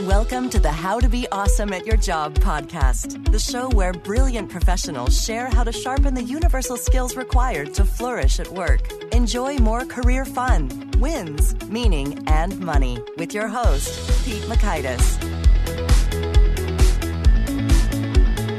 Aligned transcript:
Welcome 0.00 0.50
to 0.50 0.58
the 0.58 0.72
How 0.72 0.98
to 0.98 1.08
Be 1.08 1.28
Awesome 1.30 1.72
at 1.72 1.86
Your 1.86 1.96
Job 1.96 2.34
podcast, 2.40 3.30
the 3.30 3.38
show 3.38 3.68
where 3.68 3.92
brilliant 3.92 4.50
professionals 4.50 5.22
share 5.22 5.46
how 5.46 5.62
to 5.62 5.70
sharpen 5.70 6.14
the 6.14 6.22
universal 6.22 6.76
skills 6.76 7.14
required 7.14 7.72
to 7.74 7.84
flourish 7.84 8.40
at 8.40 8.48
work. 8.48 8.90
Enjoy 9.12 9.56
more 9.58 9.84
career 9.84 10.24
fun, 10.24 10.90
wins, 10.98 11.54
meaning, 11.68 12.24
and 12.26 12.58
money 12.58 12.98
with 13.18 13.32
your 13.32 13.46
host, 13.46 14.24
Pete 14.24 14.42
Mockaitis. 14.42 15.16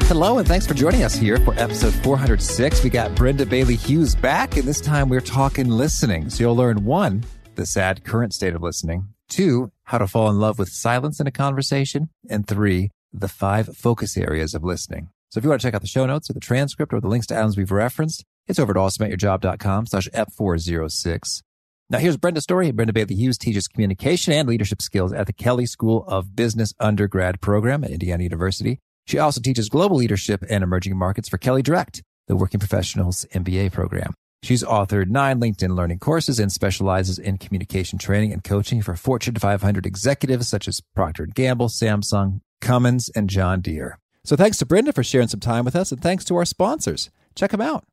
Hello, 0.07 0.37
and 0.37 0.47
thanks 0.47 0.65
for 0.65 0.73
joining 0.73 1.03
us 1.03 1.15
here 1.15 1.37
for 1.39 1.53
episode 1.55 1.93
406. 1.95 2.81
We 2.81 2.89
got 2.89 3.13
Brenda 3.13 3.45
Bailey 3.45 3.75
Hughes 3.75 4.15
back, 4.15 4.55
and 4.55 4.65
this 4.65 4.79
time 4.79 5.09
we're 5.09 5.19
talking 5.19 5.67
listening. 5.67 6.29
So 6.29 6.45
you'll 6.45 6.55
learn 6.55 6.85
one, 6.85 7.25
the 7.55 7.65
sad 7.65 8.05
current 8.05 8.33
state 8.33 8.55
of 8.55 8.61
listening, 8.61 9.09
two, 9.29 9.71
how 9.83 9.97
to 9.97 10.07
fall 10.07 10.29
in 10.29 10.39
love 10.39 10.59
with 10.59 10.69
silence 10.69 11.19
in 11.19 11.27
a 11.27 11.31
conversation, 11.31 12.09
and 12.29 12.47
three, 12.47 12.91
the 13.13 13.27
five 13.27 13.75
focus 13.75 14.17
areas 14.17 14.53
of 14.53 14.63
listening. 14.63 15.09
So 15.29 15.39
if 15.39 15.43
you 15.43 15.49
want 15.49 15.61
to 15.61 15.67
check 15.67 15.73
out 15.73 15.81
the 15.81 15.87
show 15.87 16.05
notes 16.05 16.29
or 16.29 16.33
the 16.33 16.39
transcript 16.39 16.93
or 16.93 17.01
the 17.01 17.07
links 17.07 17.27
to 17.27 17.37
items 17.37 17.57
we've 17.57 17.71
referenced, 17.71 18.23
it's 18.47 18.59
over 18.59 18.71
at 18.71 18.77
awesomeatyourjob.com 18.77 19.87
slash 19.87 20.07
F406. 20.13 21.41
Now 21.89 21.99
here's 21.99 22.17
Brenda's 22.17 22.43
story. 22.43 22.71
Brenda 22.71 22.93
Bailey 22.93 23.15
Hughes 23.15 23.37
teaches 23.37 23.67
communication 23.67 24.33
and 24.33 24.47
leadership 24.47 24.81
skills 24.81 25.13
at 25.13 25.27
the 25.27 25.33
Kelley 25.33 25.65
School 25.65 26.03
of 26.07 26.35
Business 26.35 26.73
undergrad 26.79 27.41
program 27.41 27.83
at 27.83 27.91
Indiana 27.91 28.23
University. 28.23 28.79
She 29.05 29.19
also 29.19 29.39
teaches 29.39 29.69
global 29.69 29.97
leadership 29.97 30.43
and 30.49 30.63
emerging 30.63 30.97
markets 30.97 31.29
for 31.29 31.37
Kelley 31.37 31.61
Direct, 31.61 32.01
the 32.27 32.35
working 32.35 32.59
professionals 32.59 33.25
MBA 33.33 33.71
program. 33.71 34.15
She's 34.45 34.63
authored 34.63 35.07
nine 35.07 35.39
LinkedIn 35.41 35.75
learning 35.75 35.97
courses 35.97 36.39
and 36.39 36.51
specializes 36.51 37.17
in 37.17 37.39
communication 37.39 37.97
training 37.97 38.31
and 38.31 38.43
coaching 38.43 38.79
for 38.83 38.95
Fortune 38.95 39.33
500 39.33 39.87
executives 39.87 40.47
such 40.47 40.67
as 40.67 40.81
Procter 40.93 41.25
& 41.25 41.33
Gamble, 41.33 41.67
Samsung, 41.67 42.41
Cummins, 42.61 43.09
and 43.15 43.27
John 43.27 43.61
Deere. 43.61 43.97
So 44.23 44.35
thanks 44.35 44.57
to 44.57 44.67
Brenda 44.67 44.93
for 44.93 45.03
sharing 45.03 45.29
some 45.29 45.39
time 45.39 45.65
with 45.65 45.75
us 45.75 45.91
and 45.91 45.99
thanks 45.99 46.23
to 46.25 46.35
our 46.35 46.45
sponsors. 46.45 47.09
Check 47.33 47.49
them 47.49 47.59
out. 47.59 47.85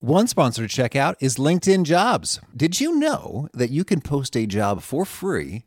One 0.00 0.28
sponsor 0.28 0.62
to 0.62 0.74
check 0.74 0.96
out 0.96 1.16
is 1.20 1.36
LinkedIn 1.36 1.84
Jobs. 1.84 2.40
Did 2.56 2.80
you 2.80 2.96
know 2.98 3.50
that 3.52 3.70
you 3.70 3.84
can 3.84 4.00
post 4.00 4.34
a 4.34 4.46
job 4.46 4.80
for 4.80 5.04
free 5.04 5.66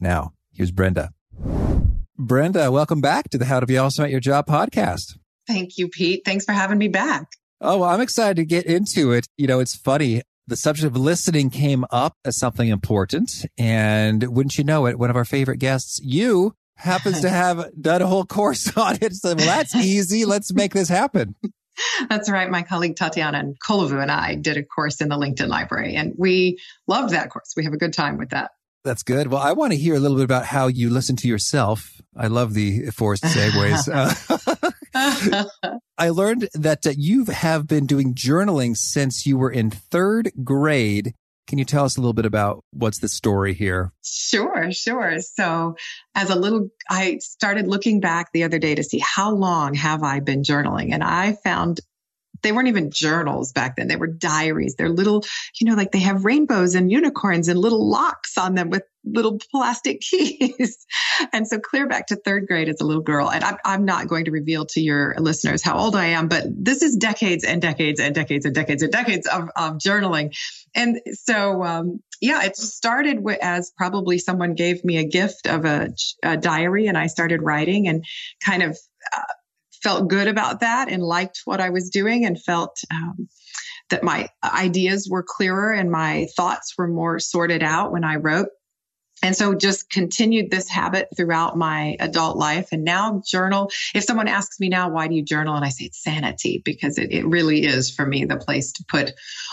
Now, 0.00 0.32
here's 0.52 0.70
Brenda. 0.70 1.10
Brenda, 2.18 2.70
welcome 2.70 3.00
back 3.00 3.30
to 3.30 3.38
the 3.38 3.46
How 3.46 3.60
to 3.60 3.66
Be 3.66 3.78
Awesome 3.78 4.04
at 4.04 4.10
Your 4.10 4.20
Job 4.20 4.46
podcast. 4.46 5.16
Thank 5.46 5.78
you, 5.78 5.88
Pete. 5.88 6.22
Thanks 6.24 6.44
for 6.44 6.52
having 6.52 6.78
me 6.78 6.88
back. 6.88 7.28
Oh, 7.60 7.78
well, 7.78 7.88
I'm 7.88 8.00
excited 8.00 8.36
to 8.36 8.44
get 8.44 8.66
into 8.66 9.12
it. 9.12 9.26
You 9.38 9.46
know, 9.46 9.60
it's 9.60 9.74
funny. 9.74 10.22
The 10.46 10.56
subject 10.56 10.86
of 10.86 10.96
listening 10.96 11.50
came 11.50 11.86
up 11.90 12.14
as 12.24 12.38
something 12.38 12.68
important. 12.68 13.46
And 13.56 14.22
wouldn't 14.34 14.58
you 14.58 14.64
know 14.64 14.86
it, 14.86 14.98
one 14.98 15.08
of 15.08 15.16
our 15.16 15.24
favorite 15.24 15.58
guests, 15.58 15.98
you, 16.02 16.54
happens 16.76 17.20
to 17.22 17.30
have 17.30 17.70
done 17.80 18.02
a 18.02 18.06
whole 18.06 18.26
course 18.26 18.70
on 18.76 18.98
it. 19.00 19.14
So, 19.14 19.34
well, 19.34 19.46
that's 19.46 19.74
easy. 19.74 20.26
Let's 20.26 20.52
make 20.52 20.74
this 20.74 20.88
happen. 20.88 21.34
That's 22.08 22.30
right. 22.30 22.48
My 22.48 22.62
colleague 22.62 22.96
Tatiana 22.96 23.36
and 23.36 23.54
Kolovou 23.60 24.00
and 24.00 24.10
I 24.10 24.34
did 24.34 24.56
a 24.56 24.62
course 24.62 25.02
in 25.02 25.10
the 25.10 25.16
LinkedIn 25.16 25.48
library, 25.48 25.94
and 25.94 26.14
we 26.16 26.58
loved 26.86 27.12
that 27.12 27.28
course. 27.28 27.52
We 27.54 27.64
have 27.64 27.74
a 27.74 27.76
good 27.76 27.92
time 27.92 28.16
with 28.16 28.30
that. 28.30 28.52
That's 28.86 29.02
good. 29.02 29.26
Well, 29.26 29.42
I 29.42 29.50
want 29.50 29.72
to 29.72 29.76
hear 29.76 29.96
a 29.96 29.98
little 29.98 30.16
bit 30.16 30.22
about 30.22 30.46
how 30.46 30.68
you 30.68 30.90
listen 30.90 31.16
to 31.16 31.26
yourself. 31.26 32.00
I 32.16 32.28
love 32.28 32.54
the 32.54 32.86
forced 32.92 33.24
segues. 33.24 33.88
I 35.98 36.10
learned 36.10 36.48
that 36.54 36.86
uh, 36.86 36.92
you 36.96 37.24
have 37.24 37.66
been 37.66 37.86
doing 37.86 38.14
journaling 38.14 38.76
since 38.76 39.26
you 39.26 39.38
were 39.38 39.50
in 39.50 39.70
third 39.70 40.30
grade. 40.44 41.14
Can 41.48 41.58
you 41.58 41.64
tell 41.64 41.84
us 41.84 41.96
a 41.96 42.00
little 42.00 42.12
bit 42.12 42.26
about 42.26 42.62
what's 42.70 43.00
the 43.00 43.08
story 43.08 43.54
here? 43.54 43.90
Sure, 44.04 44.70
sure. 44.70 45.20
So, 45.20 45.74
as 46.14 46.30
a 46.30 46.36
little, 46.36 46.68
I 46.88 47.18
started 47.18 47.66
looking 47.66 47.98
back 47.98 48.30
the 48.32 48.44
other 48.44 48.60
day 48.60 48.76
to 48.76 48.84
see 48.84 49.00
how 49.00 49.32
long 49.32 49.74
have 49.74 50.04
I 50.04 50.20
been 50.20 50.42
journaling, 50.42 50.92
and 50.92 51.02
I 51.02 51.32
found 51.42 51.80
they 52.46 52.52
weren't 52.52 52.68
even 52.68 52.92
journals 52.92 53.52
back 53.52 53.74
then. 53.74 53.88
They 53.88 53.96
were 53.96 54.06
diaries. 54.06 54.76
They're 54.76 54.88
little, 54.88 55.24
you 55.60 55.68
know, 55.68 55.74
like 55.74 55.90
they 55.90 55.98
have 55.98 56.24
rainbows 56.24 56.76
and 56.76 56.92
unicorns 56.92 57.48
and 57.48 57.58
little 57.58 57.90
locks 57.90 58.38
on 58.38 58.54
them 58.54 58.70
with 58.70 58.84
little 59.04 59.38
plastic 59.50 60.00
keys. 60.10 60.86
and 61.32 61.46
so 61.48 61.58
clear 61.58 61.88
back 61.88 62.06
to 62.06 62.16
third 62.16 62.46
grade 62.46 62.68
as 62.68 62.80
a 62.80 62.84
little 62.84 63.02
girl. 63.02 63.28
And 63.30 63.42
I'm, 63.42 63.56
I'm 63.64 63.84
not 63.84 64.06
going 64.06 64.26
to 64.26 64.30
reveal 64.30 64.64
to 64.66 64.80
your 64.80 65.16
listeners 65.18 65.60
how 65.60 65.76
old 65.76 65.96
I 65.96 66.06
am, 66.06 66.28
but 66.28 66.44
this 66.48 66.82
is 66.82 66.96
decades 66.96 67.44
and 67.44 67.60
decades 67.60 67.98
and 67.98 68.14
decades 68.14 68.44
and 68.46 68.54
decades 68.54 68.82
and 68.82 68.92
decades 68.92 69.26
of, 69.26 69.48
of 69.56 69.78
journaling. 69.78 70.36
And 70.76 71.00
so, 71.14 71.64
um, 71.64 72.00
yeah, 72.20 72.44
it 72.44 72.56
started 72.56 73.24
as 73.42 73.72
probably 73.76 74.18
someone 74.18 74.54
gave 74.54 74.84
me 74.84 74.98
a 74.98 75.04
gift 75.04 75.48
of 75.48 75.64
a, 75.64 75.88
a 76.22 76.36
diary 76.36 76.86
and 76.86 76.96
I 76.96 77.08
started 77.08 77.42
writing 77.42 77.88
and 77.88 78.04
kind 78.44 78.62
of, 78.62 78.78
uh, 79.12 79.20
felt 79.86 80.08
good 80.08 80.26
about 80.26 80.58
that 80.60 80.90
and 80.90 81.00
liked 81.00 81.42
what 81.44 81.60
I 81.60 81.70
was 81.70 81.90
doing 81.90 82.24
and 82.24 82.42
felt 82.42 82.80
um, 82.90 83.28
that 83.88 84.02
my 84.02 84.28
ideas 84.42 85.06
were 85.08 85.22
clearer 85.22 85.72
and 85.72 85.92
my 85.92 86.26
thoughts 86.36 86.74
were 86.76 86.88
more 86.88 87.20
sorted 87.20 87.62
out 87.62 87.92
when 87.92 88.02
I 88.02 88.16
wrote. 88.16 88.48
And 89.22 89.36
so 89.36 89.54
just 89.54 89.88
continued 89.88 90.50
this 90.50 90.68
habit 90.68 91.06
throughout 91.16 91.56
my 91.56 91.96
adult 92.00 92.36
life. 92.36 92.70
And 92.72 92.82
now 92.82 93.22
journal. 93.24 93.70
If 93.94 94.02
someone 94.02 94.26
asks 94.26 94.58
me 94.58 94.68
now, 94.68 94.90
why 94.90 95.06
do 95.06 95.14
you 95.14 95.22
journal? 95.22 95.54
And 95.54 95.64
I 95.64 95.68
say 95.68 95.84
it's 95.84 96.02
sanity 96.02 96.62
because 96.64 96.98
it, 96.98 97.12
it 97.12 97.24
really 97.24 97.64
is 97.64 97.94
for 97.94 98.04
me 98.04 98.24
the 98.24 98.38
place 98.38 98.72
to 98.72 98.84
put 98.88 99.12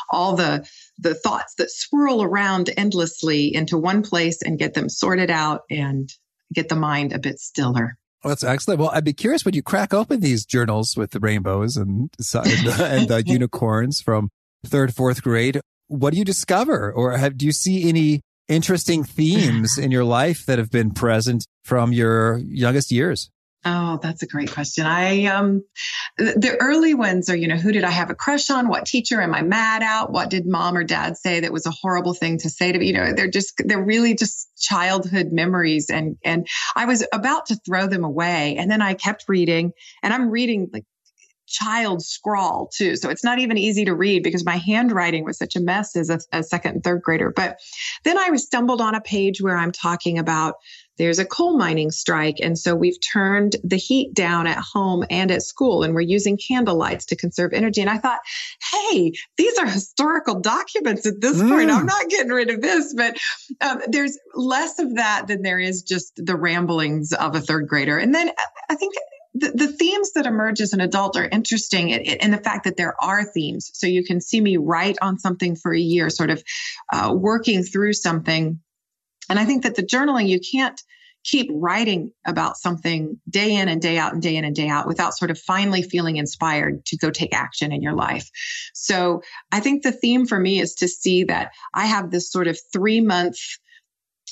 all 0.10 0.36
the 0.36 0.68
the 0.98 1.14
thoughts 1.14 1.54
that 1.60 1.70
swirl 1.70 2.24
around 2.24 2.72
endlessly 2.76 3.54
into 3.54 3.78
one 3.78 4.02
place 4.02 4.42
and 4.42 4.58
get 4.58 4.74
them 4.74 4.90
sorted 4.90 5.30
out 5.30 5.62
and 5.70 6.12
get 6.52 6.70
the 6.70 6.76
mind 6.76 7.14
a 7.14 7.20
bit 7.20 7.38
stiller. 7.40 8.00
Well, 8.24 8.30
that's 8.30 8.44
excellent. 8.44 8.80
Well, 8.80 8.90
I'd 8.94 9.04
be 9.04 9.14
curious 9.14 9.44
when 9.44 9.54
you 9.54 9.62
crack 9.62 9.94
open 9.94 10.22
these 10.22 10.46
journals 10.46 10.96
with 10.96 11.12
the 11.12 11.20
rainbows 11.20 11.76
and 11.76 12.10
and, 12.34 12.68
uh, 12.68 12.84
and 12.84 13.08
the 13.10 13.24
unicorns 13.26 14.02
from 14.02 14.30
third, 14.66 14.96
fourth 14.96 15.22
grade. 15.22 15.60
What 15.88 16.14
do 16.14 16.20
you 16.20 16.26
discover, 16.26 16.92
or 16.92 17.18
have, 17.18 17.38
do 17.38 17.46
you 17.46 17.52
see 17.52 17.90
any 17.90 18.22
interesting 18.48 19.04
themes 19.04 19.78
in 19.78 19.92
your 19.92 20.06
life 20.06 20.46
that 20.46 20.58
have 20.58 20.72
been 20.72 20.92
present 20.92 21.46
from 21.66 21.92
your 21.92 22.38
youngest 22.38 22.92
years? 22.92 23.30
Oh, 23.66 23.98
that's 24.02 24.24
a 24.24 24.28
great 24.28 24.52
question. 24.52 24.86
I 24.86 25.26
um 25.26 25.64
the 26.18 26.58
early 26.60 26.94
ones 26.94 27.30
are, 27.30 27.36
you 27.36 27.48
know, 27.48 27.56
who 27.56 27.72
did 27.72 27.86
I 27.86 27.92
have 27.92 28.10
a 28.10 28.16
crush 28.16 28.50
on? 28.50 28.68
What 28.68 28.86
teacher 28.86 29.22
am 29.22 29.34
I 29.34 29.42
mad 29.42 29.84
at? 29.84 30.12
What 30.12 30.30
did 30.30 30.46
mom 30.46 30.76
or 30.76 30.84
dad 30.84 31.18
say 31.18 31.40
that 31.40 31.54
was 31.54 31.66
a 31.66 31.72
horrible 31.72 32.14
thing 32.14 32.38
to 32.40 32.50
say 32.50 32.72
to 32.72 32.78
me? 32.80 32.88
You 32.88 32.94
know, 32.94 33.14
they're 33.14 33.30
just 33.30 33.54
they're 33.66 33.84
really 33.84 34.16
just 34.16 34.50
childhood 34.60 35.32
memories 35.32 35.90
and 35.90 36.18
and 36.26 36.48
I 36.76 36.86
was 36.86 37.06
about 37.14 37.46
to 37.48 37.56
throw 37.66 37.88
them 37.88 38.04
away 38.04 38.58
and 38.58 38.70
then 38.70 38.82
I 38.82 38.96
kept 38.96 39.26
reading 39.30 39.72
and 40.02 40.14
I'm 40.14 40.30
reading 40.30 40.70
like 40.74 40.84
child 41.48 42.02
scrawl 42.04 42.70
too. 42.76 42.96
So 42.96 43.10
it's 43.10 43.24
not 43.24 43.40
even 43.40 43.58
easy 43.58 43.86
to 43.86 43.94
read 43.94 44.24
because 44.24 44.46
my 44.46 44.58
handwriting 44.58 45.24
was 45.24 45.38
such 45.38 45.56
a 45.56 45.62
mess 45.62 45.96
as 45.96 46.10
a, 46.10 46.20
a 46.32 46.44
second 46.44 46.76
and 46.76 46.84
third 46.84 47.02
grader. 47.02 47.32
But 47.34 47.60
then 48.04 48.18
I 48.18 48.36
stumbled 48.36 48.82
on 48.82 48.96
a 48.96 49.02
page 49.02 49.42
where 49.42 49.58
I'm 49.58 49.72
talking 49.72 50.18
about 50.18 50.56
there's 50.98 51.20
a 51.20 51.26
coal 51.26 51.58
mining 51.58 51.92
strike. 51.92 52.38
And 52.42 52.58
so 52.58 52.76
we've 52.76 53.00
turned 53.02 53.56
the 53.64 53.78
heat 53.78 54.14
down 54.14 54.48
at 54.48 54.58
home 54.58 55.04
and 55.10 55.32
at 55.32 55.42
school, 55.42 55.84
and 55.84 55.94
we're 55.94 56.02
using 56.02 56.38
candle 56.38 56.76
lights 56.76 57.06
to 57.08 57.16
conserve 57.16 57.54
energy. 57.54 57.82
And 57.82 57.90
I 57.90 57.98
thought, 57.98 58.20
hey, 58.72 59.14
these 59.38 59.58
are 59.58 59.66
historical 59.66 60.40
documents 60.40 61.06
at 61.06 61.20
this 61.20 61.42
mm. 61.42 61.50
point. 61.50 61.72
I'm 61.72 61.86
not 61.86 62.10
getting 62.10 62.32
rid 62.32 62.50
of 62.50 62.62
this. 62.62 62.94
But 62.96 63.18
um, 63.62 63.82
there's 63.88 64.18
less 64.36 64.80
of 64.80 64.96
that 64.96 65.28
than 65.28 65.42
there 65.42 65.60
is 65.60 65.84
just 65.84 66.14
the 66.16 66.36
ramblings 66.36 67.14
of 67.14 67.36
a 67.36 67.42
third 67.42 67.68
grader. 67.68 67.98
And 67.98 68.14
then 68.14 68.32
I 68.70 68.76
think 68.76 68.94
the, 69.34 69.52
the 69.52 69.68
themes 69.68 70.14
that 70.14 70.26
emerge 70.26 70.62
as 70.62 70.74
an 70.74 70.82
adult 70.82 71.18
are 71.18 71.28
interesting 71.28 71.90
in, 71.90 72.32
the 72.32 72.38
fact 72.38 72.66
that 72.66 72.78
there 72.78 72.96
are 73.04 73.24
themes. 73.24 73.72
So 73.74 73.88
you 73.88 74.04
can 74.04 74.22
see 74.22 74.40
me 74.40 74.58
write 74.58 74.98
on 75.02 75.18
something 75.18 75.56
for 75.56 75.74
a 75.74 75.80
year, 75.80 76.10
sort 76.10 76.30
of 76.30 76.44
uh, 76.92 77.14
working 77.16 77.64
through 77.64 77.94
something. 77.94 78.60
And 79.30 79.40
I 79.40 79.46
think 79.46 79.64
that 79.64 79.76
the 79.76 79.84
journaling, 79.84 80.28
you 80.28 80.40
can't 80.40 80.80
keep 81.24 81.50
writing 81.54 82.12
about 82.26 82.58
something 82.58 83.20
day 83.30 83.56
in 83.56 83.70
and 83.70 83.82
day 83.82 83.98
out 83.98 84.14
and 84.14 84.22
day 84.22 84.36
in 84.36 84.44
and 84.44 84.56
day 84.56 84.68
out 84.68 84.88
without 84.88 85.16
sort 85.16 85.32
of 85.32 85.40
finally 85.40 85.82
feeling 85.82 86.18
inspired 86.18 86.86
to 86.86 86.98
go 86.98 87.10
take 87.10 87.34
action 87.34 87.72
in 87.72 87.82
your 87.82 87.94
life. 87.94 88.30
So 88.74 89.22
I 89.52 89.62
think 89.62 89.84
the 89.84 89.92
theme 89.92 90.26
for 90.26 90.38
me 90.38 90.60
is 90.60 90.76
to 90.76 90.88
see 90.88 91.24
that 91.26 91.52
I 91.74 91.86
have 91.86 92.12
this 92.12 92.30
sort 92.30 92.48
of 92.48 92.60
three 92.74 93.00
month 93.00 93.38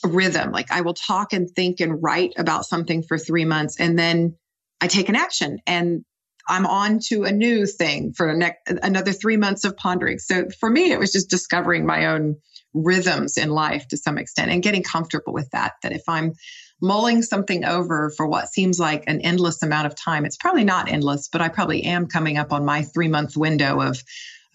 rhythm. 0.04 0.52
Like 0.52 0.72
I 0.72 0.82
will 0.82 0.94
talk 0.94 1.32
and 1.32 1.50
think 1.50 1.80
and 1.80 2.02
write 2.04 2.34
about 2.38 2.66
something 2.66 3.04
for 3.04 3.18
three 3.18 3.46
months 3.46 3.80
and 3.80 3.98
then 3.98 4.36
I 4.82 4.88
take 4.88 5.10
an 5.10 5.16
action 5.16 5.60
and 5.68 6.04
I'm 6.50 6.66
on 6.66 7.00
to 7.08 7.24
a 7.24 7.32
new 7.32 7.66
thing 7.68 8.14
for 8.14 8.28
another 8.68 9.14
three 9.14 9.38
months 9.38 9.64
of 9.64 9.78
pondering. 9.78 10.18
So 10.18 10.50
for 10.60 10.70
me, 10.70 10.92
it 10.92 11.00
was 11.00 11.12
just 11.12 11.30
discovering 11.30 11.86
my 11.86 12.08
own 12.08 12.38
rhythms 12.74 13.38
in 13.38 13.50
life 13.50 13.88
to 13.90 13.98
some 13.98 14.18
extent 14.18 14.52
and 14.52 14.64
getting 14.64 14.84
comfortable 14.84 15.34
with 15.34 15.50
that. 15.52 15.74
That 15.84 15.92
if 15.92 16.04
I'm 16.08 16.34
mulling 16.82 17.22
something 17.22 17.64
over 17.64 18.12
for 18.18 18.28
what 18.28 18.50
seems 18.50 18.80
like 18.80 19.04
an 19.08 19.22
endless 19.22 19.62
amount 19.62 19.88
of 19.88 19.96
time, 19.96 20.26
it's 20.26 20.38
probably 20.38 20.64
not 20.64 20.90
endless, 20.90 21.28
but 21.28 21.42
I 21.42 21.50
probably 21.50 21.84
am 21.84 22.08
coming 22.08 22.38
up 22.38 22.52
on 22.52 22.66
my 22.66 22.84
three 22.84 23.08
month 23.08 23.38
window 23.38 23.82
of, 23.82 24.02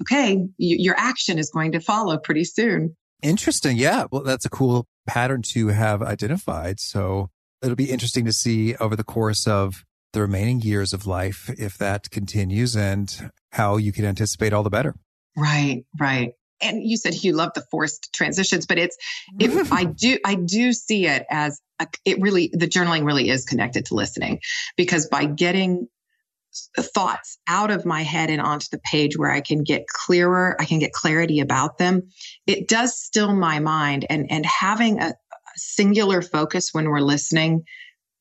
okay, 0.03 0.37
y- 0.37 0.47
your 0.59 0.97
action 0.99 1.39
is 1.39 1.51
going 1.51 1.73
to 1.73 1.81
follow 1.81 2.19
pretty 2.19 2.45
soon. 2.45 2.97
Interesting. 3.23 3.77
Yeah. 3.77 4.07
Well, 4.11 4.23
that's 4.23 4.45
a 4.45 4.51
cool 4.51 4.87
pattern 5.07 5.43
to 5.43 5.69
have 5.69 6.03
identified. 6.03 6.81
So 6.81 7.31
it'll 7.63 7.77
be 7.77 7.91
interesting 7.91 8.25
to 8.27 8.33
see 8.33 8.75
over 8.77 8.97
the 8.97 9.05
course 9.05 9.47
of 9.47 9.85
the 10.13 10.21
remaining 10.21 10.61
years 10.61 10.93
of 10.93 11.07
life 11.07 11.51
if 11.59 11.79
that 11.79 12.11
continues 12.11 12.77
and 12.77 13.31
how 13.53 13.77
you 13.77 13.93
can 13.93 14.05
anticipate 14.05 14.53
all 14.53 14.63
the 14.63 14.71
better. 14.71 14.95
Right, 15.37 15.85
right. 15.99 16.33
And 16.61 16.83
you 16.83 16.97
said 16.97 17.23
you 17.23 17.33
love 17.33 17.53
the 17.55 17.65
forced 17.71 18.13
transitions, 18.13 18.67
but 18.67 18.79
it's 18.79 18.97
it, 19.39 19.69
I 19.73 19.85
do 19.85 20.19
I 20.25 20.35
do 20.35 20.73
see 20.73 21.07
it 21.07 21.25
as 21.31 21.61
a, 21.79 21.87
it 22.05 22.21
really 22.21 22.51
the 22.53 22.67
journaling 22.67 23.05
really 23.05 23.29
is 23.29 23.45
connected 23.45 23.87
to 23.87 23.95
listening 23.95 24.41
because 24.77 25.07
by 25.07 25.27
getting 25.27 25.89
thoughts 26.79 27.39
out 27.49 27.71
of 27.71 27.85
my 27.85 28.03
head 28.03 28.31
and 28.31 28.41
onto 28.41 28.67
the 28.71 28.79
page 28.79 29.19
where 29.19 29.31
I 29.31 29.43
can 29.43 29.63
get 29.63 29.87
clearer, 29.89 30.57
I 30.59 30.65
can 30.65 30.79
get 30.79 30.93
clarity 30.93 31.41
about 31.41 31.77
them. 31.77 32.09
It 32.47 32.69
does 32.69 32.99
still 32.99 33.35
my 33.35 33.59
mind 33.59 34.07
and 34.09 34.27
and 34.31 34.47
having 34.47 35.01
a, 35.01 35.09
a 35.09 35.15
singular 35.57 36.23
focus 36.23 36.71
when 36.73 36.89
we're 36.89 37.01
listening 37.01 37.65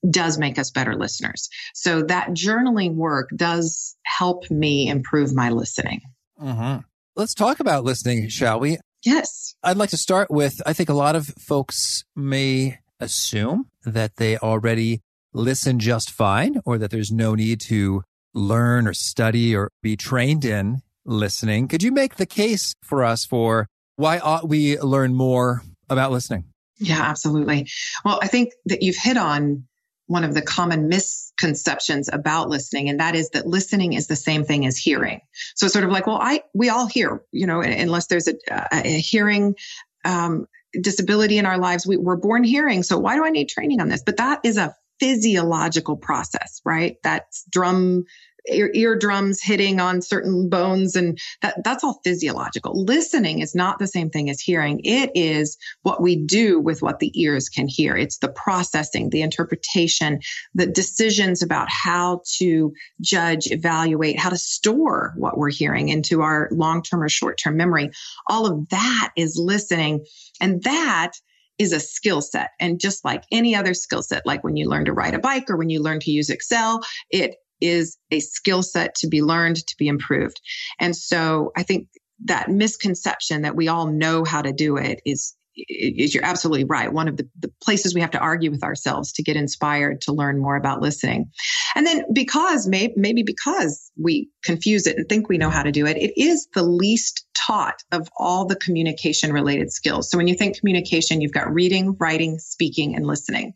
does 0.10 0.38
make 0.38 0.60
us 0.60 0.72
better 0.72 0.96
listeners. 0.96 1.50
So 1.74 2.04
that 2.04 2.30
journaling 2.30 2.96
work 2.96 3.30
does 3.36 3.96
help 4.06 4.50
me 4.52 4.88
improve 4.88 5.34
my 5.34 5.50
listening. 5.50 6.02
Mm-hmm. 6.40 6.82
Let's 7.18 7.34
talk 7.34 7.62
about 7.62 7.86
listening, 7.86 8.28
shall 8.28 8.60
we? 8.60 8.78
Yes. 9.06 9.56
I'd 9.64 9.78
like 9.78 9.92
to 9.92 9.98
start 9.98 10.30
with 10.30 10.62
I 10.66 10.74
think 10.74 10.90
a 10.90 10.94
lot 10.94 11.16
of 11.16 11.28
folks 11.40 12.04
may 12.14 12.80
assume 13.00 13.70
that 13.86 14.18
they 14.18 14.38
already 14.38 15.02
listen 15.32 15.80
just 15.80 16.12
fine 16.12 16.60
or 16.66 16.78
that 16.78 16.92
there's 16.92 17.14
no 17.14 17.34
need 17.34 17.62
to 17.62 18.04
learn 18.34 18.86
or 18.86 18.94
study 18.94 19.56
or 19.56 19.72
be 19.82 19.96
trained 19.96 20.44
in 20.44 20.82
listening. 21.06 21.70
Could 21.70 21.84
you 21.84 21.92
make 21.94 22.16
the 22.16 22.26
case 22.26 22.74
for 22.84 23.02
us 23.02 23.24
for 23.24 23.68
why 23.96 24.20
ought 24.20 24.50
we 24.50 24.78
learn 24.80 25.14
more 25.14 25.64
about 25.90 26.12
listening? 26.12 26.44
Yeah, 26.80 27.02
absolutely. 27.02 27.70
Well, 28.04 28.20
I 28.22 28.28
think 28.28 28.52
that 28.66 28.82
you've 28.82 28.98
hit 28.98 29.16
on 29.16 29.66
one 30.07 30.24
of 30.24 30.34
the 30.34 30.42
common 30.42 30.88
misconceptions 30.88 32.10
about 32.12 32.50
listening, 32.50 32.90
and 32.90 33.00
that 33.00 33.16
is 33.16 33.30
that 33.31 33.48
listening 33.48 33.94
is 33.94 34.07
the 34.07 34.16
same 34.16 34.44
thing 34.44 34.66
as 34.66 34.78
hearing. 34.78 35.22
So 35.56 35.66
it's 35.66 35.74
sort 35.74 35.86
of 35.86 35.92
like, 35.92 36.07
well, 36.07 36.19
I 36.22 36.44
we 36.54 36.69
all 36.69 36.88
hear, 36.88 37.24
you 37.31 37.48
know, 37.48 37.62
unless 37.62 38.07
there's 38.07 38.28
a, 38.28 38.36
a 38.72 39.00
hearing 39.00 39.56
um, 40.04 40.48
disability 40.80 41.38
in 41.38 41.46
our 41.46 41.57
lives, 41.57 41.88
we, 41.88 41.98
we're 41.98 42.18
born 42.18 42.44
hearing. 42.44 42.84
So 42.84 42.98
why 42.98 43.16
do 43.16 43.25
I 43.25 43.30
need 43.30 43.50
training 43.50 43.81
on 43.81 43.90
this? 43.90 44.04
But 44.04 44.18
that 44.18 44.42
is 44.44 44.57
a 44.57 44.75
physiological 45.00 45.98
process, 45.98 46.62
right? 46.63 46.98
That's 47.04 47.44
drum 47.51 48.06
ear, 48.50 48.72
eardrums 48.74 49.42
hitting 49.42 49.80
on 49.80 50.02
certain 50.02 50.50
bones 50.50 50.96
and 50.96 51.18
that, 51.42 51.64
that's 51.64 51.84
all 51.84 52.00
physiological. 52.04 52.84
Listening 52.86 53.40
is 53.40 53.56
not 53.56 53.80
the 53.80 53.88
same 53.88 54.10
thing 54.10 54.30
as 54.30 54.40
hearing. 54.40 54.82
It 54.84 55.12
is 55.16 55.58
what 55.84 56.02
we 56.02 56.16
do 56.16 56.60
with 56.60 56.82
what 56.82 57.00
the 57.00 57.12
ears 57.20 57.50
can 57.50 57.68
hear. 57.68 57.96
It's 57.96 58.18
the 58.18 58.30
processing, 58.30 59.10
the 59.10 59.22
interpretation, 59.22 60.20
the 60.54 60.68
decisions 60.68 61.42
about 61.42 61.68
how 61.70 62.22
to 62.38 62.74
judge, 63.02 63.52
evaluate, 63.52 64.20
how 64.20 64.30
to 64.30 64.38
store 64.38 65.14
what 65.18 65.38
we're 65.38 65.52
hearing 65.52 65.90
into 65.90 66.22
our 66.22 66.50
long-term 66.52 67.02
or 67.02 67.10
short-term 67.10 67.58
memory. 67.58 67.90
All 68.28 68.46
of 68.46 68.70
that 68.70 69.12
is 69.16 69.38
listening. 69.38 70.06
And 70.42 70.64
that 70.64 71.14
is 71.58 71.72
a 71.72 71.80
skill 71.80 72.22
set. 72.22 72.50
And 72.60 72.80
just 72.80 73.06
like 73.06 73.24
any 73.32 73.56
other 73.56 73.74
skill 73.74 74.02
set, 74.02 74.26
like 74.26 74.44
when 74.44 74.58
you 74.58 74.68
learn 74.68 74.86
to 74.86 74.94
ride 74.94 75.14
a 75.14 75.20
bike 75.20 75.50
or 75.50 75.56
when 75.56 75.70
you 75.70 75.82
learn 75.82 76.00
to 76.02 76.12
use 76.12 76.30
Excel, 76.30 76.84
it 77.10 77.36
is 77.68 77.98
a 78.12 78.20
skill 78.20 78.64
set 78.64 78.96
to 78.96 79.08
be 79.08 79.22
learned, 79.22 79.58
to 79.58 79.76
be 79.78 79.88
improved. 79.88 80.40
And 80.80 80.96
so 80.96 81.52
I 81.56 81.64
think 81.64 81.88
that 82.26 82.50
misconception 82.50 83.42
that 83.42 83.56
we 83.56 83.68
all 83.68 83.88
know 83.88 84.24
how 84.24 84.42
to 84.42 84.54
do 84.54 84.78
it 84.78 85.02
is 85.06 85.36
is 85.58 86.14
you're 86.14 86.26
absolutely 86.26 86.66
right. 86.66 86.92
One 86.92 87.08
of 87.08 87.18
the, 87.18 87.30
the 87.40 87.52
places 87.62 87.96
we 87.96 88.02
have 88.02 88.12
to 88.12 88.20
argue 88.20 88.52
with 88.52 88.64
ourselves 88.64 89.14
to 89.14 89.24
get 89.24 89.38
inspired 89.38 90.02
to 90.02 90.12
learn 90.12 90.40
more 90.40 90.56
about 90.56 90.82
listening. 90.82 91.32
And 91.76 91.88
then 91.88 92.04
because 92.14 92.68
maybe, 92.68 92.94
maybe 92.98 93.24
because 93.24 93.90
we 93.98 94.30
confuse 94.44 94.86
it 94.86 94.98
and 94.98 95.08
think 95.08 95.30
we 95.30 95.38
know 95.38 95.50
how 95.50 95.64
to 95.64 95.72
do 95.72 95.86
it, 95.86 95.98
it 95.98 96.20
is 96.22 96.48
the 96.54 96.64
least 96.64 97.26
taught 97.36 97.84
of 97.92 98.10
all 98.18 98.46
the 98.46 98.58
communication 98.58 99.32
related 99.32 99.72
skills. 99.72 100.10
So 100.10 100.18
when 100.18 100.28
you 100.28 100.36
think 100.36 100.60
communication, 100.60 101.22
you've 101.22 101.32
got 101.32 101.54
reading, 101.54 101.96
writing, 102.00 102.38
speaking, 102.40 102.96
and 102.96 103.06
listening. 103.06 103.54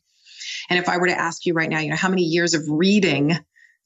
And 0.70 0.80
if 0.80 0.88
I 0.88 0.98
were 0.98 1.08
to 1.08 1.20
ask 1.20 1.46
you 1.46 1.54
right 1.54 1.70
now, 1.70 1.80
you 1.80 1.90
know, 1.90 1.96
how 1.96 2.10
many 2.10 2.24
years 2.24 2.54
of 2.54 2.64
reading 2.68 3.38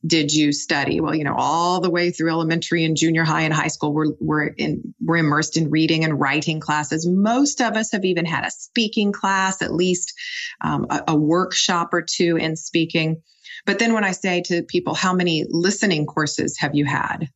did 0.06 0.34
you 0.34 0.52
study? 0.52 1.00
Well, 1.00 1.16
you 1.16 1.24
know, 1.24 1.36
all 1.38 1.80
the 1.80 1.90
way 1.90 2.12
through 2.12 2.30
elementary 2.30 2.84
and 2.84 2.98
junior 2.98 3.24
high 3.24 3.44
and 3.44 3.54
high 3.54 3.68
school, 3.68 3.94
we're, 3.94 4.14
we're 4.20 4.48
in, 4.48 4.94
we're 5.02 5.18
immersed 5.18 5.56
in 5.56 5.70
reading 5.70 6.04
and 6.04 6.20
writing 6.20 6.60
classes. 6.60 7.08
Most 7.08 7.62
of 7.62 7.78
us 7.78 7.92
have 7.94 8.04
even 8.04 8.26
had 8.26 8.46
a 8.46 8.52
speaking 8.52 9.14
class, 9.14 9.62
at 9.62 9.74
least 9.74 10.14
um, 10.62 10.88
a, 10.90 11.04
a 11.10 11.16
workshop 11.16 11.94
or 11.94 12.02
two 12.02 12.38
in 12.38 12.56
speaking. 12.56 13.22
But 13.66 13.80
then 13.80 13.94
when 13.94 14.04
I 14.04 14.12
say 14.12 14.42
to 14.48 14.64
people, 14.64 14.94
how 14.94 15.14
many 15.14 15.46
listening 15.50 16.06
courses 16.06 16.58
have 16.60 16.76
you 16.76 16.86
had? 16.86 17.30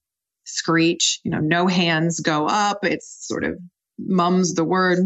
Screech, 0.45 1.21
you 1.23 1.31
know, 1.31 1.39
no 1.39 1.67
hands 1.67 2.19
go 2.19 2.47
up. 2.47 2.83
It's 2.83 3.27
sort 3.27 3.45
of 3.45 3.57
mums 3.97 4.55
the 4.55 4.65
word. 4.65 4.99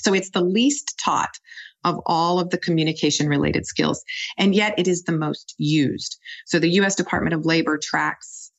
So 0.00 0.12
it's 0.12 0.30
the 0.30 0.42
least 0.42 1.00
taught 1.04 1.38
of 1.84 2.00
all 2.06 2.40
of 2.40 2.50
the 2.50 2.58
communication 2.58 3.28
related 3.28 3.66
skills. 3.66 4.04
And 4.38 4.54
yet 4.54 4.74
it 4.78 4.88
is 4.88 5.02
the 5.02 5.12
most 5.12 5.54
used. 5.58 6.18
So 6.46 6.58
the 6.58 6.70
US 6.80 6.94
Department 6.94 7.34
of 7.34 7.46
Labor 7.46 7.78
tracks 7.82 8.50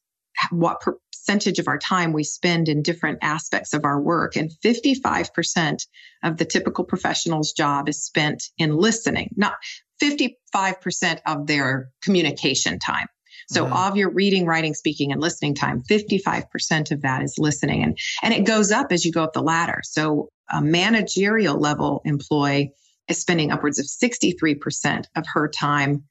what 0.49 0.81
percentage 0.81 1.59
of 1.59 1.67
our 1.67 1.77
time 1.77 2.13
we 2.13 2.23
spend 2.23 2.67
in 2.67 2.81
different 2.81 3.19
aspects 3.21 3.73
of 3.73 3.85
our 3.85 4.01
work. 4.01 4.35
And 4.35 4.51
55% 4.63 5.85
of 6.23 6.37
the 6.37 6.45
typical 6.45 6.83
professional's 6.83 7.51
job 7.53 7.89
is 7.89 8.03
spent 8.03 8.43
in 8.57 8.75
listening, 8.75 9.33
not 9.35 9.53
55% 10.01 11.19
of 11.25 11.47
their 11.47 11.89
communication 12.01 12.79
time. 12.79 13.07
So 13.49 13.65
mm-hmm. 13.65 13.73
of 13.73 13.97
your 13.97 14.11
reading, 14.11 14.45
writing, 14.45 14.73
speaking, 14.73 15.11
and 15.11 15.19
listening 15.19 15.55
time, 15.55 15.81
55% 15.81 16.91
of 16.91 17.01
that 17.01 17.21
is 17.21 17.35
listening. 17.37 17.83
And, 17.83 17.97
and 18.23 18.33
it 18.33 18.45
goes 18.45 18.71
up 18.71 18.91
as 18.91 19.03
you 19.05 19.11
go 19.11 19.23
up 19.23 19.33
the 19.33 19.41
ladder. 19.41 19.81
So 19.83 20.29
a 20.51 20.61
managerial 20.61 21.59
level 21.59 22.01
employee 22.05 22.73
is 23.11 23.21
spending 23.21 23.51
upwards 23.51 23.77
of 23.77 23.85
63% 23.85 25.05
of 25.15 25.25
her 25.33 25.47
time, 25.47 26.03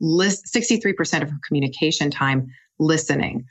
list, 0.00 0.46
63% 0.54 1.22
of 1.22 1.30
her 1.30 1.38
communication 1.46 2.10
time 2.10 2.46
listening. 2.78 3.44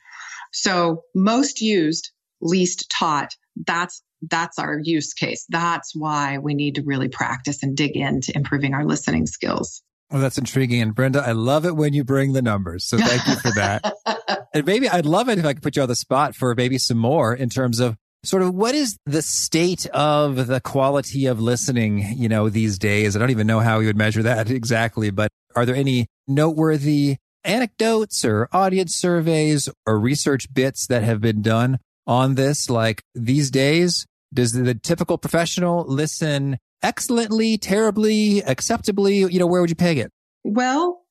So 0.52 1.04
most 1.14 1.62
used, 1.62 2.12
least 2.42 2.90
taught. 2.90 3.36
That's 3.68 4.02
that's 4.30 4.58
our 4.58 4.80
use 4.82 5.14
case. 5.14 5.46
That's 5.50 5.94
why 5.94 6.38
we 6.38 6.54
need 6.54 6.76
to 6.76 6.84
really 6.84 7.10
practice 7.10 7.62
and 7.62 7.76
dig 7.76 7.98
into 7.98 8.34
improving 8.36 8.74
our 8.74 8.86
listening 8.86 9.28
skills. 9.28 9.84
Oh, 10.12 10.20
that's 10.20 10.38
intriguing. 10.38 10.82
And 10.82 10.96
Brenda, 10.96 11.24
I 11.26 11.34
love 11.34 11.66
it 11.66 11.76
when 11.76 11.94
you 11.94 12.04
bring 12.04 12.34
the 12.34 12.42
numbers. 12.42 12.86
So 12.86 12.98
thank 12.98 13.28
you 13.28 13.36
for 13.36 13.52
that. 13.56 14.48
and 14.54 14.66
maybe 14.66 14.88
I'd 14.88 15.06
love 15.06 15.28
it 15.28 15.40
if 15.40 15.46
I 15.46 15.54
could 15.54 15.64
put 15.64 15.76
you 15.76 15.82
on 15.82 15.90
the 15.90 15.96
spot 15.96 16.36
for 16.36 16.54
maybe 16.56 16.78
some 16.78 16.98
more 16.98 17.34
in 17.34 17.50
terms 17.50 17.80
of 17.80 17.98
sort 18.24 18.44
of 18.44 18.54
what 18.54 18.76
is 18.76 18.98
the 19.06 19.22
state 19.22 19.86
of 19.88 20.48
the 20.48 20.62
quality 20.62 21.26
of 21.26 21.40
listening, 21.40 22.16
you 22.16 22.30
know, 22.30 22.50
these 22.50 22.78
days? 22.80 23.16
I 23.16 23.20
don't 23.20 23.32
even 23.32 23.48
know 23.48 23.60
how 23.60 23.80
you 23.80 23.88
would 23.88 23.98
measure 23.98 24.24
that 24.24 24.50
exactly, 24.52 25.10
but 25.10 25.30
are 25.56 25.66
there 25.66 25.76
any 25.76 26.08
noteworthy 26.28 27.18
anecdotes 27.44 28.24
or 28.24 28.48
audience 28.52 28.96
surveys 28.96 29.70
or 29.86 30.00
research 30.00 30.54
bits 30.54 30.88
that 30.88 31.04
have 31.04 31.22
been 31.22 31.42
done 31.42 31.80
on 32.08 32.36
this? 32.36 32.70
Like 32.70 33.02
these 33.14 33.52
days, 33.52 34.06
does 34.34 34.54
the 34.54 34.74
typical 34.74 35.18
professional 35.18 35.86
listen 35.88 36.58
excellently, 36.82 37.58
terribly, 37.58 38.44
acceptably? 38.44 39.18
You 39.18 39.40
know, 39.40 39.48
where 39.48 39.62
would 39.62 39.70
you 39.70 39.76
peg 39.76 39.98
it? 39.98 40.12
Well, 40.44 41.02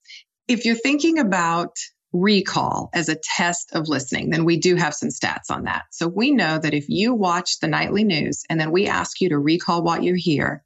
if 0.49 0.65
you're 0.65 0.75
thinking 0.75 1.19
about 1.19 1.77
recall 2.13 2.91
as 2.93 3.09
a 3.09 3.17
test 3.17 3.71
of 3.73 3.89
listening, 3.89 4.31
then 4.31 4.45
we 4.45 4.59
do 4.59 4.77
have 4.77 4.95
some 4.95 5.09
stats 5.09 5.51
on 5.51 5.65
that. 5.65 5.85
So 5.91 6.09
we 6.09 6.31
know 6.31 6.59
that 6.59 6.75
if 6.75 6.89
you 6.89 7.15
watch 7.15 7.59
the 7.61 7.69
nightly 7.69 8.05
news 8.05 8.43
and 8.51 8.61
then 8.61 8.71
we 8.71 8.87
ask 8.87 9.21
you 9.21 9.31
to 9.31 9.39
recall 9.39 9.83
what 9.83 10.03
you 10.03 10.15
hear, 10.15 10.63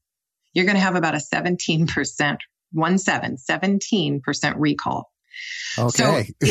you're 0.52 0.64
going 0.64 0.76
to 0.76 0.82
have 0.82 0.96
about 0.96 1.14
a 1.14 1.18
17%, 1.18 2.38
one 2.72 2.98
seven, 2.98 3.36
17% 3.36 4.54
recall. 4.56 5.10
Okay. 5.78 6.32
So, 6.42 6.46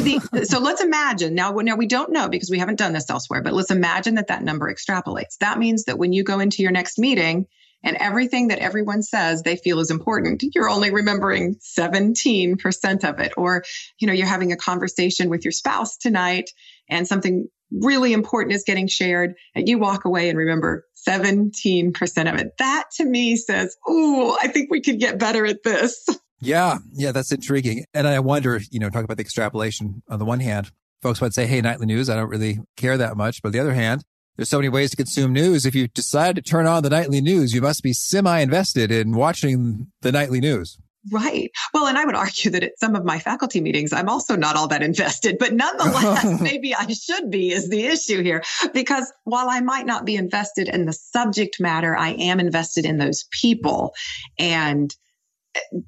the, 0.00 0.44
so 0.48 0.58
let's 0.58 0.80
imagine 0.80 1.34
now, 1.34 1.52
now 1.52 1.76
we 1.76 1.86
don't 1.86 2.10
know 2.10 2.28
because 2.28 2.50
we 2.50 2.58
haven't 2.58 2.78
done 2.78 2.92
this 2.92 3.10
elsewhere, 3.10 3.42
but 3.42 3.52
let's 3.52 3.70
imagine 3.70 4.14
that 4.14 4.28
that 4.28 4.42
number 4.42 4.72
extrapolates. 4.72 5.36
That 5.40 5.58
means 5.58 5.84
that 5.84 5.98
when 5.98 6.12
you 6.12 6.24
go 6.24 6.40
into 6.40 6.62
your 6.62 6.72
next 6.72 6.98
meeting 6.98 7.46
and 7.82 7.96
everything 7.96 8.48
that 8.48 8.58
everyone 8.58 9.02
says 9.02 9.42
they 9.42 9.56
feel 9.56 9.78
is 9.80 9.90
important, 9.90 10.42
you're 10.54 10.68
only 10.68 10.90
remembering 10.90 11.56
17% 11.56 13.08
of 13.08 13.18
it. 13.20 13.32
Or, 13.36 13.64
you 13.98 14.06
know, 14.06 14.12
you're 14.12 14.26
having 14.26 14.52
a 14.52 14.56
conversation 14.56 15.30
with 15.30 15.44
your 15.44 15.52
spouse 15.52 15.96
tonight 15.96 16.50
and 16.88 17.06
something 17.06 17.48
really 17.72 18.12
important 18.12 18.54
is 18.54 18.64
getting 18.64 18.88
shared 18.88 19.34
and 19.54 19.68
you 19.68 19.78
walk 19.78 20.04
away 20.04 20.28
and 20.28 20.36
remember 20.36 20.84
17% 21.08 22.32
of 22.32 22.40
it. 22.40 22.52
That 22.58 22.84
to 22.96 23.04
me 23.04 23.36
says, 23.36 23.76
Oh, 23.86 24.36
I 24.40 24.48
think 24.48 24.70
we 24.70 24.80
could 24.80 24.98
get 24.98 25.18
better 25.18 25.46
at 25.46 25.62
this. 25.62 26.06
Yeah. 26.40 26.78
Yeah. 26.92 27.12
That's 27.12 27.32
intriguing. 27.32 27.84
And 27.94 28.08
I 28.08 28.18
wonder, 28.20 28.60
you 28.70 28.80
know, 28.80 28.90
talk 28.90 29.04
about 29.04 29.18
the 29.18 29.22
extrapolation 29.22 30.02
on 30.08 30.18
the 30.18 30.24
one 30.24 30.40
hand, 30.40 30.70
folks 31.02 31.20
might 31.20 31.34
say, 31.34 31.46
Hey, 31.46 31.60
nightly 31.60 31.86
news, 31.86 32.10
I 32.10 32.16
don't 32.16 32.30
really 32.30 32.58
care 32.76 32.96
that 32.96 33.16
much. 33.16 33.42
But 33.42 33.48
on 33.48 33.52
the 33.52 33.60
other 33.60 33.74
hand, 33.74 34.02
there's 34.40 34.48
so 34.48 34.56
many 34.56 34.70
ways 34.70 34.88
to 34.88 34.96
consume 34.96 35.34
news. 35.34 35.66
If 35.66 35.74
you 35.74 35.86
decide 35.86 36.34
to 36.36 36.40
turn 36.40 36.66
on 36.66 36.82
the 36.82 36.88
nightly 36.88 37.20
news, 37.20 37.52
you 37.52 37.60
must 37.60 37.82
be 37.82 37.92
semi 37.92 38.38
invested 38.38 38.90
in 38.90 39.14
watching 39.14 39.88
the 40.00 40.10
nightly 40.10 40.40
news. 40.40 40.78
Right. 41.12 41.50
Well, 41.74 41.86
and 41.86 41.98
I 41.98 42.06
would 42.06 42.14
argue 42.14 42.50
that 42.52 42.62
at 42.62 42.78
some 42.78 42.96
of 42.96 43.04
my 43.04 43.18
faculty 43.18 43.60
meetings, 43.60 43.92
I'm 43.92 44.08
also 44.08 44.36
not 44.36 44.56
all 44.56 44.66
that 44.68 44.82
invested, 44.82 45.36
but 45.38 45.52
nonetheless, 45.52 46.40
maybe 46.40 46.74
I 46.74 46.86
should 46.86 47.30
be 47.30 47.50
is 47.50 47.68
the 47.68 47.84
issue 47.84 48.22
here. 48.22 48.42
Because 48.72 49.12
while 49.24 49.50
I 49.50 49.60
might 49.60 49.84
not 49.84 50.06
be 50.06 50.16
invested 50.16 50.70
in 50.70 50.86
the 50.86 50.94
subject 50.94 51.60
matter, 51.60 51.94
I 51.94 52.12
am 52.12 52.40
invested 52.40 52.86
in 52.86 52.96
those 52.96 53.26
people. 53.42 53.92
And 54.38 54.90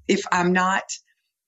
if 0.08 0.26
I'm 0.30 0.52
not 0.52 0.82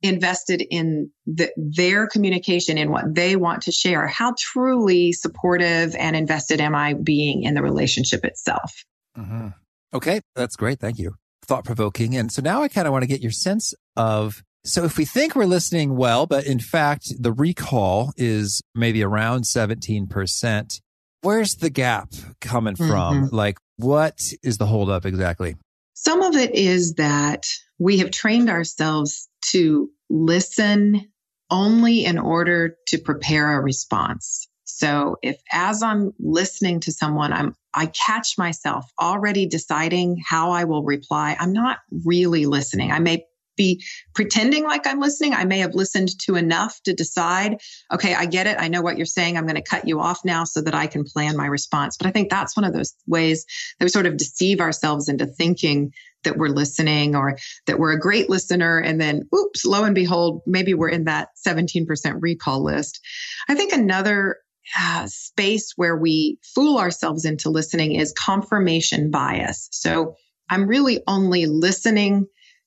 invested 0.04 0.60
in 0.60 1.10
the, 1.26 1.50
their 1.56 2.06
communication 2.06 2.76
and 2.76 2.90
what 2.90 3.14
they 3.14 3.36
want 3.36 3.62
to 3.62 3.72
share, 3.72 4.06
how 4.06 4.34
truly 4.38 5.12
supportive 5.12 5.96
and 5.96 6.14
invested 6.14 6.60
am 6.60 6.74
I 6.74 6.92
being 6.92 7.44
in 7.44 7.54
the 7.54 7.62
relationship 7.62 8.24
itself? 8.24 8.84
Mm-hmm. 9.16 9.48
Okay, 9.94 10.20
that's 10.36 10.56
great. 10.56 10.78
Thank 10.78 10.98
you. 10.98 11.14
Thought 11.46 11.64
provoking. 11.64 12.16
And 12.16 12.30
so 12.30 12.42
now 12.42 12.62
I 12.62 12.68
kind 12.68 12.86
of 12.86 12.92
want 12.92 13.02
to 13.02 13.08
get 13.08 13.22
your 13.22 13.32
sense 13.32 13.72
of 13.96 14.42
so 14.66 14.84
if 14.84 14.96
we 14.96 15.04
think 15.04 15.34
we're 15.34 15.44
listening 15.44 15.94
well, 15.94 16.26
but 16.26 16.46
in 16.46 16.58
fact, 16.58 17.12
the 17.20 17.32
recall 17.32 18.12
is 18.16 18.62
maybe 18.74 19.02
around 19.02 19.44
17%, 19.44 20.80
where's 21.20 21.56
the 21.56 21.68
gap 21.68 22.08
coming 22.40 22.74
from? 22.74 23.24
Mm-hmm. 23.26 23.36
Like, 23.36 23.58
what 23.76 24.18
is 24.42 24.56
the 24.56 24.64
holdup 24.64 25.04
exactly? 25.04 25.56
Some 25.92 26.22
of 26.22 26.34
it 26.34 26.54
is 26.54 26.94
that 26.94 27.44
we 27.78 27.98
have 27.98 28.10
trained 28.10 28.48
ourselves 28.48 29.28
to 29.50 29.90
listen 30.10 31.10
only 31.50 32.04
in 32.04 32.18
order 32.18 32.76
to 32.88 32.98
prepare 32.98 33.58
a 33.58 33.62
response. 33.62 34.48
So 34.64 35.16
if 35.22 35.40
as 35.52 35.82
I'm 35.82 36.12
listening 36.18 36.80
to 36.80 36.92
someone, 36.92 37.32
I'm, 37.32 37.54
I 37.74 37.86
catch 37.86 38.38
myself 38.38 38.90
already 39.00 39.46
deciding 39.46 40.22
how 40.26 40.50
I 40.50 40.64
will 40.64 40.82
reply. 40.82 41.36
I'm 41.38 41.52
not 41.52 41.78
really 42.04 42.46
listening. 42.46 42.90
I 42.90 42.98
may 42.98 43.24
be 43.56 43.84
pretending 44.14 44.64
like 44.64 44.86
I'm 44.86 45.00
listening. 45.00 45.32
I 45.32 45.44
may 45.44 45.58
have 45.58 45.74
listened 45.74 46.18
to 46.22 46.34
enough 46.34 46.80
to 46.84 46.92
decide, 46.92 47.60
okay, 47.92 48.14
I 48.14 48.26
get 48.26 48.46
it. 48.46 48.56
I 48.58 48.68
know 48.68 48.82
what 48.82 48.96
you're 48.96 49.06
saying. 49.06 49.36
I'm 49.36 49.46
going 49.46 49.54
to 49.54 49.62
cut 49.62 49.86
you 49.86 50.00
off 50.00 50.24
now 50.24 50.44
so 50.44 50.60
that 50.62 50.74
I 50.74 50.86
can 50.86 51.04
plan 51.04 51.36
my 51.36 51.46
response. 51.46 51.96
But 51.96 52.06
I 52.06 52.10
think 52.10 52.30
that's 52.30 52.56
one 52.56 52.64
of 52.64 52.72
those 52.72 52.94
ways 53.06 53.44
that 53.78 53.84
we 53.84 53.90
sort 53.90 54.06
of 54.06 54.16
deceive 54.16 54.60
ourselves 54.60 55.08
into 55.08 55.26
thinking 55.26 55.92
that 56.24 56.36
we're 56.36 56.48
listening 56.48 57.14
or 57.14 57.38
that 57.66 57.78
we're 57.78 57.92
a 57.92 58.00
great 58.00 58.28
listener. 58.28 58.78
And 58.78 59.00
then, 59.00 59.22
oops, 59.34 59.64
lo 59.64 59.84
and 59.84 59.94
behold, 59.94 60.42
maybe 60.46 60.74
we're 60.74 60.88
in 60.88 61.04
that 61.04 61.28
17% 61.46 61.86
recall 62.20 62.64
list. 62.64 63.00
I 63.48 63.54
think 63.54 63.72
another 63.72 64.38
uh, 64.78 65.06
space 65.06 65.72
where 65.76 65.96
we 65.96 66.38
fool 66.54 66.78
ourselves 66.78 67.24
into 67.24 67.50
listening 67.50 67.92
is 67.94 68.12
confirmation 68.12 69.10
bias. 69.10 69.68
So 69.72 70.14
I'm 70.50 70.66
really 70.66 71.02
only 71.06 71.46
listening 71.46 72.26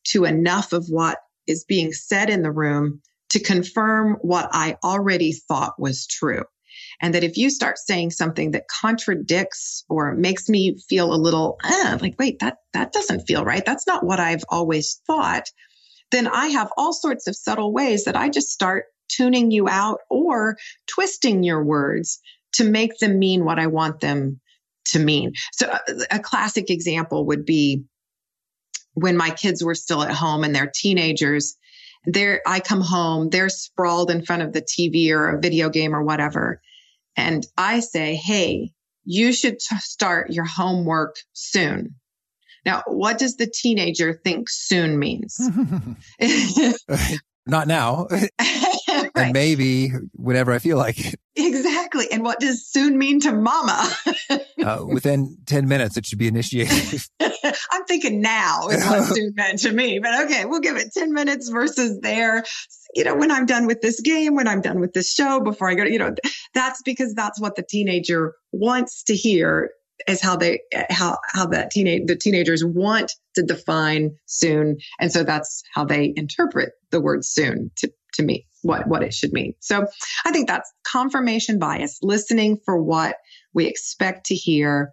to 0.09 0.25
enough 0.25 0.73
of 0.73 0.85
what 0.89 1.17
is 1.47 1.63
being 1.65 1.93
said 1.93 2.29
in 2.29 2.41
the 2.41 2.51
room 2.51 3.01
to 3.31 3.39
confirm 3.39 4.17
what 4.21 4.49
I 4.51 4.77
already 4.83 5.33
thought 5.33 5.73
was 5.79 6.07
true. 6.07 6.43
And 7.01 7.13
that 7.13 7.23
if 7.23 7.37
you 7.37 7.49
start 7.49 7.77
saying 7.77 8.11
something 8.11 8.51
that 8.51 8.67
contradicts 8.67 9.85
or 9.87 10.15
makes 10.15 10.49
me 10.49 10.77
feel 10.89 11.13
a 11.13 11.15
little 11.15 11.59
eh, 11.63 11.97
like, 12.01 12.15
wait, 12.17 12.39
that, 12.39 12.57
that 12.73 12.91
doesn't 12.91 13.27
feel 13.27 13.45
right. 13.45 13.65
That's 13.65 13.85
not 13.85 14.03
what 14.03 14.19
I've 14.19 14.43
always 14.49 14.99
thought. 15.05 15.51
Then 16.11 16.27
I 16.27 16.47
have 16.47 16.71
all 16.77 16.93
sorts 16.93 17.27
of 17.27 17.35
subtle 17.35 17.71
ways 17.71 18.05
that 18.05 18.15
I 18.15 18.29
just 18.29 18.49
start 18.49 18.85
tuning 19.09 19.51
you 19.51 19.69
out 19.69 19.99
or 20.09 20.57
twisting 20.87 21.43
your 21.43 21.63
words 21.63 22.19
to 22.53 22.63
make 22.63 22.97
them 22.99 23.19
mean 23.19 23.45
what 23.45 23.59
I 23.59 23.67
want 23.67 23.99
them 23.99 24.39
to 24.85 24.99
mean. 24.99 25.33
So 25.53 25.67
a, 25.69 26.15
a 26.15 26.19
classic 26.19 26.69
example 26.69 27.25
would 27.25 27.45
be 27.45 27.83
when 28.93 29.15
my 29.15 29.29
kids 29.29 29.63
were 29.63 29.75
still 29.75 30.01
at 30.01 30.11
home 30.11 30.43
and 30.43 30.55
they're 30.55 30.71
teenagers, 30.73 31.55
there 32.05 32.41
I 32.47 32.59
come 32.59 32.81
home, 32.81 33.29
they're 33.29 33.49
sprawled 33.49 34.09
in 34.09 34.25
front 34.25 34.41
of 34.41 34.53
the 34.53 34.61
TV 34.61 35.11
or 35.11 35.29
a 35.29 35.39
video 35.39 35.69
game 35.69 35.95
or 35.95 36.03
whatever. 36.03 36.61
And 37.17 37.45
I 37.57 37.81
say, 37.81 38.15
Hey, 38.15 38.71
you 39.03 39.33
should 39.33 39.59
t- 39.59 39.75
start 39.79 40.29
your 40.31 40.45
homework 40.45 41.15
soon. 41.33 41.95
Now, 42.65 42.83
what 42.85 43.17
does 43.17 43.37
the 43.37 43.47
teenager 43.47 44.19
think 44.23 44.49
soon 44.49 44.99
means? 44.99 45.39
Not 47.47 47.67
now. 47.67 48.07
right. 49.17 49.25
And 49.25 49.33
maybe 49.33 49.89
whenever 50.13 50.51
I 50.51 50.59
feel 50.59 50.77
like 50.77 50.99
it. 50.99 51.19
Exactly. 51.39 52.07
And 52.11 52.23
what 52.23 52.39
does 52.39 52.67
soon 52.67 52.97
mean 52.97 53.19
to 53.19 53.31
mama? 53.31 53.87
uh, 54.65 54.83
within 54.87 55.37
10 55.45 55.67
minutes, 55.67 55.95
it 55.95 56.03
should 56.03 56.17
be 56.17 56.27
initiated. 56.27 56.99
I'm 57.21 57.85
thinking 57.87 58.21
now 58.21 58.69
is 58.69 58.83
what 58.83 59.15
soon 59.15 59.33
meant 59.35 59.59
to 59.59 59.71
me, 59.71 59.99
but 59.99 60.25
okay, 60.25 60.45
we'll 60.45 60.61
give 60.61 60.77
it 60.77 60.91
10 60.93 61.13
minutes 61.13 61.49
versus 61.49 61.99
there. 62.01 62.43
You 62.95 63.03
know, 63.03 63.15
when 63.15 63.29
I'm 63.29 63.45
done 63.45 63.67
with 63.67 63.81
this 63.81 64.01
game, 64.01 64.33
when 64.33 64.47
I'm 64.47 64.61
done 64.61 64.79
with 64.79 64.93
this 64.93 65.13
show, 65.13 65.39
before 65.39 65.69
I 65.69 65.75
go 65.75 65.83
to, 65.83 65.91
you 65.91 65.99
know, 65.99 66.15
that's 66.55 66.81
because 66.81 67.13
that's 67.13 67.39
what 67.39 67.55
the 67.55 67.63
teenager 67.63 68.33
wants 68.51 69.03
to 69.03 69.15
hear 69.15 69.69
is 70.07 70.21
how 70.21 70.35
they 70.35 70.59
how 70.89 71.17
how 71.33 71.45
that 71.47 71.71
teenage 71.71 72.03
the 72.05 72.15
teenagers 72.15 72.63
want 72.63 73.11
to 73.35 73.43
define 73.43 74.11
soon 74.25 74.77
and 74.99 75.11
so 75.11 75.23
that's 75.23 75.63
how 75.73 75.83
they 75.83 76.13
interpret 76.15 76.73
the 76.91 77.01
word 77.01 77.25
soon 77.25 77.71
to 77.75 77.91
to 78.13 78.23
me 78.23 78.45
what 78.67 78.87
what 78.87 79.03
it 79.03 79.13
should 79.13 79.33
mean. 79.33 79.53
So 79.59 79.87
i 80.25 80.31
think 80.31 80.47
that's 80.47 80.71
confirmation 80.83 81.59
bias 81.59 81.99
listening 82.01 82.59
for 82.65 82.81
what 82.81 83.17
we 83.53 83.65
expect 83.65 84.27
to 84.27 84.35
hear 84.35 84.91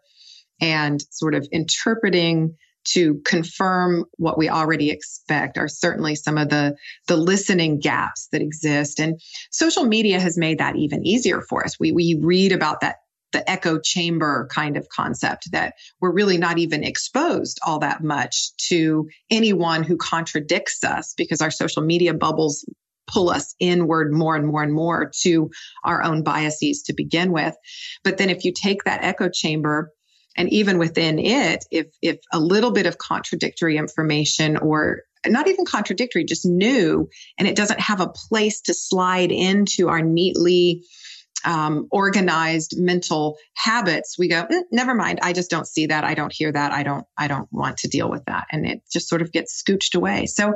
and 0.60 1.02
sort 1.10 1.34
of 1.34 1.46
interpreting 1.52 2.56
to 2.84 3.20
confirm 3.24 4.04
what 4.18 4.38
we 4.38 4.48
already 4.48 4.90
expect 4.90 5.58
are 5.58 5.68
certainly 5.68 6.14
some 6.14 6.38
of 6.38 6.50
the 6.50 6.76
the 7.08 7.16
listening 7.16 7.80
gaps 7.80 8.28
that 8.32 8.42
exist. 8.42 9.00
And 9.00 9.20
social 9.50 9.84
media 9.84 10.20
has 10.20 10.36
made 10.36 10.58
that 10.58 10.76
even 10.76 11.06
easier 11.06 11.40
for 11.40 11.64
us. 11.64 11.78
We 11.80 11.92
we 11.92 12.18
read 12.20 12.52
about 12.52 12.80
that 12.80 12.96
the 13.32 13.48
echo 13.50 13.80
chamber 13.80 14.48
kind 14.52 14.76
of 14.76 14.88
concept 14.90 15.50
that 15.50 15.74
we're 16.00 16.12
really 16.12 16.38
not 16.38 16.58
even 16.58 16.84
exposed 16.84 17.58
all 17.66 17.80
that 17.80 18.02
much 18.02 18.54
to 18.68 19.08
anyone 19.28 19.82
who 19.82 19.96
contradicts 19.96 20.84
us 20.84 21.14
because 21.16 21.40
our 21.40 21.50
social 21.50 21.82
media 21.82 22.14
bubbles 22.14 22.64
pull 23.06 23.30
us 23.30 23.54
inward 23.58 24.12
more 24.12 24.36
and 24.36 24.46
more 24.46 24.62
and 24.62 24.72
more 24.72 25.10
to 25.22 25.50
our 25.84 26.02
own 26.02 26.22
biases 26.22 26.82
to 26.82 26.92
begin 26.92 27.32
with. 27.32 27.54
But 28.02 28.18
then 28.18 28.30
if 28.30 28.44
you 28.44 28.52
take 28.52 28.84
that 28.84 29.04
echo 29.04 29.28
chamber 29.28 29.90
and 30.36 30.52
even 30.52 30.78
within 30.78 31.18
it, 31.18 31.64
if, 31.70 31.86
if 32.02 32.18
a 32.32 32.40
little 32.40 32.72
bit 32.72 32.86
of 32.86 32.98
contradictory 32.98 33.76
information 33.76 34.56
or 34.56 35.02
not 35.26 35.48
even 35.48 35.64
contradictory, 35.64 36.24
just 36.24 36.44
new, 36.44 37.08
and 37.38 37.48
it 37.48 37.56
doesn't 37.56 37.80
have 37.80 38.00
a 38.00 38.08
place 38.08 38.60
to 38.62 38.74
slide 38.74 39.32
into 39.32 39.88
our 39.88 40.02
neatly 40.02 40.84
um, 41.44 41.88
organized 41.90 42.74
mental 42.76 43.36
habits, 43.54 44.18
we 44.18 44.28
go, 44.28 44.44
mm, 44.44 44.62
never 44.70 44.94
mind. 44.94 45.20
I 45.22 45.32
just 45.32 45.50
don't 45.50 45.66
see 45.66 45.86
that. 45.86 46.04
I 46.04 46.14
don't 46.14 46.32
hear 46.32 46.50
that. 46.52 46.72
I 46.72 46.82
don't, 46.82 47.06
I 47.16 47.28
don't 47.28 47.48
want 47.52 47.78
to 47.78 47.88
deal 47.88 48.10
with 48.10 48.24
that. 48.26 48.46
And 48.50 48.66
it 48.66 48.82
just 48.92 49.08
sort 49.08 49.22
of 49.22 49.32
gets 49.32 49.62
scooched 49.62 49.94
away. 49.94 50.26
So 50.26 50.54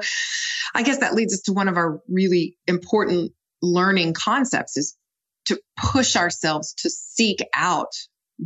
I 0.75 0.83
guess 0.83 0.99
that 0.99 1.15
leads 1.15 1.35
us 1.35 1.43
to 1.43 1.53
one 1.53 1.69
of 1.69 1.77
our 1.77 2.01
really 2.09 2.57
important 2.67 3.33
learning 3.63 4.15
concepts 4.15 4.77
is 4.77 4.97
to 5.47 5.61
push 5.77 6.17
ourselves 6.17 6.75
to 6.75 6.91
seek 6.91 7.41
out 7.55 7.93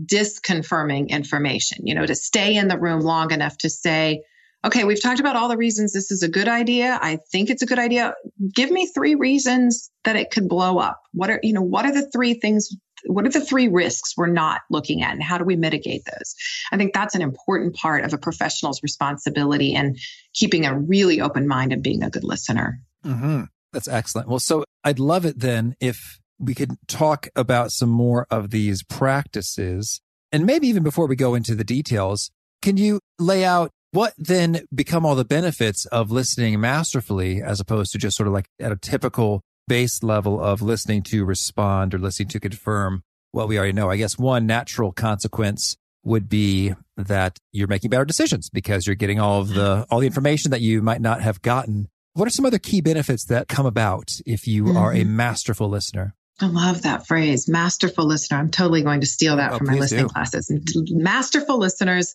disconfirming 0.06 1.08
information, 1.08 1.86
you 1.86 1.94
know, 1.94 2.06
to 2.06 2.14
stay 2.14 2.56
in 2.56 2.68
the 2.68 2.78
room 2.78 3.00
long 3.00 3.32
enough 3.32 3.58
to 3.58 3.68
say, 3.68 4.22
okay, 4.64 4.84
we've 4.84 5.02
talked 5.02 5.20
about 5.20 5.36
all 5.36 5.48
the 5.48 5.56
reasons 5.56 5.92
this 5.92 6.10
is 6.10 6.22
a 6.22 6.28
good 6.28 6.48
idea. 6.48 6.98
I 7.02 7.18
think 7.30 7.50
it's 7.50 7.62
a 7.62 7.66
good 7.66 7.78
idea. 7.78 8.14
Give 8.54 8.70
me 8.70 8.86
three 8.86 9.14
reasons 9.14 9.90
that 10.04 10.16
it 10.16 10.30
could 10.30 10.48
blow 10.48 10.78
up. 10.78 11.00
What 11.12 11.30
are, 11.30 11.40
you 11.42 11.52
know, 11.52 11.62
what 11.62 11.84
are 11.84 11.92
the 11.92 12.08
three 12.10 12.34
things 12.34 12.74
what 13.06 13.26
are 13.26 13.30
the 13.30 13.44
three 13.44 13.68
risks 13.68 14.16
we're 14.16 14.26
not 14.26 14.60
looking 14.70 15.02
at 15.02 15.12
and 15.12 15.22
how 15.22 15.36
do 15.36 15.44
we 15.44 15.56
mitigate 15.56 16.04
those 16.04 16.34
i 16.70 16.76
think 16.76 16.92
that's 16.92 17.16
an 17.16 17.22
important 17.22 17.74
part 17.74 18.04
of 18.04 18.12
a 18.12 18.18
professional's 18.18 18.80
responsibility 18.82 19.74
and 19.74 19.98
keeping 20.34 20.66
a 20.66 20.78
really 20.78 21.20
open 21.20 21.48
mind 21.48 21.72
and 21.72 21.82
being 21.82 22.02
a 22.02 22.10
good 22.10 22.24
listener 22.24 22.80
mm-hmm. 23.04 23.42
that's 23.72 23.88
excellent 23.88 24.28
well 24.28 24.38
so 24.38 24.64
i'd 24.84 24.98
love 24.98 25.24
it 25.24 25.38
then 25.38 25.74
if 25.80 26.20
we 26.38 26.54
could 26.54 26.76
talk 26.86 27.28
about 27.34 27.70
some 27.70 27.88
more 27.88 28.26
of 28.30 28.50
these 28.50 28.82
practices 28.84 30.00
and 30.30 30.46
maybe 30.46 30.66
even 30.68 30.82
before 30.82 31.06
we 31.06 31.16
go 31.16 31.34
into 31.34 31.54
the 31.54 31.64
details 31.64 32.30
can 32.60 32.76
you 32.76 33.00
lay 33.18 33.44
out 33.44 33.70
what 33.92 34.14
then 34.18 34.66
become 34.74 35.06
all 35.06 35.14
the 35.14 35.24
benefits 35.24 35.86
of 35.86 36.10
listening 36.10 36.58
masterfully 36.60 37.42
as 37.42 37.60
opposed 37.60 37.92
to 37.92 37.98
just 37.98 38.16
sort 38.16 38.26
of 38.26 38.32
like 38.32 38.46
at 38.58 38.72
a 38.72 38.76
typical 38.76 39.42
base 39.68 40.02
level 40.02 40.42
of 40.42 40.60
listening 40.60 41.02
to 41.02 41.24
respond 41.24 41.94
or 41.94 41.98
listening 41.98 42.28
to 42.28 42.40
confirm 42.40 43.02
what 43.30 43.48
we 43.48 43.56
already 43.56 43.72
know. 43.72 43.90
I 43.90 43.96
guess 43.96 44.18
one 44.18 44.46
natural 44.46 44.92
consequence 44.92 45.76
would 46.04 46.28
be 46.28 46.74
that 46.96 47.38
you're 47.52 47.68
making 47.68 47.90
better 47.90 48.04
decisions 48.04 48.50
because 48.50 48.86
you're 48.86 48.96
getting 48.96 49.20
all 49.20 49.40
of 49.40 49.48
the 49.50 49.86
all 49.90 50.00
the 50.00 50.06
information 50.06 50.50
that 50.50 50.60
you 50.60 50.82
might 50.82 51.00
not 51.00 51.20
have 51.20 51.42
gotten. 51.42 51.88
What 52.14 52.26
are 52.26 52.30
some 52.30 52.44
other 52.44 52.58
key 52.58 52.80
benefits 52.80 53.24
that 53.26 53.48
come 53.48 53.66
about 53.66 54.10
if 54.26 54.46
you 54.46 54.64
mm-hmm. 54.64 54.76
are 54.76 54.92
a 54.92 54.96
mm-hmm. 54.96 55.16
masterful 55.16 55.68
listener? 55.68 56.14
I 56.42 56.46
love 56.46 56.82
that 56.82 57.06
phrase, 57.06 57.48
masterful 57.48 58.04
listener. 58.04 58.38
I'm 58.38 58.50
totally 58.50 58.82
going 58.82 59.00
to 59.00 59.06
steal 59.06 59.36
that 59.36 59.52
oh, 59.52 59.58
from 59.58 59.68
my 59.68 59.78
listening 59.78 60.06
do. 60.06 60.12
classes. 60.12 60.50
Masterful 60.90 61.58
listeners, 61.58 62.14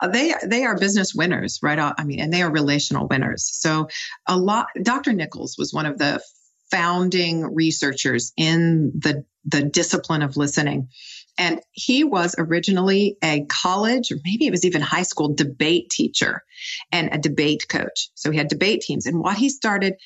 uh, 0.00 0.08
they 0.08 0.34
they 0.44 0.64
are 0.64 0.78
business 0.78 1.14
winners, 1.14 1.60
right? 1.62 1.78
I 1.78 2.04
mean, 2.04 2.20
and 2.20 2.32
they 2.32 2.42
are 2.42 2.50
relational 2.50 3.06
winners. 3.06 3.48
So, 3.52 3.88
a 4.26 4.36
lot. 4.36 4.68
Dr. 4.82 5.12
Nichols 5.12 5.56
was 5.58 5.72
one 5.72 5.86
of 5.86 5.98
the 5.98 6.20
founding 6.70 7.42
researchers 7.54 8.32
in 8.36 8.92
the, 8.98 9.24
the 9.44 9.62
discipline 9.62 10.22
of 10.22 10.36
listening. 10.36 10.88
And 11.38 11.60
he 11.72 12.02
was 12.02 12.34
originally 12.38 13.18
a 13.22 13.44
college, 13.44 14.10
or 14.10 14.16
maybe 14.24 14.46
it 14.46 14.50
was 14.50 14.64
even 14.64 14.80
high 14.80 15.02
school 15.02 15.34
debate 15.34 15.90
teacher 15.90 16.42
and 16.90 17.10
a 17.12 17.18
debate 17.18 17.66
coach. 17.68 18.08
So 18.14 18.30
he 18.30 18.38
had 18.38 18.48
debate 18.48 18.80
teams. 18.80 19.06
And 19.06 19.20
what 19.20 19.36
he 19.36 19.50
started 19.50 19.96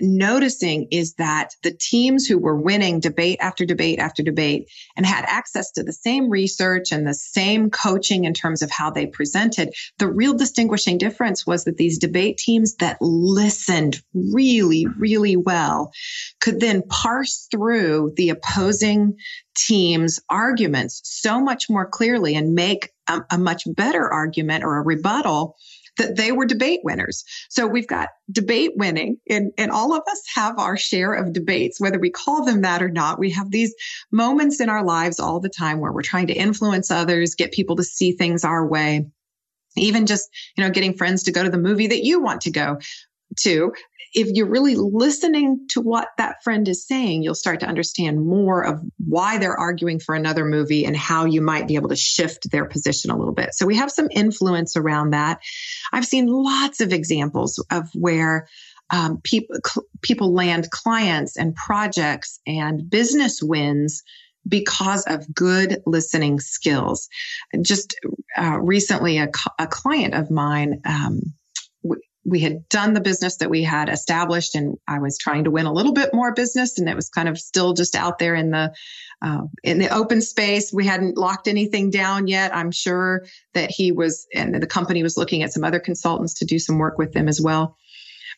noticing 0.00 0.88
is 0.90 1.14
that 1.14 1.50
the 1.62 1.72
teams 1.72 2.26
who 2.26 2.38
were 2.38 2.60
winning 2.60 3.00
debate 3.00 3.38
after 3.40 3.64
debate 3.64 3.98
after 3.98 4.22
debate 4.22 4.68
and 4.96 5.06
had 5.06 5.24
access 5.26 5.70
to 5.72 5.82
the 5.82 5.92
same 5.92 6.30
research 6.30 6.92
and 6.92 7.06
the 7.06 7.14
same 7.14 7.70
coaching 7.70 8.24
in 8.24 8.34
terms 8.34 8.62
of 8.62 8.70
how 8.70 8.90
they 8.90 9.06
presented, 9.06 9.72
the 9.98 10.08
real 10.08 10.34
distinguishing 10.34 10.98
difference 10.98 11.46
was 11.46 11.64
that 11.64 11.76
these 11.76 11.98
debate 11.98 12.38
teams 12.38 12.76
that 12.76 12.98
listened 13.00 14.00
really, 14.14 14.86
really 14.98 15.36
well 15.36 15.92
could 16.40 16.60
then 16.60 16.82
parse 16.88 17.46
through 17.50 18.12
the 18.16 18.30
opposing 18.30 19.16
team's 19.54 20.20
arguments 20.28 21.00
so 21.04 21.40
much 21.40 21.70
more 21.70 21.86
clearly 21.86 22.34
and 22.34 22.54
make 22.54 22.90
a, 23.08 23.20
a 23.30 23.38
much 23.38 23.62
better 23.66 24.12
argument 24.12 24.64
or 24.64 24.78
a 24.78 24.82
rebuttal 24.82 25.56
that 25.96 26.16
they 26.16 26.32
were 26.32 26.44
debate 26.44 26.80
winners. 26.82 27.24
So 27.48 27.66
we've 27.66 27.86
got 27.86 28.08
debate 28.30 28.72
winning 28.76 29.18
and, 29.28 29.52
and 29.58 29.70
all 29.70 29.94
of 29.94 30.02
us 30.10 30.22
have 30.34 30.58
our 30.58 30.76
share 30.76 31.12
of 31.12 31.32
debates, 31.32 31.80
whether 31.80 31.98
we 31.98 32.10
call 32.10 32.44
them 32.44 32.62
that 32.62 32.82
or 32.82 32.90
not. 32.90 33.18
We 33.18 33.30
have 33.30 33.50
these 33.50 33.74
moments 34.10 34.60
in 34.60 34.68
our 34.68 34.84
lives 34.84 35.20
all 35.20 35.40
the 35.40 35.48
time 35.48 35.80
where 35.80 35.92
we're 35.92 36.02
trying 36.02 36.26
to 36.28 36.34
influence 36.34 36.90
others, 36.90 37.34
get 37.34 37.52
people 37.52 37.76
to 37.76 37.84
see 37.84 38.12
things 38.12 38.44
our 38.44 38.66
way 38.66 39.06
even 39.76 40.06
just 40.06 40.30
you 40.56 40.62
know 40.62 40.70
getting 40.70 40.94
friends 40.94 41.22
to 41.24 41.32
go 41.32 41.42
to 41.42 41.50
the 41.50 41.58
movie 41.58 41.86
that 41.86 42.04
you 42.04 42.20
want 42.20 42.40
to 42.40 42.50
go 42.50 42.78
to 43.40 43.72
if 44.14 44.28
you're 44.32 44.48
really 44.48 44.76
listening 44.76 45.66
to 45.70 45.80
what 45.80 46.08
that 46.18 46.42
friend 46.44 46.68
is 46.68 46.86
saying, 46.86 47.22
you'll 47.22 47.34
start 47.34 47.60
to 47.60 47.66
understand 47.66 48.24
more 48.24 48.64
of 48.64 48.80
why 49.04 49.38
they're 49.38 49.58
arguing 49.58 49.98
for 49.98 50.14
another 50.14 50.44
movie 50.44 50.86
and 50.86 50.96
how 50.96 51.24
you 51.24 51.42
might 51.42 51.66
be 51.66 51.74
able 51.74 51.88
to 51.88 51.96
shift 51.96 52.48
their 52.50 52.64
position 52.64 53.10
a 53.10 53.18
little 53.18 53.34
bit. 53.34 53.54
So 53.54 53.66
we 53.66 53.76
have 53.76 53.90
some 53.90 54.06
influence 54.12 54.76
around 54.76 55.10
that. 55.10 55.40
I've 55.92 56.06
seen 56.06 56.28
lots 56.28 56.80
of 56.80 56.92
examples 56.92 57.62
of 57.72 57.88
where 57.94 58.46
um, 58.90 59.20
people 59.24 59.56
cl- 59.66 59.86
people 60.02 60.32
land 60.32 60.70
clients 60.70 61.36
and 61.36 61.54
projects 61.54 62.38
and 62.46 62.88
business 62.88 63.42
wins 63.42 64.02
because 64.46 65.04
of 65.06 65.32
good 65.34 65.82
listening 65.86 66.38
skills. 66.38 67.08
Just 67.62 67.96
uh, 68.36 68.58
recently, 68.60 69.18
a, 69.18 69.28
a, 69.58 69.66
client 69.66 70.12
of 70.12 70.30
mine 70.30 70.82
um, 70.84 71.32
we 72.24 72.40
had 72.40 72.68
done 72.68 72.94
the 72.94 73.00
business 73.00 73.36
that 73.36 73.50
we 73.50 73.62
had 73.62 73.88
established 73.88 74.54
and 74.54 74.78
I 74.88 74.98
was 74.98 75.18
trying 75.18 75.44
to 75.44 75.50
win 75.50 75.66
a 75.66 75.72
little 75.72 75.92
bit 75.92 76.14
more 76.14 76.32
business 76.32 76.78
and 76.78 76.88
it 76.88 76.96
was 76.96 77.08
kind 77.08 77.28
of 77.28 77.38
still 77.38 77.74
just 77.74 77.94
out 77.94 78.18
there 78.18 78.34
in 78.34 78.50
the 78.50 78.74
uh, 79.22 79.42
in 79.62 79.78
the 79.78 79.88
open 79.88 80.20
space. 80.20 80.72
We 80.72 80.86
hadn't 80.86 81.16
locked 81.16 81.48
anything 81.48 81.90
down 81.90 82.26
yet. 82.26 82.54
I'm 82.54 82.70
sure 82.70 83.24
that 83.52 83.70
he 83.70 83.92
was 83.92 84.26
and 84.34 84.54
the 84.54 84.66
company 84.66 85.02
was 85.02 85.16
looking 85.16 85.42
at 85.42 85.52
some 85.52 85.64
other 85.64 85.80
consultants 85.80 86.34
to 86.34 86.44
do 86.44 86.58
some 86.58 86.78
work 86.78 86.98
with 86.98 87.12
them 87.12 87.28
as 87.28 87.40
well. 87.40 87.76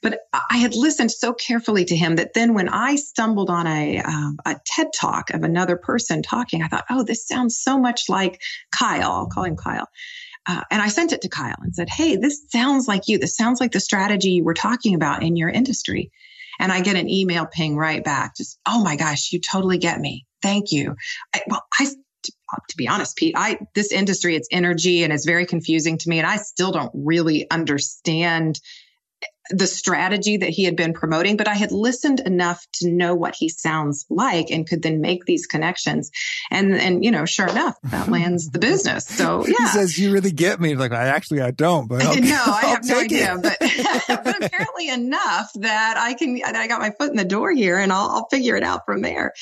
But 0.03 0.21
I 0.51 0.59
had 0.59 0.75
listened 0.75 1.11
so 1.11 1.33
carefully 1.33 1.85
to 1.87 1.97
him 1.97 2.17
that 2.17 2.35
then 2.35 2.55
when 2.55 2.69
I 2.69 2.97
stumbled 2.97 3.51
on 3.51 3.67
a, 3.67 4.01
um, 4.01 4.39
a 4.45 4.57
TED 4.65 4.89
talk 4.95 5.31
of 5.31 5.43
another 5.43 5.77
person 5.77 6.23
talking, 6.23 6.63
I 6.63 6.69
thought, 6.69 6.85
oh, 6.91 7.03
this 7.03 7.27
sounds 7.27 7.59
so 7.59 7.79
much 7.79 8.03
like 8.09 8.41
Kyle. 8.71 9.13
I'll 9.13 9.27
call 9.27 9.45
him 9.45 9.57
Kyle. 9.57 9.89
Uh, 10.47 10.63
and 10.71 10.81
I 10.81 10.89
sent 10.89 11.13
it 11.13 11.23
to 11.23 11.29
Kyle 11.29 11.57
and 11.61 11.75
said, 11.75 11.89
Hey, 11.89 12.17
this 12.17 12.45
sounds 12.51 12.87
like 12.87 13.09
you. 13.09 13.19
This 13.19 13.37
sounds 13.37 13.61
like 13.61 13.73
the 13.73 13.81
strategy 13.81 14.31
you 14.31 14.45
were 14.45 14.55
talking 14.55 14.95
about 14.95 15.23
in 15.23 15.37
your 15.37 15.49
industry. 15.49 16.11
And 16.59 16.73
I 16.73 16.81
get 16.81 16.97
an 16.97 17.11
email 17.11 17.47
ping 17.47 17.77
right 17.77 18.03
back. 18.03 18.37
Just, 18.37 18.59
oh 18.67 18.83
my 18.83 18.97
gosh, 18.97 19.33
you 19.33 19.41
totally 19.41 19.79
get 19.79 20.01
me. 20.01 20.27
Thank 20.43 20.73
you. 20.73 20.95
I, 21.35 21.43
well, 21.49 21.65
I, 21.79 21.87
to 21.87 22.77
be 22.77 22.89
honest, 22.89 23.17
Pete, 23.17 23.35
I, 23.37 23.59
this 23.75 23.93
industry, 23.93 24.37
it's 24.37 24.49
energy 24.51 25.03
and 25.03 25.13
it's 25.13 25.27
very 25.27 25.47
confusing 25.47 25.99
to 25.99 26.09
me. 26.09 26.19
And 26.19 26.27
I 26.27 26.37
still 26.37 26.73
don't 26.73 26.93
really 26.95 27.51
understand 27.51 28.61
the 29.51 29.67
strategy 29.67 30.39
that 30.39 30.51
he 30.51 30.65
had 30.65 30.77
been 30.77 30.93
promoting, 30.93 31.37
but 31.37 31.49
I 31.49 31.55
had 31.55 31.73
listened 31.73 32.21
enough 32.21 32.67
to 32.75 32.91
know 32.91 33.15
what 33.15 33.35
he 33.35 33.49
sounds 33.49 34.07
like 34.11 34.51
and 34.51 34.69
could 34.69 34.83
then 34.83 35.01
make 35.01 35.25
these 35.25 35.47
connections. 35.47 36.11
And 36.51 36.75
and 36.75 37.05
you 37.05 37.11
know, 37.11 37.25
sure 37.25 37.49
enough, 37.49 37.77
that 37.85 38.09
lands 38.11 38.51
the 38.51 38.59
business. 38.59 39.07
So 39.07 39.47
yeah. 39.47 39.55
He 39.59 39.67
says, 39.67 39.99
You 39.99 40.13
really 40.13 40.33
get 40.33 40.61
me. 40.61 40.75
Like 40.75 40.93
I 40.93 41.09
actually 41.09 41.41
I 41.41 41.51
don't, 41.51 41.89
but 41.89 42.03
I'll, 42.05 42.21
no, 42.21 42.43
I 42.47 42.67
have 42.67 42.85
no 42.85 43.01
idea. 43.01 43.39
But 43.43 43.57
but 44.09 44.45
apparently 44.45 44.89
enough 44.89 45.51
that 45.57 45.97
I 45.97 46.15
can 46.15 46.41
I 46.45 46.67
got 46.67 46.81
my 46.81 46.91
foot 46.99 47.11
in 47.11 47.17
the 47.17 47.25
door 47.25 47.53
here 47.53 47.79
and 47.79 47.93
I'll, 47.93 48.09
I'll 48.09 48.29
figure 48.31 48.57
it 48.57 48.63
out 48.63 48.83
from 48.87 49.03
there. 49.03 49.33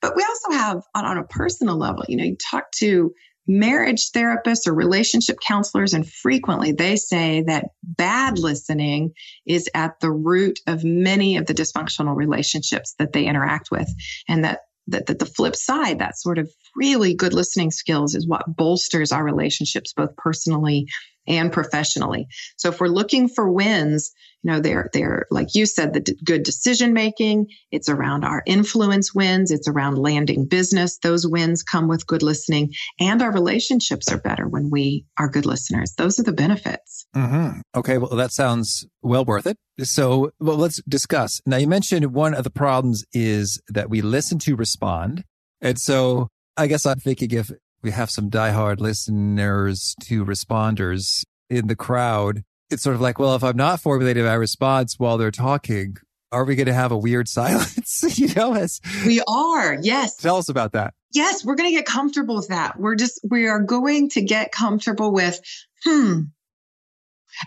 But 0.00 0.14
we 0.16 0.24
also 0.28 0.58
have 0.58 0.82
on, 0.94 1.04
on 1.04 1.18
a 1.18 1.24
personal 1.24 1.76
level, 1.76 2.04
you 2.08 2.16
know, 2.16 2.24
you 2.24 2.36
talk 2.36 2.70
to 2.78 3.12
marriage 3.48 4.10
therapists 4.12 4.66
or 4.66 4.74
relationship 4.74 5.38
counselors, 5.40 5.94
and 5.94 6.08
frequently 6.08 6.72
they 6.72 6.96
say 6.96 7.42
that 7.46 7.70
bad 7.82 8.38
listening 8.38 9.14
is 9.46 9.68
at 9.74 9.98
the 10.00 10.10
root 10.10 10.60
of 10.66 10.84
many 10.84 11.38
of 11.38 11.46
the 11.46 11.54
dysfunctional 11.54 12.14
relationships 12.14 12.94
that 12.98 13.12
they 13.12 13.24
interact 13.24 13.70
with. 13.70 13.88
And 14.28 14.44
that, 14.44 14.60
that, 14.88 15.06
that 15.06 15.18
the 15.18 15.26
flip 15.26 15.56
side, 15.56 15.98
that 15.98 16.18
sort 16.18 16.38
of 16.38 16.50
really 16.76 17.14
good 17.14 17.32
listening 17.32 17.70
skills 17.70 18.14
is 18.14 18.28
what 18.28 18.44
bolsters 18.46 19.12
our 19.12 19.24
relationships, 19.24 19.92
both 19.94 20.14
personally 20.16 20.86
and 21.28 21.52
professionally. 21.52 22.26
So 22.56 22.70
if 22.70 22.80
we're 22.80 22.88
looking 22.88 23.28
for 23.28 23.50
wins, 23.50 24.12
you 24.42 24.52
know, 24.52 24.60
they're, 24.60 24.88
they're, 24.92 25.26
like 25.30 25.54
you 25.54 25.66
said, 25.66 25.92
the 25.92 26.00
d- 26.00 26.16
good 26.24 26.44
decision 26.44 26.92
making. 26.92 27.48
It's 27.70 27.88
around 27.88 28.24
our 28.24 28.42
influence 28.46 29.14
wins. 29.14 29.50
It's 29.50 29.68
around 29.68 29.98
landing 29.98 30.46
business. 30.46 30.98
Those 30.98 31.26
wins 31.26 31.62
come 31.62 31.88
with 31.88 32.06
good 32.06 32.22
listening 32.22 32.72
and 33.00 33.20
our 33.20 33.32
relationships 33.32 34.10
are 34.10 34.18
better 34.18 34.46
when 34.48 34.70
we 34.70 35.04
are 35.18 35.28
good 35.28 35.44
listeners. 35.44 35.92
Those 35.98 36.18
are 36.18 36.22
the 36.22 36.32
benefits. 36.32 37.06
Mm-hmm. 37.14 37.60
Okay. 37.76 37.98
Well, 37.98 38.16
that 38.16 38.32
sounds 38.32 38.86
well 39.02 39.24
worth 39.24 39.46
it. 39.46 39.56
So 39.82 40.30
well, 40.40 40.56
let's 40.56 40.80
discuss. 40.88 41.40
Now 41.44 41.56
you 41.56 41.66
mentioned 41.66 42.14
one 42.14 42.34
of 42.34 42.44
the 42.44 42.50
problems 42.50 43.04
is 43.12 43.60
that 43.68 43.90
we 43.90 44.00
listen 44.00 44.38
to 44.40 44.56
respond. 44.56 45.24
And 45.60 45.78
so 45.78 46.28
I 46.56 46.68
guess 46.68 46.86
I'm 46.86 47.00
thinking 47.00 47.32
if 47.32 47.50
we 47.82 47.90
have 47.90 48.10
some 48.10 48.30
diehard 48.30 48.80
listeners 48.80 49.94
to 50.02 50.24
responders 50.24 51.24
in 51.48 51.66
the 51.66 51.76
crowd, 51.76 52.44
it's 52.70 52.82
sort 52.82 52.94
of 52.94 53.00
like, 53.00 53.18
well, 53.18 53.34
if 53.34 53.42
I'm 53.42 53.56
not 53.56 53.80
formulating 53.80 54.24
my 54.24 54.34
response 54.34 54.98
while 54.98 55.16
they're 55.18 55.30
talking, 55.30 55.96
are 56.30 56.44
we 56.44 56.56
going 56.56 56.66
to 56.66 56.74
have 56.74 56.92
a 56.92 56.98
weird 56.98 57.28
silence? 57.28 58.04
you 58.18 58.32
know, 58.34 58.54
as 58.54 58.80
we 59.06 59.22
are. 59.26 59.78
Yes. 59.80 60.16
Tell 60.16 60.36
us 60.36 60.48
about 60.48 60.72
that. 60.72 60.94
Yes, 61.12 61.44
we're 61.44 61.54
going 61.54 61.70
to 61.70 61.74
get 61.74 61.86
comfortable 61.86 62.36
with 62.36 62.48
that. 62.48 62.78
We're 62.78 62.94
just, 62.94 63.20
we 63.28 63.48
are 63.48 63.60
going 63.60 64.10
to 64.10 64.20
get 64.20 64.52
comfortable 64.52 65.10
with, 65.12 65.40
hmm. 65.84 66.22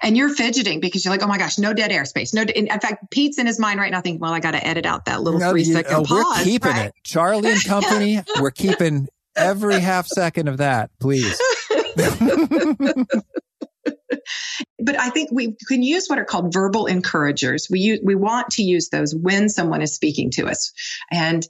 And 0.01 0.15
you're 0.15 0.29
fidgeting 0.29 0.79
because 0.79 1.03
you're 1.03 1.13
like, 1.13 1.21
oh 1.21 1.27
my 1.27 1.37
gosh, 1.37 1.57
no 1.57 1.73
dead 1.73 1.91
airspace. 1.91 2.33
No, 2.33 2.43
in, 2.43 2.67
fact, 2.67 3.11
Pete's 3.11 3.37
in 3.37 3.45
his 3.45 3.59
mind 3.59 3.79
right 3.79 3.91
now 3.91 3.99
thinking, 3.99 4.21
well, 4.21 4.33
I 4.33 4.39
got 4.39 4.51
to 4.51 4.65
edit 4.65 4.85
out 4.85 5.05
that 5.05 5.21
little 5.21 5.39
no, 5.39 5.51
three 5.51 5.63
you, 5.63 5.73
second 5.73 5.93
oh, 5.93 6.03
pause. 6.03 6.37
We're 6.37 6.43
keeping 6.43 6.71
right? 6.71 6.85
it. 6.85 6.93
Charlie 7.03 7.51
and 7.51 7.63
company, 7.63 8.21
we're 8.39 8.51
keeping 8.55 9.09
every 9.35 9.79
half 9.79 10.07
second 10.07 10.47
of 10.47 10.57
that, 10.57 10.91
please. 10.99 11.39
But 14.83 14.99
I 14.99 15.09
think 15.09 15.29
we 15.31 15.55
can 15.67 15.83
use 15.83 16.07
what 16.07 16.19
are 16.19 16.25
called 16.25 16.53
verbal 16.53 16.87
encouragers. 16.87 17.67
We 17.69 17.79
use, 17.79 17.99
we 18.03 18.15
want 18.15 18.49
to 18.51 18.63
use 18.63 18.89
those 18.89 19.15
when 19.15 19.47
someone 19.47 19.81
is 19.81 19.93
speaking 19.93 20.31
to 20.31 20.47
us. 20.47 20.71
And 21.11 21.45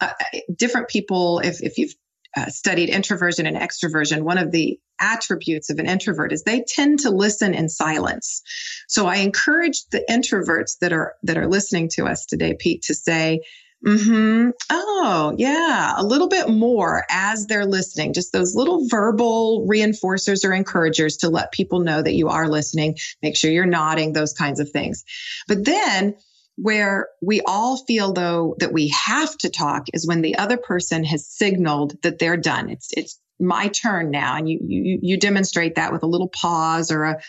uh, 0.00 0.12
different 0.54 0.88
people, 0.88 1.40
if, 1.40 1.62
if 1.62 1.78
you've 1.78 1.94
uh, 2.36 2.46
studied 2.46 2.90
introversion 2.90 3.46
and 3.46 3.56
extroversion, 3.56 4.22
one 4.22 4.38
of 4.38 4.52
the 4.52 4.78
attributes 5.00 5.70
of 5.70 5.78
an 5.78 5.86
introvert 5.86 6.32
is 6.32 6.42
they 6.42 6.64
tend 6.68 7.00
to 7.00 7.10
listen 7.10 7.54
in 7.54 7.68
silence. 7.68 8.42
So 8.88 9.06
I 9.06 9.16
encourage 9.16 9.84
the 9.90 10.04
introverts 10.08 10.78
that 10.80 10.92
are 10.92 11.14
that 11.22 11.38
are 11.38 11.48
listening 11.48 11.88
to 11.94 12.06
us 12.06 12.26
today, 12.26 12.56
Pete, 12.58 12.82
to 12.82 12.94
say, 12.94 13.40
hmm 13.84 14.50
Oh, 14.70 15.34
yeah. 15.36 15.94
A 15.96 16.04
little 16.04 16.28
bit 16.28 16.48
more 16.48 17.04
as 17.10 17.46
they're 17.46 17.66
listening. 17.66 18.12
Just 18.14 18.32
those 18.32 18.54
little 18.54 18.86
verbal 18.88 19.66
reinforcers 19.68 20.44
or 20.44 20.52
encouragers 20.52 21.18
to 21.18 21.28
let 21.30 21.52
people 21.52 21.80
know 21.80 22.02
that 22.02 22.14
you 22.14 22.28
are 22.28 22.48
listening. 22.48 22.96
Make 23.22 23.36
sure 23.36 23.50
you're 23.50 23.66
nodding, 23.66 24.12
those 24.12 24.32
kinds 24.32 24.60
of 24.60 24.70
things. 24.70 25.04
But 25.48 25.64
then 25.64 26.16
where 26.56 27.08
we 27.22 27.42
all 27.42 27.76
feel 27.86 28.12
though 28.12 28.56
that 28.58 28.72
we 28.72 28.88
have 28.88 29.36
to 29.38 29.50
talk 29.50 29.86
is 29.92 30.06
when 30.06 30.22
the 30.22 30.36
other 30.36 30.56
person 30.56 31.04
has 31.04 31.28
signaled 31.28 31.94
that 32.02 32.18
they're 32.18 32.36
done. 32.38 32.70
It's, 32.70 32.88
it's 32.96 33.20
my 33.38 33.68
turn 33.68 34.10
now. 34.10 34.36
And 34.36 34.48
you, 34.48 34.58
you, 34.66 34.98
you 35.02 35.16
demonstrate 35.18 35.74
that 35.76 35.92
with 35.92 36.02
a 36.02 36.06
little 36.06 36.28
pause 36.28 36.90
or 36.90 37.04
a, 37.04 37.22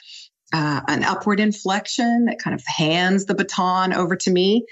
uh, 0.54 0.82
an 0.88 1.04
upward 1.04 1.40
inflection 1.40 2.26
that 2.26 2.40
kind 2.40 2.54
of 2.54 2.64
hands 2.66 3.26
the 3.26 3.36
baton 3.36 3.94
over 3.94 4.16
to 4.16 4.32
me. 4.32 4.66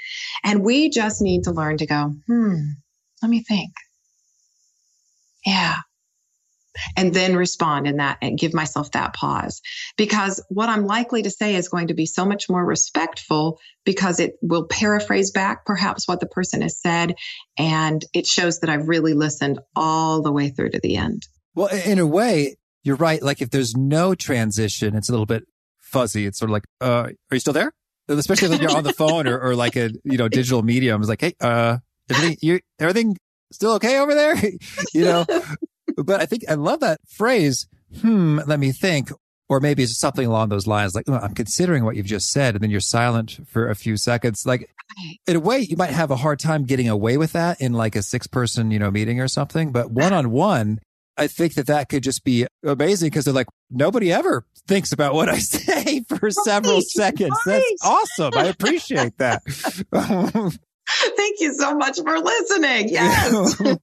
And 0.43 0.63
we 0.63 0.89
just 0.89 1.21
need 1.21 1.43
to 1.43 1.51
learn 1.51 1.77
to 1.77 1.85
go, 1.85 2.13
hmm, 2.27 2.55
let 3.21 3.29
me 3.29 3.43
think. 3.43 3.71
Yeah. 5.45 5.75
And 6.97 7.13
then 7.13 7.37
respond 7.37 7.87
in 7.87 7.97
that 7.97 8.17
and 8.21 8.37
give 8.37 8.53
myself 8.53 8.91
that 8.91 9.13
pause. 9.13 9.61
Because 9.95 10.43
what 10.49 10.67
I'm 10.67 10.85
likely 10.85 11.21
to 11.23 11.29
say 11.29 11.55
is 11.55 11.69
going 11.69 11.87
to 11.87 11.93
be 11.93 12.05
so 12.05 12.25
much 12.25 12.49
more 12.49 12.65
respectful 12.65 13.59
because 13.85 14.19
it 14.19 14.33
will 14.41 14.67
paraphrase 14.67 15.31
back 15.31 15.65
perhaps 15.65 16.05
what 16.05 16.19
the 16.19 16.25
person 16.25 16.61
has 16.61 16.81
said. 16.81 17.15
And 17.57 18.03
it 18.13 18.27
shows 18.27 18.59
that 18.59 18.69
I've 18.69 18.89
really 18.89 19.13
listened 19.13 19.59
all 19.73 20.21
the 20.21 20.33
way 20.33 20.49
through 20.49 20.71
to 20.71 20.79
the 20.81 20.97
end. 20.97 21.27
Well, 21.53 21.67
in 21.67 21.99
a 21.99 22.05
way, 22.05 22.57
you're 22.83 22.97
right. 22.97 23.23
Like 23.23 23.41
if 23.41 23.51
there's 23.51 23.75
no 23.75 24.13
transition, 24.13 24.95
it's 24.95 25.07
a 25.07 25.13
little 25.13 25.25
bit 25.25 25.45
fuzzy. 25.95 26.25
It's 26.25 26.37
sort 26.37 26.49
of 26.49 26.53
like, 26.53 26.65
uh, 26.81 27.07
are 27.07 27.35
you 27.35 27.39
still 27.39 27.53
there? 27.53 27.71
Especially 28.07 28.53
if 28.53 28.61
you're 28.61 28.75
on 28.75 28.83
the 28.83 28.93
phone 28.93 29.27
or, 29.27 29.39
or 29.39 29.55
like 29.55 29.75
a, 29.75 29.89
you 30.03 30.17
know, 30.17 30.27
digital 30.27 30.61
medium. 30.61 31.01
It's 31.01 31.09
like, 31.09 31.21
hey, 31.21 31.33
uh, 31.41 31.77
everything, 32.09 32.37
you, 32.41 32.59
everything 32.79 33.17
still 33.51 33.73
okay 33.73 33.99
over 33.99 34.13
there? 34.13 34.35
you 34.93 35.05
know, 35.05 35.25
but 35.97 36.21
I 36.21 36.25
think 36.25 36.43
I 36.49 36.53
love 36.53 36.81
that 36.81 36.99
phrase. 37.07 37.67
Hmm. 38.01 38.39
Let 38.45 38.59
me 38.59 38.71
think. 38.71 39.11
Or 39.47 39.59
maybe 39.59 39.83
it's 39.83 39.95
something 39.99 40.25
along 40.25 40.49
those 40.49 40.65
lines, 40.65 40.95
like, 40.95 41.07
oh, 41.07 41.19
I'm 41.21 41.35
considering 41.35 41.85
what 41.85 41.95
you've 41.95 42.07
just 42.07 42.31
said. 42.31 42.55
And 42.55 42.63
then 42.63 42.71
you're 42.71 42.79
silent 42.79 43.37
for 43.47 43.69
a 43.69 43.75
few 43.75 43.95
seconds. 43.95 44.43
Like, 44.43 44.67
in 45.27 45.35
a 45.35 45.39
way, 45.39 45.59
you 45.59 45.77
might 45.77 45.91
have 45.91 46.09
a 46.09 46.15
hard 46.15 46.39
time 46.39 46.63
getting 46.63 46.89
away 46.89 47.17
with 47.17 47.33
that 47.33 47.61
in 47.61 47.73
like 47.73 47.95
a 47.95 48.01
six 48.01 48.25
person, 48.25 48.71
you 48.71 48.79
know, 48.79 48.89
meeting 48.89 49.19
or 49.19 49.27
something. 49.27 49.71
But 49.71 49.91
one 49.91 50.13
on 50.13 50.31
one, 50.31 50.79
I 51.17 51.27
think 51.27 51.55
that 51.55 51.67
that 51.67 51.89
could 51.89 52.03
just 52.03 52.23
be 52.23 52.45
amazing 52.63 53.09
because 53.09 53.25
they're 53.25 53.33
like, 53.33 53.47
nobody 53.69 54.11
ever 54.11 54.45
thinks 54.67 54.91
about 54.91 55.13
what 55.13 55.29
I 55.29 55.37
say 55.39 56.03
for 56.03 56.29
several 56.31 56.81
seconds. 56.81 57.37
That's 57.45 57.65
awesome. 57.83 58.33
I 58.35 58.45
appreciate 58.45 59.17
that. 59.17 59.43
Thank 61.17 61.39
you 61.39 61.53
so 61.53 61.75
much 61.75 61.99
for 61.99 62.19
listening. 62.19 62.89
Yes. 62.89 63.59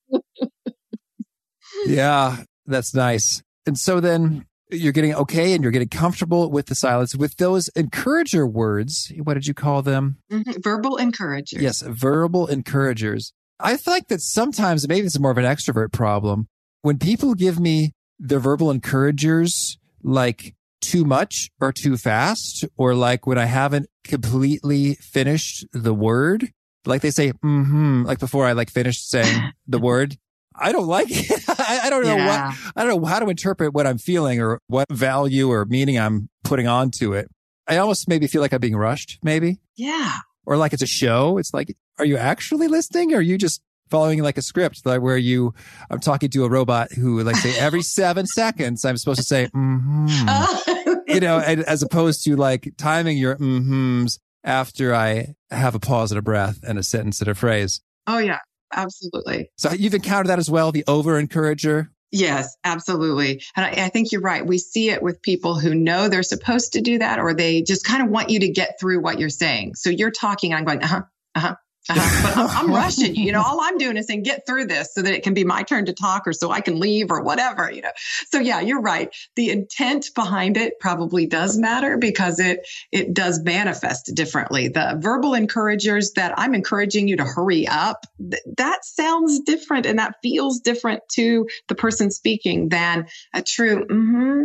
yeah, 1.87 2.45
that's 2.67 2.95
nice. 2.95 3.43
And 3.67 3.79
so 3.79 4.01
then 4.01 4.47
you're 4.71 4.93
getting 4.93 5.15
okay 5.15 5.53
and 5.53 5.63
you're 5.63 5.73
getting 5.73 5.89
comfortable 5.89 6.51
with 6.51 6.67
the 6.67 6.75
silence 6.75 7.15
with 7.15 7.37
those 7.37 7.69
encourager 7.69 8.47
words. 8.47 9.13
What 9.23 9.35
did 9.35 9.47
you 9.47 9.55
call 9.55 9.83
them? 9.83 10.19
Mm-hmm. 10.31 10.61
Verbal 10.63 10.97
encouragers. 10.97 11.61
Yes, 11.61 11.83
verbal 11.83 12.47
encouragers. 12.47 13.33
I 13.59 13.79
like 13.87 14.09
that 14.09 14.21
sometimes 14.21 14.89
maybe 14.89 15.07
it's 15.07 15.19
more 15.19 15.31
of 15.31 15.39
an 15.39 15.45
extrovert 15.45 15.93
problem 15.93 16.49
when 16.83 16.99
people 16.99 17.35
give 17.35 17.59
me 17.59 17.93
their 18.19 18.39
verbal 18.39 18.71
encouragers 18.71 19.79
like 20.03 20.55
too 20.81 21.05
much 21.05 21.49
or 21.61 21.73
too 21.73 21.97
fast, 21.97 22.65
or 22.77 22.95
like 22.95 23.27
when 23.27 23.39
I 23.39 23.47
haven't 23.47 23.89
completely 24.05 24.95
finished 24.97 25.65
the 25.73 25.95
word, 25.95 26.53
like 26.85 27.03
they 27.03 27.11
say, 27.11 27.33
mm-hmm, 27.33 28.03
like 28.03 28.19
before 28.19 28.47
I 28.47 28.53
like 28.53 28.71
finished 28.71 29.09
saying 29.09 29.53
the 29.67 29.79
word, 29.79 30.17
I 30.55 30.73
don't 30.73 30.87
like 30.87 31.07
it. 31.09 31.45
I, 31.49 31.89
don't 31.89 32.05
know 32.05 32.17
yeah. 32.17 32.49
what, 32.49 32.73
I 32.77 32.85
don't 32.85 33.01
know 33.01 33.09
how 33.09 33.21
to 33.21 33.29
interpret 33.29 33.73
what 33.73 33.87
I'm 33.87 33.99
feeling 33.99 34.41
or 34.41 34.61
what 34.67 34.91
value 34.91 35.51
or 35.51 35.65
meaning 35.65 35.99
I'm 35.99 36.29
putting 36.45 36.67
onto 36.67 37.15
it. 37.15 37.29
I 37.67 37.79
almost 37.79 38.09
maybe 38.09 38.27
feel 38.27 38.43
like 38.43 38.53
I'm 38.53 38.61
being 38.61 38.77
rushed, 38.77 39.19
maybe. 39.23 39.61
Yeah. 39.77 40.17
Or 40.45 40.57
like 40.57 40.73
it's 40.73 40.83
a 40.83 40.87
show. 40.87 41.39
It's 41.39 41.55
like, 41.55 41.75
are 41.99 42.05
you 42.05 42.17
actually 42.17 42.67
listening 42.67 43.15
or 43.15 43.19
are 43.19 43.23
you 43.23 43.39
just 43.39 43.63
following 43.93 44.23
like 44.23 44.39
a 44.39 44.43
script 44.43 44.87
like 44.87 45.03
where 45.03 45.19
you 45.19 45.53
i'm 45.91 46.01
talking 46.01 46.31
to 46.31 46.45
a 46.45 46.49
robot 46.49 46.91
who 46.93 47.23
like 47.23 47.37
say 47.37 47.55
every 47.59 47.83
seven 47.83 48.25
seconds 48.25 48.87
i'm 48.87 48.97
supposed 48.97 49.19
to 49.19 49.23
say 49.23 49.51
mm-hmm. 49.55 50.99
you 51.09 51.21
know 51.21 51.39
as 51.39 51.83
opposed 51.83 52.25
to 52.25 52.35
like 52.35 52.73
timing 52.79 53.19
your 53.19 53.37
mm-hms 53.37 54.19
after 54.45 54.95
i 54.95 55.35
have 55.51 55.75
a 55.75 55.79
pause 55.79 56.11
and 56.11 56.19
a 56.19 56.23
breath 56.23 56.61
and 56.67 56.79
a 56.79 56.83
sentence 56.83 57.21
and 57.21 57.29
a 57.29 57.35
phrase 57.35 57.83
oh 58.07 58.17
yeah 58.17 58.39
absolutely 58.75 59.51
so 59.59 59.71
you've 59.73 59.93
encountered 59.93 60.29
that 60.29 60.39
as 60.39 60.51
well 60.51 60.73
the 60.73 60.85
over 60.89 61.19
encourager 61.19 61.91
Yes, 62.15 62.59
absolutely. 62.63 63.43
And 63.57 63.65
I, 63.65 63.87
I, 63.87 63.89
think 63.89 64.13
you're 64.13 64.21
right. 64.21 64.47
We 64.47 64.59
see 64.59 64.91
it 64.91 65.03
with 65.03 65.23
people 65.23 65.59
who 65.59 65.75
know 65.75 66.11
they're 66.11 66.23
supposed 66.23 66.75
to 66.75 66.83
do 66.83 66.99
that, 66.99 67.19
or 67.19 67.33
they 67.33 67.63
just 67.63 67.87
kind 67.87 68.03
of 68.03 68.11
want 68.11 68.29
you 68.29 68.39
to 68.41 68.49
get 68.51 68.79
through 68.79 69.01
what 69.01 69.19
you're 69.19 69.31
saying. 69.31 69.77
So 69.77 69.89
you're 69.89 70.11
talking, 70.11 70.53
and 70.53 70.59
I'm 70.59 70.67
going, 70.67 70.85
uh 70.85 70.89
huh, 70.89 71.03
uh 71.35 71.41
huh, 71.41 71.55
uh-huh. 71.89 72.23
But 72.23 72.55
I'm, 72.55 72.73
rushing 72.73 73.17
you. 73.17 73.25
You 73.25 73.33
know, 73.33 73.43
all 73.43 73.61
I'm 73.61 73.77
doing 73.77 73.97
is 73.97 74.07
saying, 74.07 74.23
get 74.23 74.47
through 74.47 74.67
this 74.67 74.95
so 74.95 75.03
that 75.03 75.13
it 75.13 75.23
can 75.23 75.35
be 75.35 75.45
my 75.45 75.63
turn 75.63 75.87
to 75.87 75.93
talk 75.93 76.27
or 76.27 76.33
so 76.33 76.51
I 76.51 76.61
can 76.61 76.79
leave 76.79 77.11
or 77.11 77.23
whatever, 77.23 77.71
you 77.71 77.83
know. 77.83 77.91
So 78.31 78.39
yeah, 78.39 78.61
you're 78.61 78.81
right. 78.81 79.15
The 79.37 79.51
intent 79.51 80.11
behind 80.15 80.57
it 80.57 80.75
probably 80.79 81.27
does 81.27 81.59
matter 81.59 81.99
because 81.99 82.39
it, 82.39 82.67
it 82.93 83.15
does 83.15 83.41
manifest 83.43 84.13
differently. 84.15 84.69
The 84.69 84.99
verbal 85.01 85.35
encouragers 85.35 86.13
that 86.13 86.39
I'm 86.39 86.55
encouraging 86.55 87.09
you 87.09 87.17
to 87.17 87.25
hurry 87.25 87.67
up, 87.67 88.07
th- 88.19 88.43
that 88.59 88.85
sounds 88.85 89.41
different 89.41 89.87
and 89.87 89.99
that 89.99 90.17
feels 90.23 90.61
different 90.61 91.03
to 91.15 91.49
the 91.69 91.75
person 91.75 92.11
speaking 92.11 92.69
than 92.69 93.07
a 93.35 93.43
true, 93.43 93.87
mm-hmm, 93.87 94.43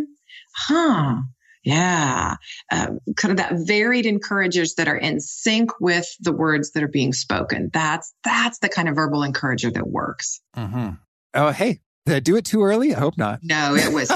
huh 0.54 1.22
yeah. 1.68 2.38
Um, 2.72 3.00
kind 3.18 3.32
of 3.32 3.38
that 3.38 3.68
varied 3.68 4.06
encouragers 4.06 4.76
that 4.76 4.88
are 4.88 4.96
in 4.96 5.20
sync 5.20 5.72
with 5.82 6.08
the 6.22 6.32
words 6.32 6.72
that 6.72 6.82
are 6.82 6.88
being 6.88 7.12
spoken. 7.12 7.70
That's, 7.74 8.14
that's 8.24 8.60
the 8.60 8.70
kind 8.70 8.88
of 8.88 8.96
verbal 8.96 9.22
encourager 9.22 9.70
that 9.72 9.86
works. 9.86 10.40
Mm-hmm. 10.56 10.92
Oh, 11.34 11.52
hey, 11.52 11.82
did 12.06 12.16
I 12.16 12.20
do 12.22 12.38
it 12.38 12.46
too 12.46 12.64
early? 12.64 12.96
I 12.96 13.00
hope 13.00 13.18
not. 13.18 13.42
No, 13.44 13.76
it 13.76 13.92
was 13.92 14.08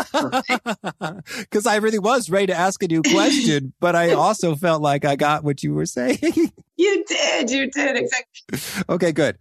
Because 1.40 1.66
I 1.68 1.76
really 1.76 2.00
was 2.00 2.30
ready 2.30 2.48
to 2.48 2.56
ask 2.56 2.82
a 2.84 2.88
new 2.88 3.02
question, 3.02 3.74
but 3.82 3.98
I 3.98 4.14
also 4.14 4.56
felt 4.56 4.82
like 4.82 5.04
I 5.04 5.18
got 5.18 5.44
what 5.44 5.62
you 5.62 5.74
were 5.74 5.86
saying. 5.86 6.20
you 6.78 7.06
did. 7.06 7.52
You 7.52 7.70
did. 7.70 7.98
Exactly. 7.98 8.86
Okay, 8.88 9.12
good. 9.12 9.38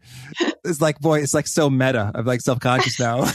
It's 0.65 0.81
like, 0.81 0.99
boy, 0.99 1.21
it's 1.21 1.33
like 1.33 1.47
so 1.47 1.71
meta. 1.71 2.11
I'm 2.13 2.25
like 2.25 2.41
self 2.41 2.59
conscious 2.59 2.99
now. 2.99 3.31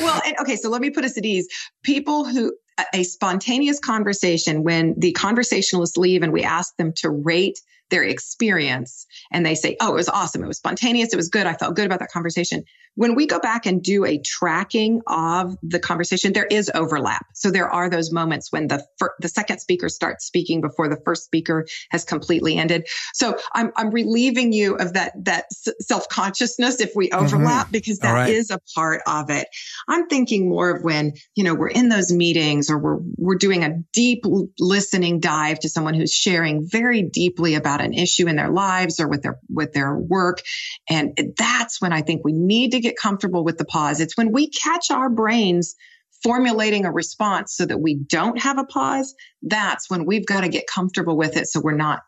Well, 0.00 0.20
and, 0.24 0.36
okay, 0.40 0.56
so 0.56 0.68
let 0.70 0.80
me 0.80 0.90
put 0.90 1.04
us 1.04 1.16
at 1.18 1.24
ease. 1.24 1.48
People 1.82 2.24
who 2.24 2.52
a 2.94 3.02
spontaneous 3.02 3.78
conversation 3.78 4.62
when 4.62 4.94
the 4.98 5.12
conversationalists 5.12 5.96
leave 5.96 6.22
and 6.22 6.32
we 6.32 6.42
ask 6.42 6.74
them 6.76 6.92
to 6.96 7.10
rate 7.10 7.58
their 7.92 8.02
experience 8.02 9.06
and 9.30 9.46
they 9.46 9.54
say, 9.54 9.76
Oh, 9.80 9.92
it 9.92 9.94
was 9.94 10.08
awesome. 10.08 10.42
It 10.42 10.48
was 10.48 10.56
spontaneous. 10.56 11.12
It 11.12 11.16
was 11.16 11.28
good. 11.28 11.46
I 11.46 11.52
felt 11.52 11.76
good 11.76 11.86
about 11.86 12.00
that 12.00 12.10
conversation. 12.10 12.64
When 12.94 13.14
we 13.14 13.26
go 13.26 13.38
back 13.38 13.64
and 13.64 13.82
do 13.82 14.04
a 14.04 14.18
tracking 14.18 15.00
of 15.06 15.56
the 15.62 15.78
conversation, 15.78 16.32
there 16.32 16.46
is 16.46 16.70
overlap. 16.74 17.24
So 17.34 17.50
there 17.50 17.70
are 17.70 17.88
those 17.88 18.12
moments 18.12 18.52
when 18.52 18.68
the 18.68 18.84
fir- 18.98 19.14
the 19.20 19.28
second 19.28 19.60
speaker 19.60 19.88
starts 19.88 20.26
speaking 20.26 20.60
before 20.60 20.88
the 20.88 21.00
first 21.04 21.24
speaker 21.24 21.66
has 21.90 22.04
completely 22.04 22.56
ended. 22.58 22.86
So 23.14 23.38
I'm 23.54 23.72
I'm 23.76 23.90
relieving 23.90 24.52
you 24.52 24.76
of 24.76 24.94
that 24.94 25.12
that 25.24 25.46
self 25.80 26.08
consciousness 26.08 26.80
if 26.80 26.92
we 26.94 27.10
mm-hmm. 27.10 27.24
overlap 27.24 27.66
mm-hmm. 27.66 27.72
because 27.72 27.98
that 28.00 28.12
right. 28.12 28.30
is 28.30 28.50
a 28.50 28.58
part 28.74 29.02
of 29.06 29.30
it. 29.30 29.46
I'm 29.88 30.06
thinking 30.08 30.48
more 30.48 30.70
of 30.70 30.82
when 30.82 31.12
you 31.34 31.44
know 31.44 31.54
we're 31.54 31.68
in 31.68 31.88
those 31.88 32.12
meetings 32.12 32.70
or 32.70 32.78
we're 32.78 32.98
we're 33.16 33.36
doing 33.36 33.64
a 33.64 33.78
deep 33.92 34.24
listening 34.58 35.20
dive 35.20 35.60
to 35.60 35.68
someone 35.68 35.94
who's 35.94 36.12
sharing 36.12 36.66
very 36.66 37.02
deeply 37.02 37.54
about 37.54 37.81
an 37.82 37.92
issue 37.92 38.28
in 38.28 38.36
their 38.36 38.50
lives 38.50 39.00
or 39.00 39.08
with 39.08 39.22
their 39.22 39.38
with 39.48 39.72
their 39.72 39.96
work, 39.96 40.40
and 40.88 41.18
that's 41.36 41.80
when 41.80 41.92
I 41.92 42.02
think 42.02 42.24
we 42.24 42.32
need 42.32 42.72
to 42.72 42.80
get 42.80 42.96
comfortable 42.96 43.44
with 43.44 43.58
the 43.58 43.64
pause. 43.64 44.00
It's 44.00 44.16
when 44.16 44.32
we 44.32 44.48
catch 44.48 44.90
our 44.90 45.10
brains 45.10 45.74
formulating 46.22 46.84
a 46.84 46.92
response 46.92 47.54
so 47.54 47.66
that 47.66 47.78
we 47.78 47.96
don't 47.96 48.40
have 48.40 48.58
a 48.58 48.64
pause. 48.64 49.14
That's 49.42 49.90
when 49.90 50.06
we've 50.06 50.26
got 50.26 50.42
to 50.42 50.48
get 50.48 50.66
comfortable 50.66 51.16
with 51.16 51.36
it. 51.36 51.46
So 51.48 51.60
we're 51.60 51.76
not 51.76 52.00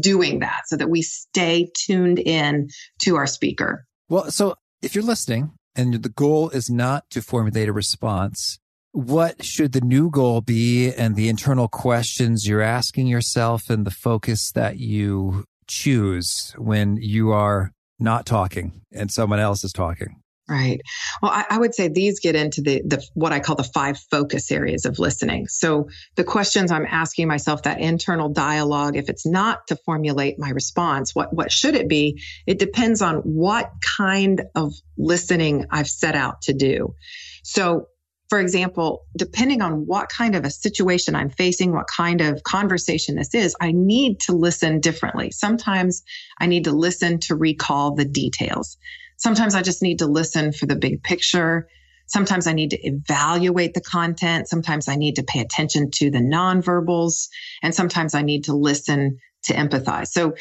doing 0.00 0.40
that 0.40 0.62
so 0.66 0.76
that 0.76 0.90
we 0.90 1.02
stay 1.02 1.70
tuned 1.76 2.18
in 2.18 2.68
to 3.00 3.16
our 3.16 3.26
speaker. 3.26 3.86
Well, 4.08 4.30
so 4.30 4.56
if 4.82 4.94
you're 4.94 5.04
listening 5.04 5.52
and 5.74 5.94
the 6.02 6.08
goal 6.08 6.50
is 6.50 6.70
not 6.70 7.10
to 7.10 7.22
formulate 7.22 7.68
a 7.68 7.72
response, 7.72 8.58
what 8.96 9.44
should 9.44 9.72
the 9.72 9.80
new 9.82 10.10
goal 10.10 10.40
be 10.40 10.90
and 10.90 11.16
the 11.16 11.28
internal 11.28 11.68
questions 11.68 12.48
you're 12.48 12.62
asking 12.62 13.06
yourself 13.06 13.68
and 13.68 13.86
the 13.86 13.90
focus 13.90 14.50
that 14.52 14.78
you 14.78 15.44
choose 15.66 16.54
when 16.56 16.96
you 16.96 17.30
are 17.30 17.72
not 17.98 18.24
talking 18.24 18.80
and 18.92 19.10
someone 19.10 19.38
else 19.38 19.62
is 19.64 19.72
talking? 19.72 20.22
Right. 20.48 20.80
Well, 21.20 21.30
I, 21.30 21.44
I, 21.50 21.58
would 21.58 21.74
say 21.74 21.88
these 21.88 22.20
get 22.20 22.36
into 22.36 22.62
the, 22.62 22.80
the 22.86 23.04
what 23.12 23.32
I 23.32 23.40
call 23.40 23.56
the 23.56 23.64
five 23.64 23.98
focus 24.10 24.50
areas 24.50 24.86
of 24.86 24.98
listening. 24.98 25.48
So 25.48 25.88
the 26.14 26.24
questions 26.24 26.70
I'm 26.70 26.86
asking 26.88 27.28
myself, 27.28 27.64
that 27.64 27.80
internal 27.80 28.30
dialogue, 28.30 28.96
if 28.96 29.10
it's 29.10 29.26
not 29.26 29.66
to 29.66 29.76
formulate 29.84 30.38
my 30.38 30.50
response, 30.50 31.14
what 31.14 31.34
what 31.34 31.52
should 31.52 31.74
it 31.74 31.88
be? 31.88 32.22
It 32.46 32.58
depends 32.58 33.02
on 33.02 33.16
what 33.16 33.72
kind 33.98 34.42
of 34.54 34.72
listening 34.96 35.66
I've 35.70 35.88
set 35.88 36.14
out 36.14 36.42
to 36.42 36.54
do. 36.54 36.94
So 37.42 37.88
for 38.28 38.40
example, 38.40 39.06
depending 39.16 39.62
on 39.62 39.86
what 39.86 40.08
kind 40.08 40.34
of 40.34 40.44
a 40.44 40.50
situation 40.50 41.14
I'm 41.14 41.30
facing, 41.30 41.72
what 41.72 41.86
kind 41.86 42.20
of 42.20 42.42
conversation 42.42 43.14
this 43.14 43.34
is, 43.34 43.54
I 43.60 43.72
need 43.72 44.20
to 44.20 44.32
listen 44.32 44.80
differently. 44.80 45.30
Sometimes 45.30 46.02
I 46.40 46.46
need 46.46 46.64
to 46.64 46.72
listen 46.72 47.20
to 47.20 47.36
recall 47.36 47.94
the 47.94 48.04
details. 48.04 48.78
Sometimes 49.16 49.54
I 49.54 49.62
just 49.62 49.82
need 49.82 50.00
to 50.00 50.06
listen 50.06 50.52
for 50.52 50.66
the 50.66 50.76
big 50.76 51.02
picture. 51.02 51.68
Sometimes 52.06 52.46
I 52.46 52.52
need 52.52 52.70
to 52.70 52.86
evaluate 52.86 53.74
the 53.74 53.80
content. 53.80 54.48
Sometimes 54.48 54.88
I 54.88 54.96
need 54.96 55.16
to 55.16 55.22
pay 55.22 55.40
attention 55.40 55.90
to 55.92 56.10
the 56.10 56.18
nonverbals. 56.18 57.28
And 57.62 57.74
sometimes 57.74 58.14
I 58.14 58.22
need 58.22 58.44
to 58.44 58.54
listen 58.54 59.18
to 59.44 59.54
empathize. 59.54 60.08
So 60.08 60.34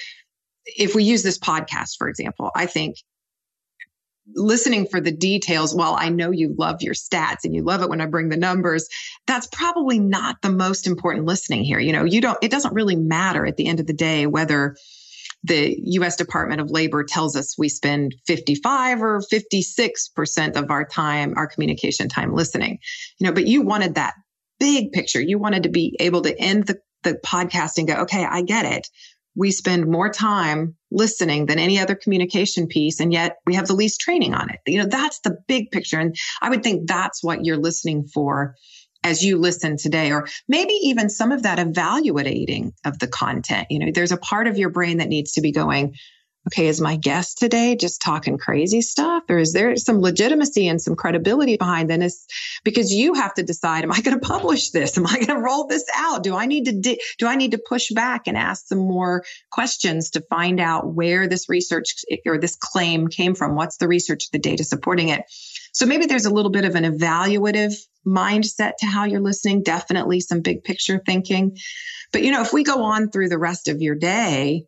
if 0.65 0.95
we 0.95 1.03
use 1.03 1.21
this 1.21 1.37
podcast, 1.37 1.97
for 1.97 2.09
example, 2.09 2.49
I 2.55 2.65
think 2.65 2.97
listening 4.33 4.87
for 4.87 4.99
the 4.99 5.11
details, 5.11 5.75
while 5.75 5.95
I 5.97 6.09
know 6.09 6.31
you 6.31 6.55
love 6.57 6.81
your 6.81 6.93
stats 6.93 7.43
and 7.43 7.53
you 7.53 7.63
love 7.63 7.81
it 7.81 7.89
when 7.89 8.01
I 8.01 8.05
bring 8.05 8.29
the 8.29 8.37
numbers, 8.37 8.87
that's 9.27 9.47
probably 9.47 9.99
not 9.99 10.41
the 10.41 10.49
most 10.49 10.87
important 10.87 11.25
listening 11.25 11.63
here. 11.63 11.79
You 11.79 11.93
know, 11.93 12.03
you 12.03 12.21
don't, 12.21 12.37
it 12.41 12.51
doesn't 12.51 12.73
really 12.73 12.95
matter 12.95 13.45
at 13.45 13.57
the 13.57 13.67
end 13.67 13.79
of 13.79 13.87
the 13.87 13.93
day 13.93 14.25
whether 14.27 14.75
the 15.43 15.77
US 15.99 16.15
Department 16.15 16.59
of 16.59 16.71
Labor 16.71 17.03
tells 17.03 17.35
us 17.35 17.57
we 17.57 17.69
spend 17.69 18.15
55 18.25 19.01
or 19.01 19.21
56% 19.31 20.55
of 20.55 20.71
our 20.71 20.85
time, 20.85 21.33
our 21.37 21.47
communication 21.47 22.09
time 22.09 22.33
listening. 22.33 22.79
You 23.19 23.27
know, 23.27 23.33
but 23.33 23.47
you 23.47 23.61
wanted 23.61 23.95
that 23.95 24.15
big 24.59 24.91
picture. 24.91 25.21
You 25.21 25.37
wanted 25.37 25.63
to 25.63 25.69
be 25.69 25.95
able 25.99 26.23
to 26.23 26.37
end 26.39 26.65
the, 26.65 26.79
the 27.03 27.19
podcast 27.25 27.77
and 27.77 27.87
go, 27.87 27.95
okay, 28.01 28.25
I 28.25 28.41
get 28.41 28.65
it. 28.65 28.87
We 29.35 29.51
spend 29.51 29.87
more 29.87 30.09
time 30.09 30.75
listening 30.91 31.45
than 31.45 31.59
any 31.59 31.79
other 31.79 31.95
communication 31.95 32.67
piece, 32.67 32.99
and 32.99 33.11
yet 33.11 33.37
we 33.45 33.55
have 33.55 33.67
the 33.67 33.75
least 33.75 33.99
training 33.99 34.33
on 34.33 34.49
it. 34.49 34.59
You 34.65 34.79
know, 34.79 34.87
that's 34.87 35.19
the 35.19 35.37
big 35.47 35.71
picture. 35.71 35.99
And 35.99 36.15
I 36.41 36.49
would 36.49 36.63
think 36.63 36.87
that's 36.87 37.23
what 37.23 37.43
you're 37.43 37.57
listening 37.57 38.07
for 38.07 38.55
as 39.03 39.23
you 39.23 39.37
listen 39.37 39.77
today, 39.77 40.11
or 40.11 40.27
maybe 40.47 40.73
even 40.83 41.09
some 41.09 41.31
of 41.31 41.43
that 41.43 41.59
evaluating 41.59 42.73
of 42.85 42.97
the 42.97 43.07
content. 43.07 43.67
You 43.69 43.79
know, 43.79 43.91
there's 43.93 44.11
a 44.11 44.17
part 44.17 44.47
of 44.47 44.57
your 44.57 44.69
brain 44.69 44.97
that 44.97 45.09
needs 45.09 45.33
to 45.33 45.41
be 45.41 45.51
going, 45.51 45.95
okay, 46.47 46.67
is 46.67 46.79
my 46.79 46.95
guest 46.95 47.37
today 47.37 47.75
just 47.75 48.01
talking 48.01 48.37
crazy 48.37 48.81
stuff? 48.81 49.23
Or 49.29 49.39
is 49.39 49.53
there 49.53 49.75
some 49.77 49.99
legitimacy 49.99 50.67
and 50.67 50.81
some 50.81 50.95
credibility 50.95 51.57
behind 51.57 51.89
this? 51.89 52.27
Because 52.63 52.91
you 52.91 53.15
have 53.15 53.33
to 53.35 53.43
decide, 53.43 53.83
am 53.83 53.91
I 53.91 54.01
going 54.01 54.19
to 54.19 54.25
publish 54.25 54.69
this? 54.71 54.97
Am 54.97 55.07
I 55.07 55.13
going 55.13 55.27
to 55.27 55.39
roll 55.39 55.67
this 55.67 55.85
out? 55.95 56.23
Do 56.23 56.35
I 56.35 56.45
need 56.45 56.65
to, 56.65 56.79
di- 56.79 57.01
do 57.17 57.27
I 57.27 57.35
need 57.35 57.51
to 57.51 57.57
push 57.57 57.89
back 57.91 58.27
and 58.27 58.37
ask 58.37 58.67
some 58.67 58.77
more 58.77 59.23
questions 59.51 60.11
to 60.11 60.21
find 60.21 60.59
out 60.59 60.93
where 60.93 61.27
this 61.27 61.49
research 61.49 61.95
or 62.25 62.37
this 62.37 62.55
claim 62.55 63.07
came 63.07 63.33
from? 63.33 63.55
What's 63.55 63.77
the 63.77 63.87
research, 63.87 64.29
the 64.31 64.39
data 64.39 64.63
supporting 64.63 65.09
it? 65.09 65.23
So 65.73 65.85
maybe 65.85 66.05
there's 66.05 66.25
a 66.25 66.33
little 66.33 66.51
bit 66.51 66.65
of 66.65 66.75
an 66.75 66.83
evaluative 66.83 67.75
mindset 68.05 68.73
to 68.79 68.85
how 68.85 69.05
you're 69.05 69.19
listening, 69.19 69.63
definitely 69.63 70.19
some 70.19 70.41
big 70.41 70.63
picture 70.63 71.01
thinking. 71.03 71.57
But 72.13 72.21
you 72.21 72.31
know, 72.31 72.41
if 72.41 72.53
we 72.53 72.63
go 72.63 72.83
on 72.83 73.09
through 73.09 73.29
the 73.29 73.37
rest 73.37 73.67
of 73.67 73.81
your 73.81 73.95
day, 73.95 74.65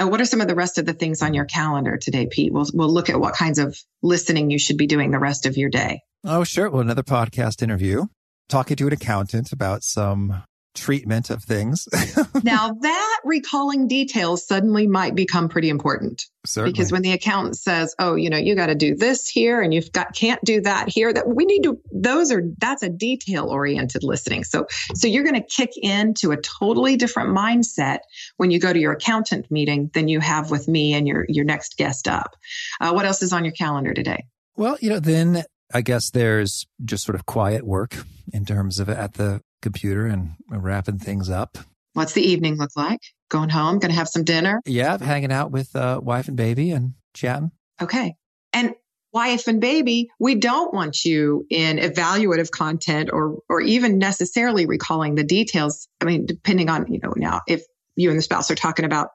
uh, 0.00 0.06
what 0.06 0.20
are 0.20 0.24
some 0.24 0.40
of 0.40 0.48
the 0.48 0.54
rest 0.54 0.78
of 0.78 0.86
the 0.86 0.92
things 0.92 1.22
on 1.22 1.34
your 1.34 1.44
calendar 1.44 1.96
today, 1.96 2.26
Pete? 2.30 2.52
We'll 2.52 2.66
we'll 2.72 2.92
look 2.92 3.10
at 3.10 3.20
what 3.20 3.34
kinds 3.34 3.58
of 3.58 3.76
listening 4.02 4.50
you 4.50 4.58
should 4.58 4.76
be 4.76 4.86
doing 4.86 5.10
the 5.10 5.18
rest 5.18 5.46
of 5.46 5.56
your 5.56 5.70
day. 5.70 6.02
Oh, 6.24 6.44
sure. 6.44 6.68
Well, 6.70 6.80
another 6.80 7.02
podcast 7.02 7.62
interview, 7.62 8.06
talking 8.48 8.76
to 8.76 8.86
an 8.86 8.92
accountant 8.92 9.52
about 9.52 9.82
some 9.82 10.42
treatment 10.74 11.30
of 11.30 11.42
things. 11.42 11.88
now 12.42 12.72
that 12.80 13.20
recalling 13.24 13.88
details 13.88 14.46
suddenly 14.46 14.86
might 14.86 15.14
become 15.14 15.48
pretty 15.48 15.68
important. 15.68 16.24
Certainly. 16.46 16.72
Because 16.72 16.92
when 16.92 17.02
the 17.02 17.12
accountant 17.12 17.58
says, 17.58 17.94
"Oh, 17.98 18.14
you 18.14 18.30
know, 18.30 18.38
you 18.38 18.54
got 18.54 18.66
to 18.66 18.74
do 18.74 18.94
this 18.94 19.28
here 19.28 19.60
and 19.60 19.74
you've 19.74 19.92
got 19.92 20.14
can't 20.14 20.42
do 20.44 20.60
that 20.62 20.88
here," 20.88 21.12
that 21.12 21.28
we 21.28 21.44
need 21.44 21.62
to 21.64 21.78
those 21.92 22.32
are 22.32 22.42
that's 22.58 22.82
a 22.82 22.88
detail 22.88 23.46
oriented 23.46 24.02
listening. 24.02 24.44
So 24.44 24.66
so 24.94 25.08
you're 25.08 25.24
going 25.24 25.40
to 25.40 25.46
kick 25.46 25.70
into 25.76 26.30
a 26.30 26.36
totally 26.36 26.96
different 26.96 27.36
mindset 27.36 27.98
when 28.36 28.50
you 28.50 28.60
go 28.60 28.72
to 28.72 28.78
your 28.78 28.92
accountant 28.92 29.50
meeting 29.50 29.90
than 29.94 30.08
you 30.08 30.20
have 30.20 30.50
with 30.50 30.68
me 30.68 30.94
and 30.94 31.06
your 31.06 31.26
your 31.28 31.44
next 31.44 31.76
guest 31.76 32.08
up. 32.08 32.36
Uh, 32.80 32.92
what 32.92 33.04
else 33.04 33.22
is 33.22 33.32
on 33.32 33.44
your 33.44 33.52
calendar 33.52 33.92
today? 33.92 34.24
Well, 34.56 34.78
you 34.80 34.90
know, 34.90 35.00
then 35.00 35.44
I 35.72 35.82
guess 35.82 36.10
there's 36.10 36.66
just 36.84 37.04
sort 37.04 37.16
of 37.16 37.26
quiet 37.26 37.64
work 37.64 37.96
in 38.32 38.44
terms 38.44 38.78
of 38.78 38.88
at 38.88 39.14
the 39.14 39.42
computer 39.62 40.06
and 40.06 40.32
wrapping 40.50 40.98
things 40.98 41.28
up. 41.28 41.58
What's 41.92 42.12
the 42.12 42.22
evening 42.22 42.56
look 42.56 42.70
like? 42.76 43.00
Going 43.28 43.48
home, 43.48 43.78
going 43.78 43.90
to 43.90 43.96
have 43.96 44.08
some 44.08 44.24
dinner? 44.24 44.62
Yeah, 44.64 44.98
hanging 44.98 45.32
out 45.32 45.50
with 45.50 45.74
uh, 45.74 46.00
wife 46.02 46.28
and 46.28 46.36
baby 46.36 46.70
and 46.70 46.94
chatting. 47.12 47.50
Okay. 47.82 48.14
And 48.52 48.74
wife 49.12 49.48
and 49.48 49.60
baby, 49.60 50.08
we 50.18 50.36
don't 50.36 50.72
want 50.72 51.04
you 51.04 51.46
in 51.50 51.78
evaluative 51.78 52.50
content 52.50 53.10
or 53.12 53.38
or 53.48 53.60
even 53.60 53.98
necessarily 53.98 54.66
recalling 54.66 55.14
the 55.16 55.24
details. 55.24 55.88
I 56.00 56.04
mean, 56.04 56.26
depending 56.26 56.70
on, 56.70 56.90
you 56.92 57.00
know, 57.02 57.12
now 57.16 57.40
if 57.46 57.64
you 57.96 58.10
and 58.10 58.18
the 58.18 58.22
spouse 58.22 58.50
are 58.50 58.54
talking 58.54 58.84
about 58.84 59.10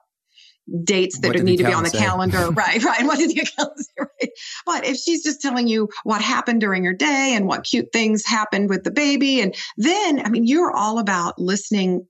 dates 0.82 1.18
that 1.20 1.42
need 1.42 1.58
to 1.58 1.64
be 1.64 1.72
on 1.72 1.82
the 1.82 1.90
say? 1.90 1.98
calendar. 1.98 2.50
right, 2.52 2.82
right. 2.82 3.04
What 3.04 3.18
did 3.18 3.30
the 3.30 3.40
accountant 3.40 3.80
say? 3.80 3.92
Right. 4.04 4.30
But 4.66 4.86
if 4.86 4.96
she's 4.96 5.22
just 5.22 5.40
telling 5.40 5.68
you 5.68 5.88
what 6.04 6.20
happened 6.20 6.60
during 6.60 6.84
your 6.84 6.94
day 6.94 7.32
and 7.34 7.46
what 7.46 7.64
cute 7.64 7.92
things 7.92 8.24
happened 8.24 8.68
with 8.68 8.84
the 8.84 8.90
baby, 8.90 9.40
and 9.40 9.54
then, 9.76 10.24
I 10.24 10.30
mean, 10.30 10.46
you're 10.46 10.72
all 10.72 10.98
about 10.98 11.38
listening 11.38 12.06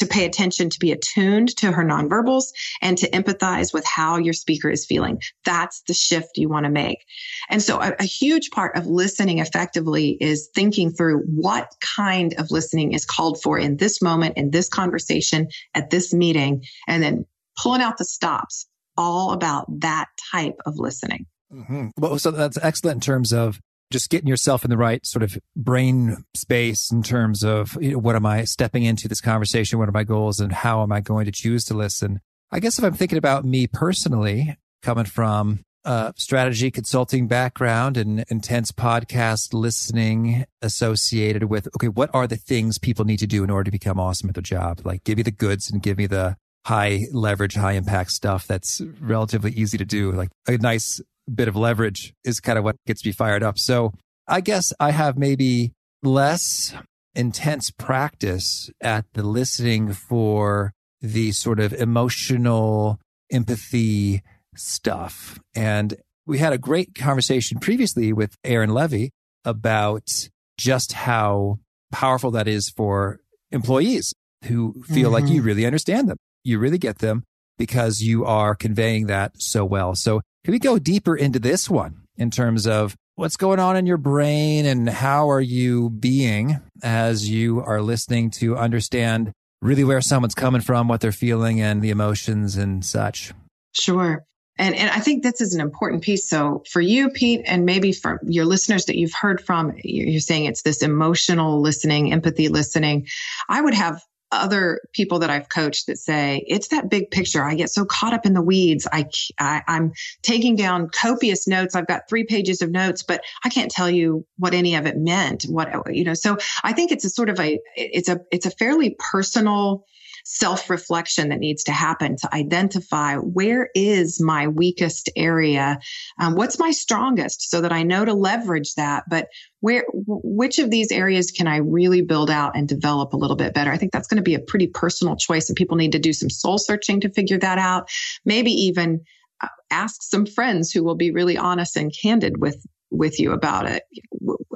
to 0.00 0.06
pay 0.06 0.24
attention, 0.24 0.70
to 0.70 0.78
be 0.80 0.92
attuned 0.92 1.54
to 1.56 1.70
her 1.70 1.84
nonverbals 1.84 2.44
and 2.80 2.96
to 2.98 3.10
empathize 3.10 3.72
with 3.72 3.84
how 3.84 4.16
your 4.16 4.32
speaker 4.32 4.70
is 4.70 4.86
feeling. 4.86 5.20
That's 5.44 5.82
the 5.86 5.94
shift 5.94 6.30
you 6.36 6.48
want 6.48 6.64
to 6.64 6.70
make. 6.70 7.04
And 7.50 7.62
so 7.62 7.80
a, 7.80 7.94
a, 7.98 8.04
huge 8.04 8.50
part 8.50 8.76
of 8.76 8.86
listening 8.86 9.38
effectively 9.38 10.16
is 10.18 10.48
thinking 10.54 10.90
through 10.90 11.24
what 11.26 11.74
kind 11.96 12.34
of 12.38 12.50
listening 12.50 12.92
is 12.92 13.04
called 13.04 13.42
for 13.42 13.58
in 13.58 13.76
this 13.76 14.00
moment, 14.00 14.38
in 14.38 14.50
this 14.50 14.70
conversation, 14.70 15.48
at 15.74 15.90
this 15.90 16.14
meeting, 16.14 16.64
and 16.88 17.02
then 17.02 17.26
pulling 17.60 17.80
out 17.80 17.98
the 17.98 18.04
stops, 18.04 18.66
all 18.96 19.32
about 19.32 19.66
that 19.80 20.06
type 20.32 20.56
of 20.66 20.78
listening. 20.78 21.26
Mm-hmm. 21.52 21.88
Well, 21.98 22.18
so 22.18 22.30
that's 22.30 22.58
excellent 22.62 22.96
in 22.96 23.00
terms 23.00 23.32
of 23.32 23.60
just 23.90 24.08
getting 24.08 24.28
yourself 24.28 24.64
in 24.64 24.70
the 24.70 24.76
right 24.76 25.04
sort 25.04 25.22
of 25.22 25.36
brain 25.56 26.24
space 26.34 26.92
in 26.92 27.02
terms 27.02 27.42
of 27.42 27.76
you 27.80 27.92
know, 27.92 27.98
what 27.98 28.14
am 28.14 28.24
I 28.24 28.44
stepping 28.44 28.84
into 28.84 29.08
this 29.08 29.20
conversation? 29.20 29.78
What 29.78 29.88
are 29.88 29.92
my 29.92 30.04
goals 30.04 30.38
and 30.38 30.52
how 30.52 30.82
am 30.82 30.92
I 30.92 31.00
going 31.00 31.26
to 31.26 31.32
choose 31.32 31.64
to 31.66 31.74
listen? 31.74 32.20
I 32.52 32.60
guess 32.60 32.78
if 32.78 32.84
I'm 32.84 32.94
thinking 32.94 33.18
about 33.18 33.44
me 33.44 33.66
personally, 33.66 34.56
coming 34.82 35.04
from 35.04 35.60
a 35.84 36.12
strategy 36.16 36.70
consulting 36.70 37.26
background 37.26 37.96
and 37.96 38.24
intense 38.28 38.70
podcast 38.70 39.54
listening 39.54 40.44
associated 40.62 41.44
with, 41.44 41.68
okay, 41.74 41.88
what 41.88 42.10
are 42.12 42.26
the 42.26 42.36
things 42.36 42.78
people 42.78 43.04
need 43.04 43.18
to 43.18 43.26
do 43.26 43.42
in 43.42 43.50
order 43.50 43.64
to 43.64 43.70
become 43.70 43.98
awesome 43.98 44.28
at 44.28 44.34
their 44.34 44.42
job? 44.42 44.82
Like 44.84 45.04
give 45.04 45.16
me 45.16 45.22
the 45.22 45.30
goods 45.30 45.70
and 45.70 45.82
give 45.82 45.98
me 45.98 46.06
the 46.06 46.36
high 46.64 47.06
leverage, 47.12 47.54
high 47.54 47.72
impact 47.72 48.12
stuff 48.12 48.46
that's 48.46 48.80
relatively 49.00 49.52
easy 49.52 49.78
to 49.78 49.84
do. 49.84 50.12
Like 50.12 50.30
a 50.46 50.58
nice 50.58 51.00
bit 51.32 51.48
of 51.48 51.56
leverage 51.56 52.12
is 52.24 52.40
kind 52.40 52.58
of 52.58 52.64
what 52.64 52.76
gets 52.86 53.04
me 53.04 53.12
fired 53.12 53.42
up. 53.42 53.58
So 53.58 53.92
I 54.26 54.40
guess 54.40 54.72
I 54.78 54.90
have 54.90 55.18
maybe 55.18 55.72
less 56.02 56.74
intense 57.14 57.70
practice 57.70 58.70
at 58.80 59.04
the 59.14 59.22
listening 59.22 59.92
for 59.92 60.72
the 61.00 61.32
sort 61.32 61.60
of 61.60 61.72
emotional 61.72 62.98
empathy 63.32 64.22
stuff. 64.54 65.38
And 65.54 65.94
we 66.26 66.38
had 66.38 66.52
a 66.52 66.58
great 66.58 66.94
conversation 66.94 67.58
previously 67.58 68.12
with 68.12 68.36
Aaron 68.44 68.70
Levy 68.70 69.10
about 69.44 70.28
just 70.58 70.92
how 70.92 71.58
powerful 71.90 72.30
that 72.32 72.46
is 72.46 72.68
for 72.68 73.18
employees 73.50 74.14
who 74.44 74.82
feel 74.84 75.10
mm-hmm. 75.10 75.12
like 75.12 75.24
you 75.24 75.38
mm-hmm. 75.38 75.46
really 75.46 75.66
understand 75.66 76.08
them 76.08 76.16
you 76.44 76.58
really 76.58 76.78
get 76.78 76.98
them 76.98 77.24
because 77.58 78.00
you 78.00 78.24
are 78.24 78.54
conveying 78.54 79.06
that 79.06 79.32
so 79.40 79.64
well. 79.64 79.94
So 79.94 80.22
can 80.44 80.52
we 80.52 80.58
go 80.58 80.78
deeper 80.78 81.14
into 81.14 81.38
this 81.38 81.68
one 81.68 82.02
in 82.16 82.30
terms 82.30 82.66
of 82.66 82.96
what's 83.16 83.36
going 83.36 83.60
on 83.60 83.76
in 83.76 83.84
your 83.84 83.98
brain 83.98 84.64
and 84.64 84.88
how 84.88 85.30
are 85.30 85.40
you 85.40 85.90
being 85.90 86.58
as 86.82 87.28
you 87.28 87.60
are 87.60 87.82
listening 87.82 88.30
to 88.30 88.56
understand 88.56 89.32
really 89.60 89.84
where 89.84 90.00
someone's 90.00 90.34
coming 90.34 90.62
from, 90.62 90.88
what 90.88 91.02
they're 91.02 91.12
feeling 91.12 91.60
and 91.60 91.82
the 91.82 91.90
emotions 91.90 92.56
and 92.56 92.82
such? 92.84 93.32
Sure. 93.72 94.24
And, 94.58 94.74
and 94.74 94.90
I 94.90 95.00
think 95.00 95.22
this 95.22 95.40
is 95.40 95.54
an 95.54 95.60
important 95.60 96.02
piece. 96.02 96.28
So 96.28 96.62
for 96.70 96.80
you, 96.80 97.10
Pete, 97.10 97.42
and 97.46 97.64
maybe 97.64 97.92
for 97.92 98.20
your 98.26 98.44
listeners 98.44 98.86
that 98.86 98.96
you've 98.96 99.14
heard 99.14 99.40
from, 99.40 99.74
you're 99.82 100.20
saying 100.20 100.46
it's 100.46 100.62
this 100.62 100.82
emotional 100.82 101.60
listening, 101.60 102.12
empathy 102.12 102.48
listening. 102.48 103.06
I 103.48 103.60
would 103.60 103.74
have 103.74 104.02
other 104.32 104.80
people 104.92 105.20
that 105.20 105.30
I've 105.30 105.48
coached 105.48 105.86
that 105.86 105.98
say 105.98 106.44
it's 106.46 106.68
that 106.68 106.88
big 106.88 107.10
picture. 107.10 107.42
I 107.42 107.54
get 107.54 107.70
so 107.70 107.84
caught 107.84 108.14
up 108.14 108.26
in 108.26 108.34
the 108.34 108.42
weeds. 108.42 108.86
I, 108.90 109.08
I 109.38 109.62
am 109.66 109.92
taking 110.22 110.56
down 110.56 110.88
copious 110.90 111.48
notes. 111.48 111.74
I've 111.74 111.86
got 111.86 112.08
three 112.08 112.24
pages 112.24 112.62
of 112.62 112.70
notes, 112.70 113.02
but 113.02 113.22
I 113.44 113.48
can't 113.48 113.70
tell 113.70 113.90
you 113.90 114.26
what 114.38 114.54
any 114.54 114.74
of 114.74 114.86
it 114.86 114.96
meant. 114.96 115.44
What 115.44 115.94
you 115.94 116.04
know. 116.04 116.14
So 116.14 116.38
I 116.62 116.72
think 116.72 116.92
it's 116.92 117.04
a 117.04 117.10
sort 117.10 117.28
of 117.28 117.40
a 117.40 117.58
it's 117.76 118.08
a 118.08 118.20
it's 118.30 118.46
a 118.46 118.50
fairly 118.50 118.96
personal 118.98 119.86
self 120.32 120.70
reflection 120.70 121.30
that 121.30 121.40
needs 121.40 121.64
to 121.64 121.72
happen 121.72 122.16
to 122.16 122.34
identify 122.34 123.16
where 123.16 123.68
is 123.74 124.22
my 124.22 124.46
weakest 124.46 125.10
area? 125.16 125.78
Um, 126.20 126.36
what's 126.36 126.58
my 126.58 126.70
strongest 126.70 127.50
so 127.50 127.60
that 127.60 127.72
I 127.72 127.82
know 127.82 128.04
to 128.04 128.14
leverage 128.14 128.74
that? 128.74 129.04
But 129.10 129.26
where, 129.58 129.84
which 129.92 130.60
of 130.60 130.70
these 130.70 130.92
areas 130.92 131.32
can 131.32 131.48
I 131.48 131.56
really 131.56 132.02
build 132.02 132.30
out 132.30 132.56
and 132.56 132.68
develop 132.68 133.12
a 133.12 133.16
little 133.16 133.36
bit 133.36 133.54
better? 133.54 133.72
I 133.72 133.76
think 133.76 133.92
that's 133.92 134.06
going 134.06 134.18
to 134.18 134.22
be 134.22 134.36
a 134.36 134.40
pretty 134.40 134.68
personal 134.68 135.16
choice 135.16 135.48
and 135.48 135.56
people 135.56 135.76
need 135.76 135.92
to 135.92 135.98
do 135.98 136.12
some 136.12 136.30
soul 136.30 136.58
searching 136.58 137.00
to 137.00 137.10
figure 137.10 137.38
that 137.38 137.58
out. 137.58 137.90
Maybe 138.24 138.52
even 138.52 139.00
uh, 139.42 139.48
ask 139.70 140.00
some 140.02 140.26
friends 140.26 140.70
who 140.70 140.84
will 140.84 140.94
be 140.94 141.10
really 141.10 141.38
honest 141.38 141.76
and 141.76 141.92
candid 141.92 142.40
with 142.40 142.64
with 142.90 143.18
you 143.20 143.32
about 143.32 143.68
it. 143.68 143.84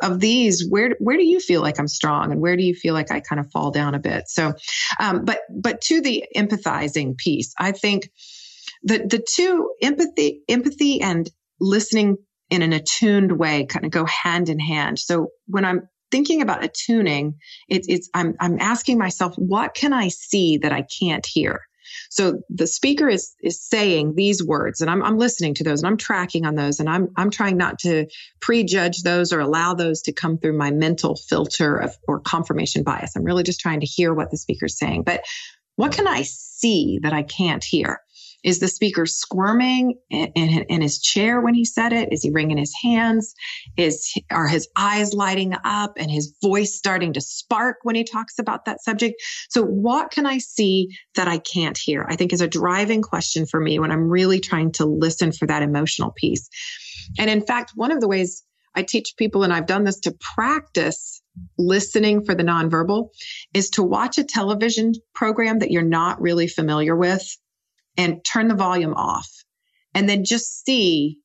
Of 0.03 0.20
these, 0.20 0.66
where 0.68 0.97
where 0.99 1.16
do 1.16 1.25
you 1.25 1.40
feel 1.40 1.62
like 1.62 1.79
I'm 1.79 1.88
strong, 1.88 2.33
and 2.33 2.40
where 2.40 2.57
do 2.57 2.62
you 2.62 2.75
feel 2.75 2.94
like 2.94 3.11
I 3.11 3.20
kind 3.20 3.40
of 3.40 3.51
fall 3.51 3.70
down 3.70 3.94
a 3.94 3.99
bit? 3.99 4.25
So, 4.29 4.53
um, 5.01 5.25
but 5.25 5.40
but 5.51 5.81
to 5.83 6.01
the 6.01 6.25
empathizing 6.37 7.16
piece, 7.16 7.55
I 7.59 7.73
think 7.73 8.11
the 8.83 8.99
the 8.99 9.25
two 9.27 9.70
empathy 9.83 10.42
empathy 10.49 11.01
and 11.01 11.31
listening 11.61 12.18
in 12.51 12.62
an 12.62 12.73
attuned 12.73 13.33
way 13.33 13.66
kind 13.66 13.85
of 13.85 13.90
go 13.90 14.05
hand 14.05 14.49
in 14.49 14.59
hand. 14.59 14.99
So 14.99 15.29
when 15.47 15.64
I'm 15.64 15.88
thinking 16.11 16.42
about 16.42 16.64
attuning, 16.64 17.35
it's 17.68 17.88
it's 17.88 18.11
I'm 18.14 18.35
I'm 18.40 18.59
asking 18.61 18.99
myself, 18.99 19.35
what 19.37 19.75
can 19.75 19.92
I 19.92 20.09
see 20.09 20.59
that 20.59 20.73
I 20.73 20.87
can't 21.01 21.27
hear? 21.27 21.62
So 22.11 22.40
the 22.49 22.66
speaker 22.66 23.09
is 23.09 23.35
is 23.42 23.61
saying 23.61 24.14
these 24.14 24.42
words, 24.42 24.81
and 24.81 24.90
I'm 24.90 25.03
I'm 25.03 25.18
listening 25.18 25.55
to 25.55 25.64
those, 25.64 25.83
and 25.83 25.88
I'm 25.88 25.97
tracking 25.97 26.47
on 26.47 26.55
those, 26.55 26.81
and 26.81 26.88
I'm 26.88 27.09
I'm 27.16 27.31
trying 27.31 27.57
not 27.57 27.79
to 27.81 28.07
prejudge 28.40 29.03
those 29.03 29.33
or 29.33 29.40
allow 29.40 29.75
those 29.75 30.03
to 30.03 30.12
come 30.12 30.38
through 30.38 30.57
my 30.57 30.70
mental 30.70 31.16
filter 31.16 31.77
of 31.77 31.97
or 32.09 32.20
confirmation 32.20 32.83
bias. 32.83 33.16
I'm 33.16 33.25
really 33.25 33.42
just 33.42 33.61
trying 33.61 33.81
to 33.81 33.87
hear 33.87 34.14
what 34.14 34.31
the 34.31 34.37
speaker's 34.37 34.79
saying. 34.79 35.03
But 35.03 35.23
what 35.77 35.92
can 35.92 36.07
I 36.07 36.23
see 36.23 37.01
that 37.03 37.12
I 37.12 37.23
can't 37.23 37.64
hear? 37.64 38.01
Is 38.44 38.61
the 38.61 38.68
speaker 38.68 39.07
squirming 39.07 39.98
in, 40.11 40.26
in, 40.35 40.64
in, 40.68 40.83
his 40.83 41.00
chair 41.00 41.40
when 41.40 41.54
he 41.54 41.64
said 41.64 41.94
it? 41.94 42.12
Is 42.12 42.22
he 42.22 42.30
wringing 42.30 42.59
his 42.59 42.74
hands? 42.83 43.35
Is 43.78 44.12
are 44.30 44.46
his 44.46 44.68
eyes 44.76 45.14
lighting 45.14 45.54
up 45.64 45.94
and 45.96 46.11
his 46.11 46.35
voice 46.42 46.76
starting 46.76 47.14
to 47.14 47.20
spark 47.22 47.78
when 47.83 47.96
he 47.96 48.04
talks 48.04 48.38
about 48.38 48.66
that 48.66 48.83
subject? 48.83 49.20
So 49.48 49.64
what 49.64 50.11
can 50.11 50.26
I 50.26 50.38
see 50.38 50.88
that 51.14 51.26
I 51.26 51.38
can't 51.38 51.78
hear? 51.78 52.07
I 52.09 52.16
think 52.16 52.33
is 52.33 52.42
a 52.42 52.48
driving 52.48 53.00
question 53.00 53.46
for 53.46 53.61
me 53.61 53.78
when 53.78 53.90
I'm 53.90 54.09
really 54.11 54.40
trying 54.40 54.72
to 54.72 54.85
listen 54.85 55.33
for 55.33 55.46
that 55.46 55.62
emotional 55.62 56.12
piece. 56.12 56.48
And 57.18 57.30
in 57.30 57.44
fact, 57.46 57.72
one 57.74 57.92
of 57.92 58.00
the 58.00 58.09
ways 58.09 58.44
I 58.74 58.83
teach 58.83 59.14
people, 59.16 59.42
and 59.42 59.52
I've 59.52 59.66
done 59.66 59.85
this 59.85 60.00
to 60.00 60.16
practice 60.35 61.22
listening 61.59 62.24
for 62.24 62.35
the 62.35 62.42
nonverbal, 62.42 63.09
is 63.54 63.70
to 63.70 63.83
watch 63.83 64.18
a 64.18 64.24
television 64.24 64.92
program 65.14 65.61
that 65.61 65.70
you're 65.70 65.83
not 65.83 66.20
really 66.20 66.48
familiar 66.48 66.96
with 66.96 67.37
and 67.96 68.24
turn 68.24 68.48
the 68.48 68.54
volume 68.54 68.94
off. 68.94 69.30
And 69.94 70.09
then 70.09 70.24
just 70.24 70.64
see 70.64 71.18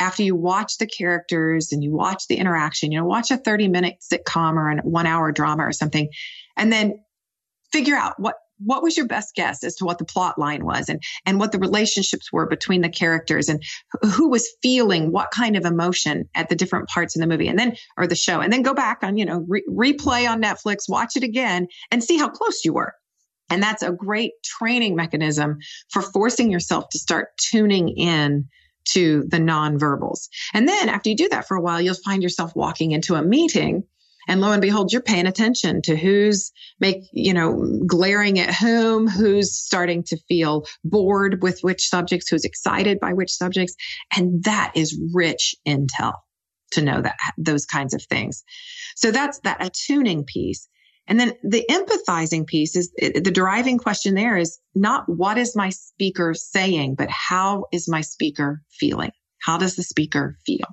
after 0.00 0.22
you 0.22 0.36
watch 0.36 0.78
the 0.78 0.86
characters 0.86 1.72
and 1.72 1.82
you 1.82 1.92
watch 1.92 2.28
the 2.28 2.36
interaction, 2.36 2.92
you 2.92 2.98
know, 2.98 3.04
watch 3.04 3.30
a 3.30 3.36
30 3.36 3.68
minute 3.68 3.96
sitcom 4.00 4.54
or 4.54 4.70
a 4.70 4.76
one 4.82 5.06
hour 5.06 5.32
drama 5.32 5.64
or 5.64 5.72
something, 5.72 6.08
and 6.56 6.72
then 6.72 7.00
figure 7.72 7.96
out 7.96 8.14
what 8.18 8.36
what 8.60 8.82
was 8.82 8.96
your 8.96 9.06
best 9.06 9.34
guess 9.34 9.62
as 9.62 9.76
to 9.76 9.84
what 9.84 9.98
the 9.98 10.04
plot 10.04 10.38
line 10.38 10.64
was 10.64 10.88
and 10.88 11.02
and 11.26 11.38
what 11.38 11.52
the 11.52 11.58
relationships 11.58 12.32
were 12.32 12.46
between 12.46 12.80
the 12.80 12.88
characters 12.88 13.48
and 13.48 13.62
who 14.02 14.28
was 14.28 14.48
feeling 14.62 15.12
what 15.12 15.30
kind 15.30 15.56
of 15.56 15.64
emotion 15.64 16.28
at 16.34 16.48
the 16.48 16.56
different 16.56 16.88
parts 16.88 17.14
in 17.14 17.20
the 17.20 17.26
movie 17.26 17.48
and 17.48 17.58
then 17.58 17.76
or 17.96 18.06
the 18.06 18.16
show 18.16 18.40
and 18.40 18.52
then 18.52 18.62
go 18.62 18.74
back 18.74 18.98
on 19.02 19.16
you 19.16 19.24
know 19.24 19.44
re- 19.48 19.64
replay 19.70 20.28
on 20.28 20.42
Netflix 20.42 20.88
watch 20.88 21.16
it 21.16 21.22
again 21.22 21.66
and 21.90 22.02
see 22.02 22.18
how 22.18 22.28
close 22.28 22.64
you 22.64 22.72
were 22.72 22.92
and 23.50 23.62
that's 23.62 23.82
a 23.82 23.92
great 23.92 24.32
training 24.44 24.96
mechanism 24.96 25.58
for 25.90 26.02
forcing 26.02 26.50
yourself 26.50 26.88
to 26.90 26.98
start 26.98 27.28
tuning 27.38 27.88
in 27.88 28.48
to 28.92 29.24
the 29.28 29.38
nonverbals. 29.38 30.28
And 30.54 30.66
then 30.66 30.88
after 30.88 31.10
you 31.10 31.16
do 31.16 31.28
that 31.28 31.46
for 31.46 31.56
a 31.56 31.60
while, 31.60 31.80
you'll 31.80 31.94
find 31.94 32.22
yourself 32.22 32.54
walking 32.54 32.92
into 32.92 33.14
a 33.14 33.22
meeting 33.22 33.84
and 34.28 34.42
lo 34.42 34.52
and 34.52 34.60
behold, 34.60 34.92
you're 34.92 35.00
paying 35.00 35.26
attention 35.26 35.80
to 35.82 35.96
who's 35.96 36.52
make, 36.78 37.08
you 37.12 37.32
know, 37.32 37.82
glaring 37.86 38.38
at 38.38 38.54
whom, 38.54 39.08
who's 39.08 39.56
starting 39.56 40.04
to 40.04 40.18
feel 40.28 40.66
bored 40.84 41.42
with 41.42 41.60
which 41.62 41.88
subjects, 41.88 42.28
who's 42.28 42.44
excited 42.44 43.00
by 43.00 43.14
which 43.14 43.32
subjects. 43.32 43.74
And 44.14 44.44
that 44.44 44.72
is 44.74 45.00
rich 45.14 45.56
intel 45.66 46.12
to 46.72 46.82
know 46.82 47.00
that 47.00 47.16
those 47.38 47.64
kinds 47.64 47.94
of 47.94 48.02
things. 48.02 48.44
So 48.96 49.10
that's 49.10 49.40
that 49.40 49.64
attuning 49.64 50.24
piece. 50.24 50.68
And 51.08 51.18
then 51.18 51.32
the 51.42 51.64
empathizing 51.70 52.46
piece 52.46 52.76
is 52.76 52.92
the 52.92 53.32
driving 53.32 53.78
question 53.78 54.14
there 54.14 54.36
is 54.36 54.58
not 54.74 55.08
what 55.08 55.38
is 55.38 55.56
my 55.56 55.70
speaker 55.70 56.34
saying, 56.34 56.96
but 56.96 57.08
how 57.10 57.64
is 57.72 57.88
my 57.88 58.02
speaker 58.02 58.62
feeling? 58.70 59.10
How 59.40 59.56
does 59.56 59.74
the 59.74 59.82
speaker 59.82 60.36
feel? 60.44 60.66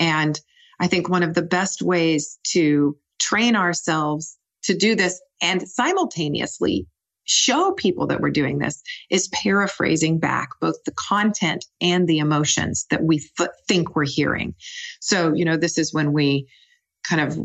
And 0.00 0.38
I 0.80 0.88
think 0.88 1.08
one 1.08 1.22
of 1.22 1.34
the 1.34 1.42
best 1.42 1.80
ways 1.80 2.38
to 2.48 2.96
train 3.20 3.56
ourselves 3.56 4.36
to 4.64 4.76
do 4.76 4.94
this 4.96 5.20
and 5.40 5.66
simultaneously 5.68 6.86
show 7.24 7.72
people 7.72 8.06
that 8.08 8.20
we're 8.20 8.30
doing 8.30 8.58
this 8.58 8.82
is 9.10 9.28
paraphrasing 9.28 10.18
back 10.18 10.48
both 10.60 10.76
the 10.84 10.92
content 10.92 11.64
and 11.80 12.06
the 12.06 12.18
emotions 12.18 12.86
that 12.90 13.02
we 13.02 13.18
th- 13.36 13.50
think 13.68 13.94
we're 13.94 14.06
hearing. 14.06 14.54
So, 15.00 15.32
you 15.34 15.44
know, 15.44 15.56
this 15.56 15.78
is 15.78 15.92
when 15.92 16.12
we 16.12 16.48
kind 17.08 17.20
of 17.20 17.38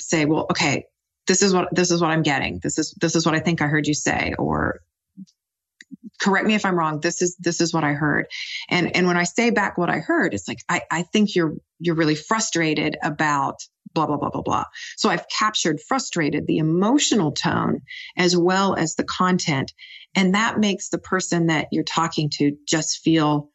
say, 0.00 0.24
well, 0.24 0.46
okay, 0.50 0.86
this 1.28 1.42
is 1.42 1.54
what 1.54 1.68
this 1.72 1.92
is 1.92 2.00
what 2.00 2.10
I'm 2.10 2.22
getting. 2.22 2.58
This 2.60 2.78
is 2.78 2.92
this 3.00 3.14
is 3.14 3.24
what 3.24 3.34
I 3.34 3.38
think 3.38 3.62
I 3.62 3.66
heard 3.66 3.86
you 3.86 3.94
say 3.94 4.34
or 4.38 4.80
correct 6.20 6.46
me 6.46 6.54
if 6.54 6.64
I'm 6.64 6.76
wrong. 6.76 7.00
This 7.00 7.22
is 7.22 7.36
this 7.36 7.60
is 7.60 7.72
what 7.72 7.84
I 7.84 7.92
heard. 7.92 8.26
And 8.68 8.94
and 8.96 9.06
when 9.06 9.16
I 9.16 9.24
say 9.24 9.50
back 9.50 9.78
what 9.78 9.90
I 9.90 9.98
heard, 9.98 10.34
it's 10.34 10.48
like 10.48 10.58
I, 10.68 10.82
I 10.90 11.02
think 11.02 11.36
you're 11.36 11.54
you're 11.78 11.94
really 11.94 12.14
frustrated 12.16 12.96
about 13.02 13.56
blah 13.94 14.06
blah 14.06 14.16
blah 14.16 14.30
blah 14.30 14.42
blah. 14.42 14.64
So 14.96 15.10
I've 15.10 15.26
captured 15.28 15.80
frustrated, 15.86 16.46
the 16.46 16.58
emotional 16.58 17.32
tone 17.32 17.82
as 18.16 18.36
well 18.36 18.74
as 18.74 18.94
the 18.94 19.04
content. 19.04 19.72
And 20.14 20.34
that 20.34 20.58
makes 20.58 20.88
the 20.88 20.98
person 20.98 21.46
that 21.46 21.68
you're 21.70 21.84
talking 21.84 22.30
to 22.38 22.56
just 22.66 22.98
feel 22.98 23.50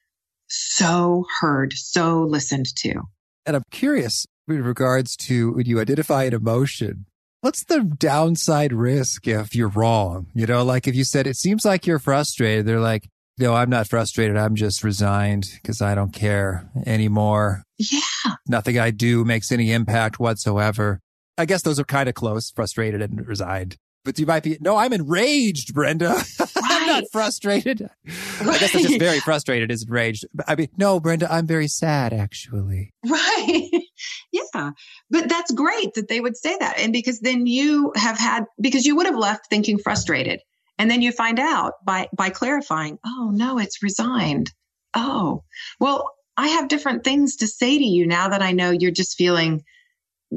so 0.47 1.25
heard, 1.41 1.73
so 1.73 2.21
listened 2.21 2.67
to. 2.77 3.01
And 3.45 3.55
I'm 3.55 3.63
curious 3.71 4.25
with 4.47 4.59
regards 4.59 5.17
to 5.17 5.53
when 5.53 5.65
you 5.65 5.79
identify 5.79 6.23
an 6.23 6.33
emotion, 6.33 7.05
what's 7.43 7.65
the 7.65 7.81
downside 7.81 8.71
risk 8.71 9.27
if 9.27 9.53
you're 9.53 9.67
wrong? 9.67 10.27
You 10.33 10.45
know, 10.45 10.63
like 10.63 10.87
if 10.87 10.95
you 10.95 11.03
said, 11.03 11.27
it 11.27 11.35
seems 11.35 11.65
like 11.65 11.85
you're 11.85 11.99
frustrated, 11.99 12.65
they're 12.65 12.79
like, 12.79 13.09
no, 13.37 13.53
I'm 13.53 13.69
not 13.69 13.89
frustrated. 13.89 14.37
I'm 14.37 14.55
just 14.55 14.81
resigned 14.81 15.49
because 15.55 15.81
I 15.81 15.93
don't 15.93 16.13
care 16.13 16.69
anymore. 16.85 17.63
Yeah. 17.77 17.99
Nothing 18.47 18.79
I 18.79 18.91
do 18.91 19.25
makes 19.25 19.51
any 19.51 19.73
impact 19.73 20.19
whatsoever. 20.19 21.01
I 21.37 21.45
guess 21.45 21.63
those 21.63 21.79
are 21.79 21.83
kind 21.83 22.07
of 22.07 22.15
close, 22.15 22.49
frustrated 22.51 23.01
and 23.01 23.27
resigned. 23.27 23.75
But 24.05 24.19
you 24.19 24.25
might 24.25 24.43
be, 24.43 24.57
no, 24.61 24.77
I'm 24.77 24.93
enraged, 24.93 25.73
Brenda. 25.73 26.15
I'm 26.83 27.01
not 27.01 27.11
frustrated. 27.11 27.89
I 28.07 28.57
guess 28.59 28.75
I'm 28.75 28.81
just 28.81 28.99
very 28.99 29.19
frustrated 29.19 29.71
is 29.71 29.83
enraged. 29.83 30.25
I 30.47 30.55
mean, 30.55 30.69
no, 30.77 30.99
Brenda, 30.99 31.31
I'm 31.31 31.47
very 31.47 31.67
sad, 31.67 32.13
actually. 32.13 32.93
Right. 33.05 33.69
yeah. 34.31 34.71
But 35.09 35.29
that's 35.29 35.51
great 35.51 35.93
that 35.95 36.07
they 36.07 36.19
would 36.19 36.37
say 36.37 36.55
that. 36.59 36.79
And 36.79 36.93
because 36.93 37.19
then 37.19 37.45
you 37.45 37.91
have 37.95 38.17
had, 38.17 38.45
because 38.59 38.85
you 38.85 38.95
would 38.95 39.05
have 39.05 39.17
left 39.17 39.47
thinking 39.49 39.77
frustrated. 39.77 40.41
And 40.77 40.89
then 40.89 41.01
you 41.01 41.11
find 41.11 41.39
out 41.39 41.73
by, 41.85 42.09
by 42.15 42.29
clarifying, 42.29 42.97
oh, 43.05 43.31
no, 43.33 43.59
it's 43.59 43.83
resigned. 43.83 44.51
Oh, 44.95 45.43
well, 45.79 46.09
I 46.35 46.49
have 46.49 46.67
different 46.67 47.03
things 47.03 47.37
to 47.37 47.47
say 47.47 47.77
to 47.77 47.83
you 47.83 48.07
now 48.07 48.29
that 48.29 48.41
I 48.41 48.53
know 48.53 48.71
you're 48.71 48.91
just 48.91 49.17
feeling 49.17 49.63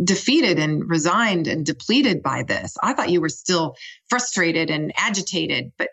defeated 0.04 0.58
and 0.58 0.88
resigned 0.88 1.46
and 1.46 1.64
depleted 1.64 2.22
by 2.22 2.42
this. 2.42 2.76
I 2.82 2.92
thought 2.92 3.10
you 3.10 3.20
were 3.20 3.28
still 3.28 3.76
frustrated 4.08 4.70
and 4.70 4.92
agitated, 4.96 5.72
but 5.78 5.88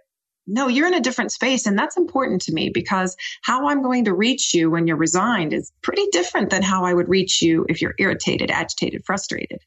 no, 0.45 0.67
you're 0.67 0.87
in 0.87 0.93
a 0.93 1.01
different 1.01 1.31
space. 1.31 1.65
And 1.65 1.77
that's 1.77 1.97
important 1.97 2.41
to 2.43 2.53
me 2.53 2.69
because 2.73 3.15
how 3.41 3.67
I'm 3.67 3.81
going 3.81 4.05
to 4.05 4.13
reach 4.13 4.53
you 4.53 4.69
when 4.69 4.87
you're 4.87 4.97
resigned 4.97 5.53
is 5.53 5.71
pretty 5.81 6.07
different 6.11 6.49
than 6.49 6.61
how 6.61 6.83
I 6.83 6.93
would 6.93 7.09
reach 7.09 7.41
you 7.41 7.65
if 7.69 7.81
you're 7.81 7.95
irritated, 7.97 8.51
agitated, 8.51 9.03
frustrated, 9.05 9.59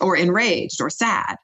or 0.00 0.16
enraged 0.16 0.80
or 0.80 0.90
sad. 0.90 1.36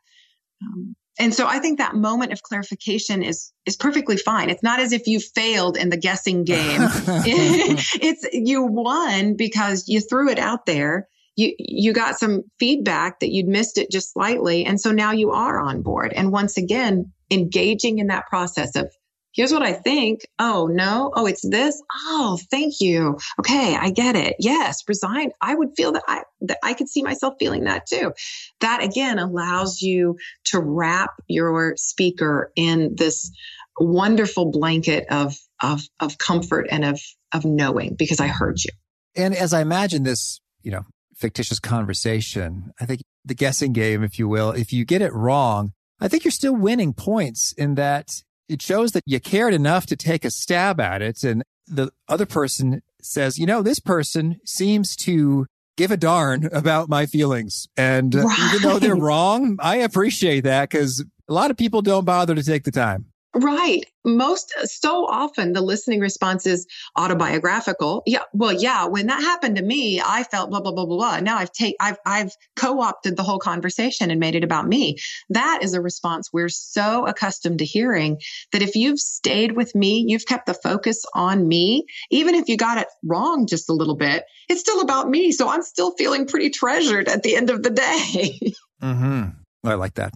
Um, 0.62 0.96
and 1.20 1.34
so 1.34 1.46
I 1.48 1.58
think 1.58 1.78
that 1.78 1.96
moment 1.96 2.32
of 2.32 2.42
clarification 2.42 3.22
is 3.22 3.52
is 3.66 3.76
perfectly 3.76 4.16
fine. 4.16 4.50
It's 4.50 4.62
not 4.62 4.78
as 4.78 4.92
if 4.92 5.08
you 5.08 5.18
failed 5.18 5.76
in 5.76 5.88
the 5.88 5.96
guessing 5.96 6.44
game. 6.44 6.80
it's 6.80 8.26
you 8.32 8.62
won 8.64 9.34
because 9.34 9.88
you 9.88 10.00
threw 10.00 10.30
it 10.30 10.38
out 10.38 10.64
there. 10.64 11.08
You 11.34 11.54
you 11.58 11.92
got 11.92 12.18
some 12.18 12.44
feedback 12.60 13.20
that 13.20 13.32
you'd 13.32 13.48
missed 13.48 13.78
it 13.78 13.90
just 13.90 14.12
slightly 14.12 14.64
and 14.64 14.80
so 14.80 14.92
now 14.92 15.10
you 15.10 15.32
are 15.32 15.58
on 15.58 15.82
board. 15.82 16.12
And 16.12 16.30
once 16.30 16.56
again, 16.56 17.12
engaging 17.30 17.98
in 17.98 18.08
that 18.08 18.26
process 18.26 18.76
of 18.76 18.92
here's 19.32 19.52
what 19.52 19.62
I 19.62 19.72
think. 19.72 20.26
Oh, 20.38 20.66
no. 20.66 21.12
Oh, 21.14 21.26
it's 21.26 21.48
this. 21.48 21.80
Oh, 21.94 22.38
thank 22.50 22.80
you. 22.80 23.18
Okay. 23.38 23.76
I 23.76 23.90
get 23.90 24.16
it. 24.16 24.34
Yes. 24.40 24.82
Resign. 24.88 25.30
I 25.40 25.54
would 25.54 25.70
feel 25.76 25.92
that 25.92 26.02
I, 26.08 26.22
that 26.42 26.58
I 26.62 26.74
could 26.74 26.88
see 26.88 27.02
myself 27.02 27.34
feeling 27.38 27.64
that 27.64 27.86
too. 27.86 28.12
That 28.60 28.82
again 28.82 29.18
allows 29.18 29.80
you 29.80 30.16
to 30.46 30.60
wrap 30.60 31.10
your 31.28 31.74
speaker 31.76 32.50
in 32.56 32.96
this 32.96 33.30
wonderful 33.78 34.50
blanket 34.50 35.06
of, 35.08 35.36
of, 35.62 35.82
of 36.00 36.18
comfort 36.18 36.66
and 36.70 36.84
of, 36.84 37.00
of 37.32 37.44
knowing 37.44 37.94
because 37.94 38.18
I 38.18 38.26
heard 38.26 38.58
you. 38.64 38.72
And 39.14 39.36
as 39.36 39.52
I 39.52 39.60
imagine 39.60 40.02
this, 40.02 40.40
you 40.62 40.72
know, 40.72 40.82
fictitious 41.14 41.60
conversation, 41.60 42.72
I 42.80 42.86
think 42.86 43.02
the 43.24 43.34
guessing 43.34 43.72
game, 43.72 44.02
if 44.02 44.18
you 44.18 44.26
will, 44.28 44.50
if 44.50 44.72
you 44.72 44.84
get 44.84 45.02
it 45.02 45.12
wrong, 45.12 45.74
I 46.00 46.08
think 46.08 46.24
you're 46.24 46.32
still 46.32 46.54
winning 46.54 46.92
points 46.92 47.52
in 47.52 47.74
that 47.74 48.22
it 48.48 48.62
shows 48.62 48.92
that 48.92 49.02
you 49.06 49.20
cared 49.20 49.54
enough 49.54 49.86
to 49.86 49.96
take 49.96 50.24
a 50.24 50.30
stab 50.30 50.80
at 50.80 51.02
it. 51.02 51.22
And 51.22 51.42
the 51.66 51.90
other 52.08 52.26
person 52.26 52.82
says, 53.02 53.38
you 53.38 53.46
know, 53.46 53.62
this 53.62 53.78
person 53.80 54.40
seems 54.44 54.96
to 54.96 55.46
give 55.76 55.90
a 55.90 55.96
darn 55.96 56.48
about 56.52 56.88
my 56.88 57.06
feelings. 57.06 57.68
And 57.76 58.14
right. 58.14 58.52
Even 58.54 58.68
though 58.68 58.78
they're 58.78 58.96
wrong, 58.96 59.56
I 59.60 59.76
appreciate 59.76 60.40
that 60.40 60.70
because 60.70 61.04
a 61.28 61.32
lot 61.32 61.50
of 61.50 61.56
people 61.56 61.82
don't 61.82 62.04
bother 62.04 62.34
to 62.34 62.42
take 62.42 62.64
the 62.64 62.70
time. 62.70 63.06
Right. 63.38 63.84
Most 64.04 64.52
so 64.64 65.06
often 65.06 65.52
the 65.52 65.60
listening 65.60 66.00
response 66.00 66.44
is 66.44 66.66
autobiographical. 66.96 68.02
Yeah. 68.04 68.22
Well, 68.32 68.52
yeah. 68.52 68.86
When 68.86 69.06
that 69.06 69.20
happened 69.20 69.56
to 69.56 69.62
me, 69.62 70.00
I 70.04 70.24
felt 70.24 70.50
blah, 70.50 70.60
blah, 70.60 70.72
blah, 70.72 70.86
blah, 70.86 70.96
blah. 70.96 71.20
Now 71.20 71.36
I've 71.38 71.52
take, 71.52 71.76
I've, 71.78 71.98
I've 72.04 72.32
co-opted 72.56 73.16
the 73.16 73.22
whole 73.22 73.38
conversation 73.38 74.10
and 74.10 74.18
made 74.18 74.34
it 74.34 74.42
about 74.42 74.66
me. 74.66 74.96
That 75.28 75.60
is 75.62 75.74
a 75.74 75.80
response 75.80 76.32
we're 76.32 76.48
so 76.48 77.06
accustomed 77.06 77.58
to 77.60 77.64
hearing 77.64 78.18
that 78.50 78.62
if 78.62 78.74
you've 78.74 78.98
stayed 78.98 79.52
with 79.52 79.72
me, 79.74 80.04
you've 80.08 80.26
kept 80.26 80.46
the 80.46 80.54
focus 80.54 81.04
on 81.14 81.46
me, 81.46 81.86
even 82.10 82.34
if 82.34 82.48
you 82.48 82.56
got 82.56 82.78
it 82.78 82.88
wrong 83.04 83.46
just 83.46 83.70
a 83.70 83.74
little 83.74 83.96
bit, 83.96 84.24
it's 84.48 84.60
still 84.60 84.80
about 84.80 85.08
me. 85.08 85.30
So 85.30 85.48
I'm 85.48 85.62
still 85.62 85.92
feeling 85.92 86.26
pretty 86.26 86.50
treasured 86.50 87.08
at 87.08 87.22
the 87.22 87.36
end 87.36 87.50
of 87.50 87.62
the 87.62 87.70
day. 87.70 88.52
mm-hmm. 88.82 89.28
I 89.64 89.74
like 89.74 89.94
that. 89.94 90.12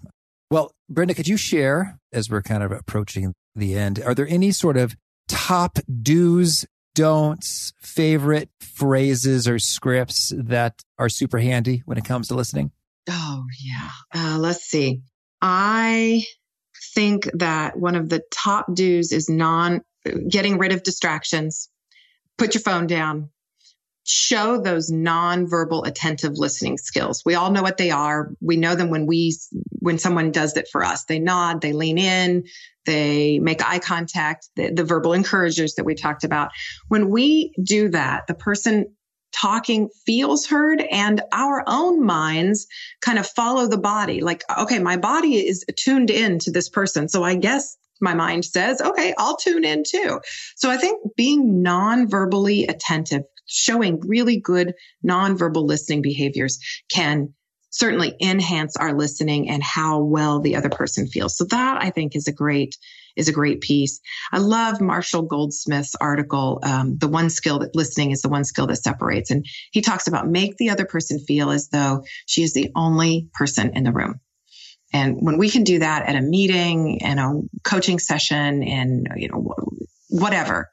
Well, 0.52 0.74
Brenda, 0.86 1.14
could 1.14 1.28
you 1.28 1.38
share 1.38 1.98
as 2.12 2.28
we're 2.28 2.42
kind 2.42 2.62
of 2.62 2.72
approaching 2.72 3.32
the 3.54 3.74
end? 3.74 4.02
Are 4.04 4.14
there 4.14 4.28
any 4.28 4.52
sort 4.52 4.76
of 4.76 4.94
top 5.26 5.78
do's, 6.02 6.66
don'ts, 6.94 7.72
favorite 7.80 8.50
phrases 8.60 9.48
or 9.48 9.58
scripts 9.58 10.30
that 10.36 10.82
are 10.98 11.08
super 11.08 11.38
handy 11.38 11.82
when 11.86 11.96
it 11.96 12.04
comes 12.04 12.28
to 12.28 12.34
listening? 12.34 12.70
Oh, 13.08 13.44
yeah. 13.64 13.88
Uh, 14.14 14.38
let's 14.38 14.64
see. 14.64 15.00
I 15.40 16.22
think 16.94 17.30
that 17.32 17.78
one 17.78 17.96
of 17.96 18.10
the 18.10 18.22
top 18.30 18.66
do's 18.74 19.10
is 19.10 19.30
non 19.30 19.80
getting 20.28 20.58
rid 20.58 20.72
of 20.72 20.82
distractions. 20.82 21.70
Put 22.36 22.52
your 22.52 22.60
phone 22.60 22.86
down 22.86 23.30
show 24.04 24.60
those 24.60 24.90
nonverbal 24.90 25.86
attentive 25.86 26.32
listening 26.34 26.76
skills. 26.76 27.22
We 27.24 27.34
all 27.34 27.50
know 27.50 27.62
what 27.62 27.76
they 27.76 27.90
are. 27.90 28.32
We 28.40 28.56
know 28.56 28.74
them 28.74 28.90
when 28.90 29.06
we 29.06 29.36
when 29.78 29.98
someone 29.98 30.32
does 30.32 30.56
it 30.56 30.68
for 30.70 30.84
us. 30.84 31.04
They 31.04 31.18
nod, 31.18 31.60
they 31.60 31.72
lean 31.72 31.98
in, 31.98 32.44
they 32.84 33.38
make 33.38 33.64
eye 33.64 33.78
contact, 33.78 34.48
the, 34.56 34.72
the 34.72 34.84
verbal 34.84 35.12
encouragers 35.12 35.74
that 35.74 35.84
we 35.84 35.94
talked 35.94 36.24
about. 36.24 36.50
When 36.88 37.10
we 37.10 37.54
do 37.62 37.90
that, 37.90 38.26
the 38.26 38.34
person 38.34 38.94
talking 39.32 39.88
feels 40.04 40.46
heard 40.46 40.82
and 40.90 41.22
our 41.32 41.64
own 41.66 42.04
minds 42.04 42.66
kind 43.00 43.18
of 43.18 43.26
follow 43.26 43.66
the 43.66 43.78
body. 43.78 44.20
Like, 44.20 44.44
okay, 44.58 44.78
my 44.78 44.96
body 44.96 45.36
is 45.36 45.64
tuned 45.76 46.10
in 46.10 46.38
to 46.40 46.50
this 46.50 46.68
person. 46.68 47.08
So 47.08 47.22
I 47.22 47.36
guess 47.36 47.76
my 48.00 48.14
mind 48.14 48.44
says, 48.44 48.80
okay, 48.80 49.14
I'll 49.16 49.36
tune 49.36 49.64
in 49.64 49.84
too. 49.88 50.20
So 50.56 50.70
I 50.70 50.76
think 50.76 51.00
being 51.16 51.62
non-verbally 51.62 52.66
attentive, 52.66 53.22
showing 53.52 54.00
really 54.00 54.40
good 54.40 54.74
nonverbal 55.06 55.66
listening 55.66 56.02
behaviors 56.02 56.58
can 56.90 57.34
certainly 57.70 58.14
enhance 58.20 58.76
our 58.76 58.92
listening 58.92 59.48
and 59.48 59.62
how 59.62 60.02
well 60.02 60.40
the 60.40 60.56
other 60.56 60.68
person 60.68 61.06
feels. 61.06 61.36
So 61.36 61.44
that 61.46 61.82
I 61.82 61.90
think 61.90 62.14
is 62.14 62.28
a 62.28 62.32
great 62.32 62.76
is 63.14 63.28
a 63.28 63.32
great 63.32 63.60
piece. 63.60 64.00
I 64.32 64.38
love 64.38 64.80
Marshall 64.80 65.22
Goldsmith's 65.22 65.94
article, 66.00 66.60
um, 66.62 66.96
"The 66.96 67.08
One 67.08 67.28
Skill 67.28 67.58
That 67.58 67.74
Listening 67.74 68.10
Is 68.10 68.22
the 68.22 68.30
One 68.30 68.44
Skill 68.44 68.66
That 68.68 68.76
Separates," 68.76 69.30
and 69.30 69.44
he 69.70 69.82
talks 69.82 70.06
about 70.06 70.28
make 70.28 70.56
the 70.56 70.70
other 70.70 70.86
person 70.86 71.18
feel 71.18 71.50
as 71.50 71.68
though 71.68 72.04
she 72.26 72.42
is 72.42 72.54
the 72.54 72.70
only 72.74 73.28
person 73.34 73.72
in 73.74 73.84
the 73.84 73.92
room. 73.92 74.20
And 74.94 75.16
when 75.20 75.38
we 75.38 75.50
can 75.50 75.64
do 75.64 75.78
that 75.78 76.06
at 76.06 76.16
a 76.16 76.20
meeting 76.20 77.02
and 77.02 77.18
a 77.18 77.40
coaching 77.64 77.98
session 77.98 78.62
and 78.62 79.08
you 79.16 79.28
know 79.28 79.54
whatever, 80.08 80.70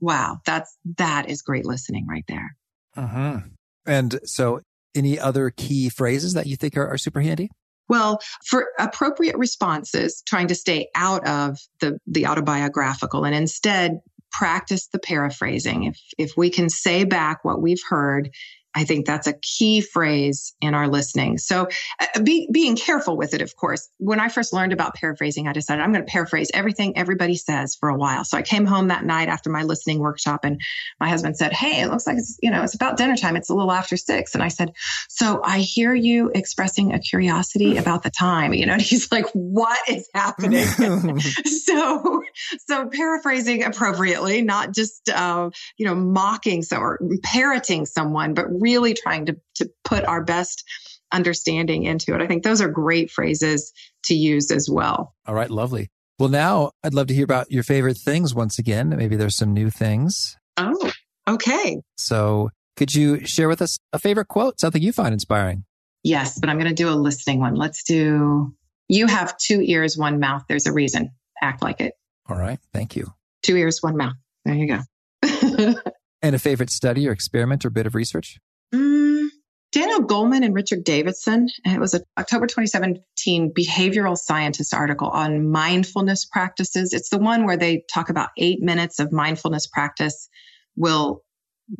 wow, 0.00 0.38
that's 0.44 0.76
that 0.98 1.28
is 1.28 1.42
great 1.42 1.64
listening 1.64 2.06
right 2.06 2.24
there. 2.28 2.56
Uh-huh. 2.96 3.40
And 3.86 4.20
so, 4.24 4.60
any 4.94 5.18
other 5.18 5.50
key 5.50 5.88
phrases 5.88 6.34
that 6.34 6.46
you 6.46 6.56
think 6.56 6.76
are, 6.76 6.86
are 6.86 6.98
super 6.98 7.20
handy? 7.20 7.50
Well, 7.88 8.20
for 8.46 8.68
appropriate 8.78 9.36
responses, 9.36 10.22
trying 10.26 10.48
to 10.48 10.54
stay 10.54 10.88
out 10.94 11.26
of 11.26 11.58
the 11.80 11.98
the 12.06 12.26
autobiographical 12.26 13.24
and 13.24 13.34
instead 13.34 14.00
practice 14.32 14.88
the 14.88 14.98
paraphrasing. 14.98 15.84
If 15.84 15.98
if 16.18 16.32
we 16.36 16.50
can 16.50 16.68
say 16.68 17.04
back 17.04 17.44
what 17.44 17.60
we've 17.60 17.82
heard 17.88 18.30
I 18.74 18.84
think 18.84 19.06
that's 19.06 19.26
a 19.26 19.34
key 19.34 19.80
phrase 19.80 20.54
in 20.60 20.74
our 20.74 20.88
listening. 20.88 21.38
So 21.38 21.68
uh, 22.00 22.20
be, 22.20 22.48
being 22.52 22.76
careful 22.76 23.16
with 23.16 23.34
it, 23.34 23.42
of 23.42 23.54
course. 23.56 23.88
When 23.98 24.20
I 24.20 24.28
first 24.28 24.52
learned 24.52 24.72
about 24.72 24.94
paraphrasing, 24.94 25.46
I 25.46 25.52
decided 25.52 25.82
I'm 25.82 25.92
going 25.92 26.04
to 26.04 26.10
paraphrase 26.10 26.50
everything 26.52 26.96
everybody 26.96 27.36
says 27.36 27.76
for 27.76 27.88
a 27.88 27.96
while. 27.96 28.24
So 28.24 28.36
I 28.36 28.42
came 28.42 28.66
home 28.66 28.88
that 28.88 29.04
night 29.04 29.28
after 29.28 29.50
my 29.50 29.62
listening 29.62 30.00
workshop 30.00 30.44
and 30.44 30.60
my 31.00 31.08
husband 31.08 31.36
said, 31.36 31.52
Hey, 31.52 31.82
it 31.82 31.88
looks 31.88 32.06
like 32.06 32.18
it's, 32.18 32.36
you 32.42 32.50
know, 32.50 32.62
it's 32.62 32.74
about 32.74 32.96
dinner 32.96 33.16
time. 33.16 33.36
It's 33.36 33.50
a 33.50 33.54
little 33.54 33.72
after 33.72 33.96
six. 33.96 34.34
And 34.34 34.42
I 34.42 34.48
said, 34.48 34.72
so 35.08 35.40
I 35.44 35.58
hear 35.58 35.94
you 35.94 36.30
expressing 36.34 36.92
a 36.92 36.98
curiosity 36.98 37.76
about 37.76 38.02
the 38.02 38.10
time, 38.10 38.52
you 38.52 38.66
know, 38.66 38.74
and 38.74 38.82
he's 38.82 39.10
like, 39.12 39.26
what 39.32 39.78
is 39.88 40.08
happening? 40.14 40.64
so, 41.44 42.22
so 42.66 42.88
paraphrasing 42.88 43.62
appropriately, 43.62 44.42
not 44.42 44.74
just, 44.74 45.08
uh, 45.08 45.50
you 45.76 45.86
know, 45.86 45.94
mocking 45.94 46.62
or 46.72 46.98
parroting 47.22 47.86
someone, 47.86 48.34
but 48.34 48.46
really 48.64 48.94
trying 48.94 49.26
to, 49.26 49.36
to 49.56 49.70
put 49.84 50.04
our 50.04 50.24
best 50.24 50.64
understanding 51.12 51.84
into 51.84 52.14
it. 52.14 52.22
I 52.22 52.26
think 52.26 52.42
those 52.42 52.62
are 52.62 52.68
great 52.68 53.10
phrases 53.10 53.72
to 54.04 54.14
use 54.14 54.50
as 54.50 54.68
well. 54.70 55.14
All 55.26 55.34
right, 55.34 55.50
lovely. 55.50 55.90
Well, 56.18 56.30
now 56.30 56.70
I'd 56.82 56.94
love 56.94 57.08
to 57.08 57.14
hear 57.14 57.24
about 57.24 57.50
your 57.52 57.62
favorite 57.62 57.98
things 57.98 58.34
once 58.34 58.58
again. 58.58 58.88
Maybe 58.88 59.16
there's 59.16 59.36
some 59.36 59.52
new 59.52 59.68
things. 59.68 60.36
Oh, 60.56 60.90
okay. 61.28 61.82
So, 61.98 62.50
could 62.76 62.94
you 62.94 63.24
share 63.26 63.48
with 63.48 63.60
us 63.60 63.78
a 63.92 63.98
favorite 63.98 64.28
quote, 64.28 64.58
something 64.58 64.82
you 64.82 64.92
find 64.92 65.12
inspiring? 65.12 65.64
Yes, 66.02 66.38
but 66.38 66.48
I'm 66.48 66.56
going 66.56 66.68
to 66.68 66.74
do 66.74 66.88
a 66.88 66.94
listening 66.94 67.40
one. 67.40 67.54
Let's 67.54 67.82
do 67.84 68.54
You 68.88 69.06
have 69.06 69.36
two 69.38 69.60
ears, 69.62 69.96
one 69.96 70.20
mouth. 70.20 70.44
There's 70.48 70.66
a 70.66 70.72
reason. 70.72 71.10
Act 71.42 71.62
like 71.62 71.80
it. 71.80 71.94
All 72.28 72.36
right. 72.36 72.58
Thank 72.72 72.96
you. 72.96 73.12
Two 73.42 73.56
ears, 73.56 73.82
one 73.82 73.96
mouth. 73.96 74.14
There 74.44 74.54
you 74.54 74.68
go. 74.68 74.80
and 76.22 76.34
a 76.34 76.38
favorite 76.38 76.70
study 76.70 77.08
or 77.08 77.12
experiment 77.12 77.64
or 77.64 77.70
bit 77.70 77.86
of 77.86 77.94
research? 77.94 78.38
Mm, 78.74 79.28
Daniel 79.72 80.00
Goleman 80.00 80.44
and 80.44 80.54
Richard 80.54 80.84
Davidson. 80.84 81.48
and 81.64 81.74
It 81.74 81.80
was 81.80 81.94
an 81.94 82.02
October 82.18 82.46
2017 82.46 83.52
behavioral 83.52 84.16
scientist 84.16 84.74
article 84.74 85.08
on 85.08 85.50
mindfulness 85.50 86.24
practices. 86.24 86.92
It's 86.92 87.08
the 87.08 87.18
one 87.18 87.44
where 87.44 87.56
they 87.56 87.84
talk 87.92 88.10
about 88.10 88.30
eight 88.36 88.60
minutes 88.60 88.98
of 89.00 89.12
mindfulness 89.12 89.66
practice 89.66 90.28
will 90.76 91.22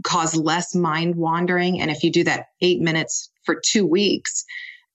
cause 0.03 0.35
less 0.35 0.75
mind 0.75 1.17
wandering. 1.17 1.81
And 1.81 1.91
if 1.91 2.03
you 2.03 2.11
do 2.11 2.25
that 2.25 2.47
eight 2.61 2.81
minutes 2.81 3.31
for 3.45 3.61
two 3.65 3.87
weeks, 3.87 4.45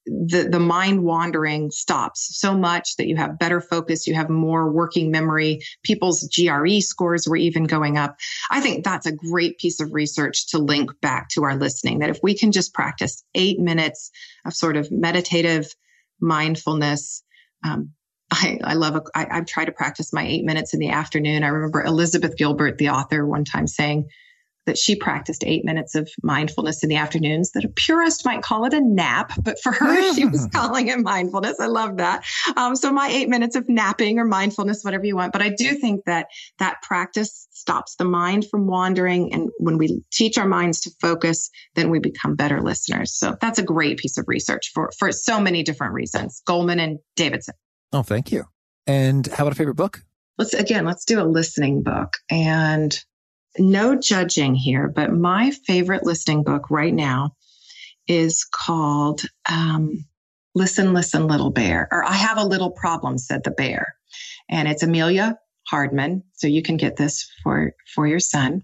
the, 0.06 0.47
the 0.50 0.60
mind 0.60 1.04
wandering 1.04 1.72
stops 1.72 2.39
so 2.39 2.58
much 2.58 2.95
that 2.97 3.08
you 3.08 3.16
have 3.18 3.39
better 3.39 3.62
focus, 3.62 4.08
you 4.08 4.16
have 4.16 4.30
more 4.30 4.72
working 4.72 5.12
memory. 5.12 5.62
People's 5.84 6.28
GRE 6.36 6.80
scores 6.80 7.28
were 7.28 7.36
even 7.36 7.66
going 7.66 7.97
up. 7.97 8.18
I 8.50 8.62
think 8.62 8.84
that's 8.84 9.06
a 9.06 9.12
great 9.12 9.60
piece 9.60 9.80
of 9.80 9.93
research 9.93 10.50
to 10.50 10.58
link 10.58 10.91
back 11.02 11.30
to 11.30 11.43
our 11.43 11.56
listening 11.56 12.00
that 12.00 12.10
if 12.10 12.20
we 12.24 12.36
can 12.36 12.52
just 12.52 12.74
practice 12.74 13.24
eight 13.36 13.60
minutes 13.60 14.12
of 14.45 14.54
sort 14.54 14.78
of 14.78 14.91
meditative 14.91 15.74
mindfulness, 16.20 17.24
um, 17.64 17.91
I, 18.32 18.60
I 18.64 18.74
love, 18.76 18.95
a, 18.95 19.02
I, 19.16 19.28
I've 19.32 19.45
tried 19.47 19.66
to 19.66 19.72
practice 19.72 20.14
my 20.14 20.26
eight 20.26 20.45
minutes 20.45 20.74
in 20.74 20.80
the 20.80 20.89
afternoon. 20.89 21.43
I 21.43 21.47
remember 21.47 21.84
Elizabeth 21.84 22.38
Gilbert, 22.38 22.78
the 22.78 22.89
author, 22.89 23.26
one 23.26 23.43
time 23.43 23.68
saying, 23.68 24.08
that 24.70 24.78
she 24.78 24.95
practiced 24.95 25.43
eight 25.47 25.65
minutes 25.65 25.95
of 25.95 26.07
mindfulness 26.22 26.84
in 26.84 26.89
the 26.89 26.95
afternoons 26.95 27.49
that 27.53 27.65
a 27.65 27.70
purist 27.70 28.24
might 28.24 28.43
call 28.43 28.65
it 28.65 28.74
a 28.76 28.80
nap, 28.80 29.32
but 29.41 29.59
for 29.63 29.72
her, 29.72 30.13
she 30.15 30.26
was 30.26 30.47
calling 30.53 30.89
it 30.89 30.99
mindfulness. 30.99 31.59
I 31.59 31.65
love 31.65 31.97
that. 31.97 32.24
Um, 32.55 32.76
so 32.76 32.91
my 32.91 33.07
eight 33.09 33.30
minutes 33.30 33.55
of 33.55 33.67
napping 33.67 34.20
or 34.20 34.26
mindfulness, 34.26 34.84
whatever 34.84 35.05
you 35.05 35.15
want. 35.15 35.34
But 35.34 35.41
I 35.41 35.49
do 35.49 35.74
think 35.74 36.05
that 36.05 36.28
that 36.59 36.84
practice 36.84 37.47
stops 37.49 37.95
the 37.95 38.05
mind 38.05 38.45
from 38.51 38.67
wandering. 38.67 39.34
And 39.34 39.49
when 39.57 39.80
we 39.80 40.03
teach 40.11 40.38
our 40.38 40.47
minds 40.47 40.82
to 40.82 40.91
focus, 41.01 41.49
then 41.74 41.89
we 41.89 41.97
become 41.97 42.36
better 42.36 42.61
listeners. 42.61 43.17
So 43.17 43.36
that's 43.41 43.57
a 43.57 43.63
great 43.63 43.97
piece 43.97 44.20
of 44.20 44.26
research 44.28 44.70
for, 44.72 44.91
for 44.99 45.11
so 45.11 45.39
many 45.39 45.63
different 45.63 45.93
reasons. 45.93 46.43
Goleman 46.47 46.80
and 46.80 46.99
Davidson. 47.15 47.55
Oh, 47.91 48.03
thank 48.03 48.32
you. 48.32 48.43
And 48.86 49.26
how 49.26 49.45
about 49.45 49.53
a 49.53 49.55
favorite 49.55 49.76
book? 49.76 50.03
Let's 50.38 50.53
again, 50.53 50.86
let's 50.86 51.03
do 51.03 51.20
a 51.20 51.24
listening 51.24 51.84
book 51.84 52.13
and 52.30 52.97
no 53.58 53.95
judging 53.95 54.56
here, 54.56 54.88
but 54.88 55.12
my 55.12 55.52
favorite 55.52 56.06
listening 56.06 56.43
book 56.43 56.70
right 56.70 56.93
now 56.93 57.36
is 58.08 58.43
called 58.43 59.22
um, 59.50 60.06
Listen, 60.56 60.93
Listen, 60.93 61.28
Little 61.28 61.52
Bear, 61.52 61.88
or 61.91 62.04
I 62.04 62.14
Have 62.14 62.38
a 62.38 62.45
Little 62.45 62.72
Problem, 62.72 63.18
said 63.18 63.43
the 63.43 63.52
bear. 63.52 63.95
And 64.50 64.68
it's 64.68 64.84
Amelia 64.84 65.38
Hardman. 65.68 66.24
So 66.34 66.47
you 66.47 66.62
can 66.62 66.78
get 66.78 66.95
this 66.95 67.30
for, 67.43 67.74
for 67.93 68.08
your 68.08 68.20
son. 68.20 68.64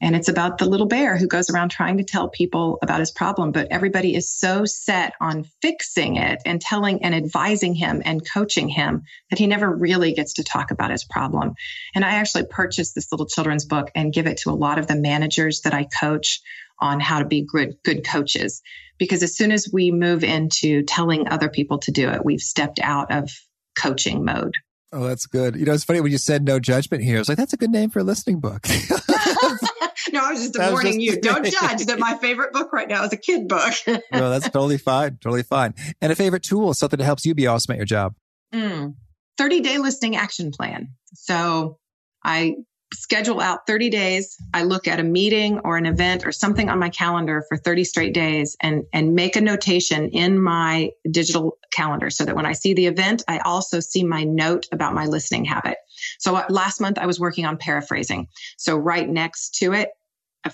And 0.00 0.16
it's 0.16 0.28
about 0.28 0.58
the 0.58 0.64
little 0.64 0.86
bear 0.86 1.16
who 1.16 1.26
goes 1.26 1.50
around 1.50 1.68
trying 1.68 1.98
to 1.98 2.04
tell 2.04 2.28
people 2.28 2.78
about 2.82 3.00
his 3.00 3.10
problem, 3.10 3.52
but 3.52 3.68
everybody 3.70 4.14
is 4.14 4.32
so 4.32 4.64
set 4.64 5.12
on 5.20 5.44
fixing 5.60 6.16
it 6.16 6.40
and 6.46 6.60
telling 6.60 7.02
and 7.04 7.14
advising 7.14 7.74
him 7.74 8.00
and 8.04 8.28
coaching 8.28 8.68
him 8.68 9.02
that 9.28 9.38
he 9.38 9.46
never 9.46 9.70
really 9.70 10.12
gets 10.12 10.34
to 10.34 10.44
talk 10.44 10.70
about 10.70 10.90
his 10.90 11.04
problem. 11.04 11.54
And 11.94 12.04
I 12.04 12.12
actually 12.12 12.44
purchased 12.44 12.94
this 12.94 13.12
little 13.12 13.26
children's 13.26 13.66
book 13.66 13.90
and 13.94 14.12
give 14.12 14.26
it 14.26 14.38
to 14.38 14.50
a 14.50 14.52
lot 14.52 14.78
of 14.78 14.86
the 14.86 14.96
managers 14.96 15.60
that 15.62 15.74
I 15.74 15.86
coach 16.00 16.40
on 16.78 16.98
how 16.98 17.18
to 17.18 17.26
be 17.26 17.42
good, 17.42 17.76
good 17.84 18.06
coaches. 18.06 18.62
Because 18.98 19.22
as 19.22 19.36
soon 19.36 19.52
as 19.52 19.68
we 19.70 19.90
move 19.90 20.24
into 20.24 20.82
telling 20.82 21.28
other 21.28 21.50
people 21.50 21.78
to 21.80 21.90
do 21.90 22.08
it, 22.08 22.24
we've 22.24 22.40
stepped 22.40 22.80
out 22.82 23.12
of 23.12 23.30
coaching 23.78 24.24
mode. 24.24 24.54
Oh, 24.92 25.04
that's 25.04 25.26
good. 25.26 25.56
You 25.56 25.66
know, 25.66 25.72
it's 25.72 25.84
funny 25.84 26.00
when 26.00 26.10
you 26.10 26.18
said 26.18 26.42
no 26.42 26.58
judgment 26.58 27.04
here. 27.04 27.16
I 27.16 27.20
was 27.20 27.28
like, 27.28 27.38
that's 27.38 27.52
a 27.52 27.58
good 27.58 27.70
name 27.70 27.90
for 27.90 28.00
a 28.00 28.04
listening 28.04 28.40
book. 28.40 28.66
no, 30.12 30.20
I 30.24 30.30
was 30.32 30.40
just 30.40 30.58
was 30.58 30.72
warning 30.72 31.00
just... 31.00 31.16
you. 31.16 31.20
Don't 31.20 31.44
judge 31.60 31.86
that 31.86 31.98
my 31.98 32.16
favorite 32.18 32.52
book 32.52 32.72
right 32.72 32.88
now 32.88 33.04
is 33.04 33.12
a 33.12 33.16
kid 33.16 33.48
book. 33.48 33.74
no, 33.86 34.30
that's 34.30 34.48
totally 34.50 34.78
fine. 34.78 35.18
Totally 35.20 35.42
fine. 35.42 35.74
And 36.00 36.12
a 36.12 36.16
favorite 36.16 36.42
tool, 36.42 36.74
something 36.74 36.98
that 36.98 37.04
helps 37.04 37.24
you 37.24 37.34
be 37.34 37.46
awesome 37.46 37.72
at 37.72 37.76
your 37.76 37.86
job. 37.86 38.14
Mm. 38.54 38.94
30 39.38 39.60
day 39.60 39.78
listening 39.78 40.16
action 40.16 40.50
plan. 40.50 40.88
So 41.14 41.78
I 42.24 42.56
schedule 42.94 43.40
out 43.40 43.66
30 43.66 43.88
days. 43.90 44.36
I 44.52 44.64
look 44.64 44.88
at 44.88 44.98
a 44.98 45.04
meeting 45.04 45.60
or 45.60 45.76
an 45.76 45.86
event 45.86 46.26
or 46.26 46.32
something 46.32 46.68
on 46.68 46.78
my 46.78 46.88
calendar 46.88 47.44
for 47.48 47.56
30 47.56 47.84
straight 47.84 48.14
days 48.14 48.56
and, 48.60 48.84
and 48.92 49.14
make 49.14 49.36
a 49.36 49.40
notation 49.40 50.08
in 50.08 50.40
my 50.40 50.90
digital 51.10 51.58
calendar 51.72 52.10
so 52.10 52.24
that 52.24 52.34
when 52.34 52.46
I 52.46 52.52
see 52.52 52.74
the 52.74 52.86
event, 52.86 53.22
I 53.28 53.38
also 53.38 53.80
see 53.80 54.02
my 54.02 54.24
note 54.24 54.66
about 54.72 54.94
my 54.94 55.06
listening 55.06 55.44
habit. 55.44 55.76
So 56.18 56.36
uh, 56.36 56.44
last 56.48 56.80
month 56.80 56.98
I 56.98 57.06
was 57.06 57.20
working 57.20 57.46
on 57.46 57.56
paraphrasing. 57.56 58.28
So 58.56 58.76
right 58.76 59.08
next 59.08 59.56
to 59.56 59.72
it, 59.72 59.90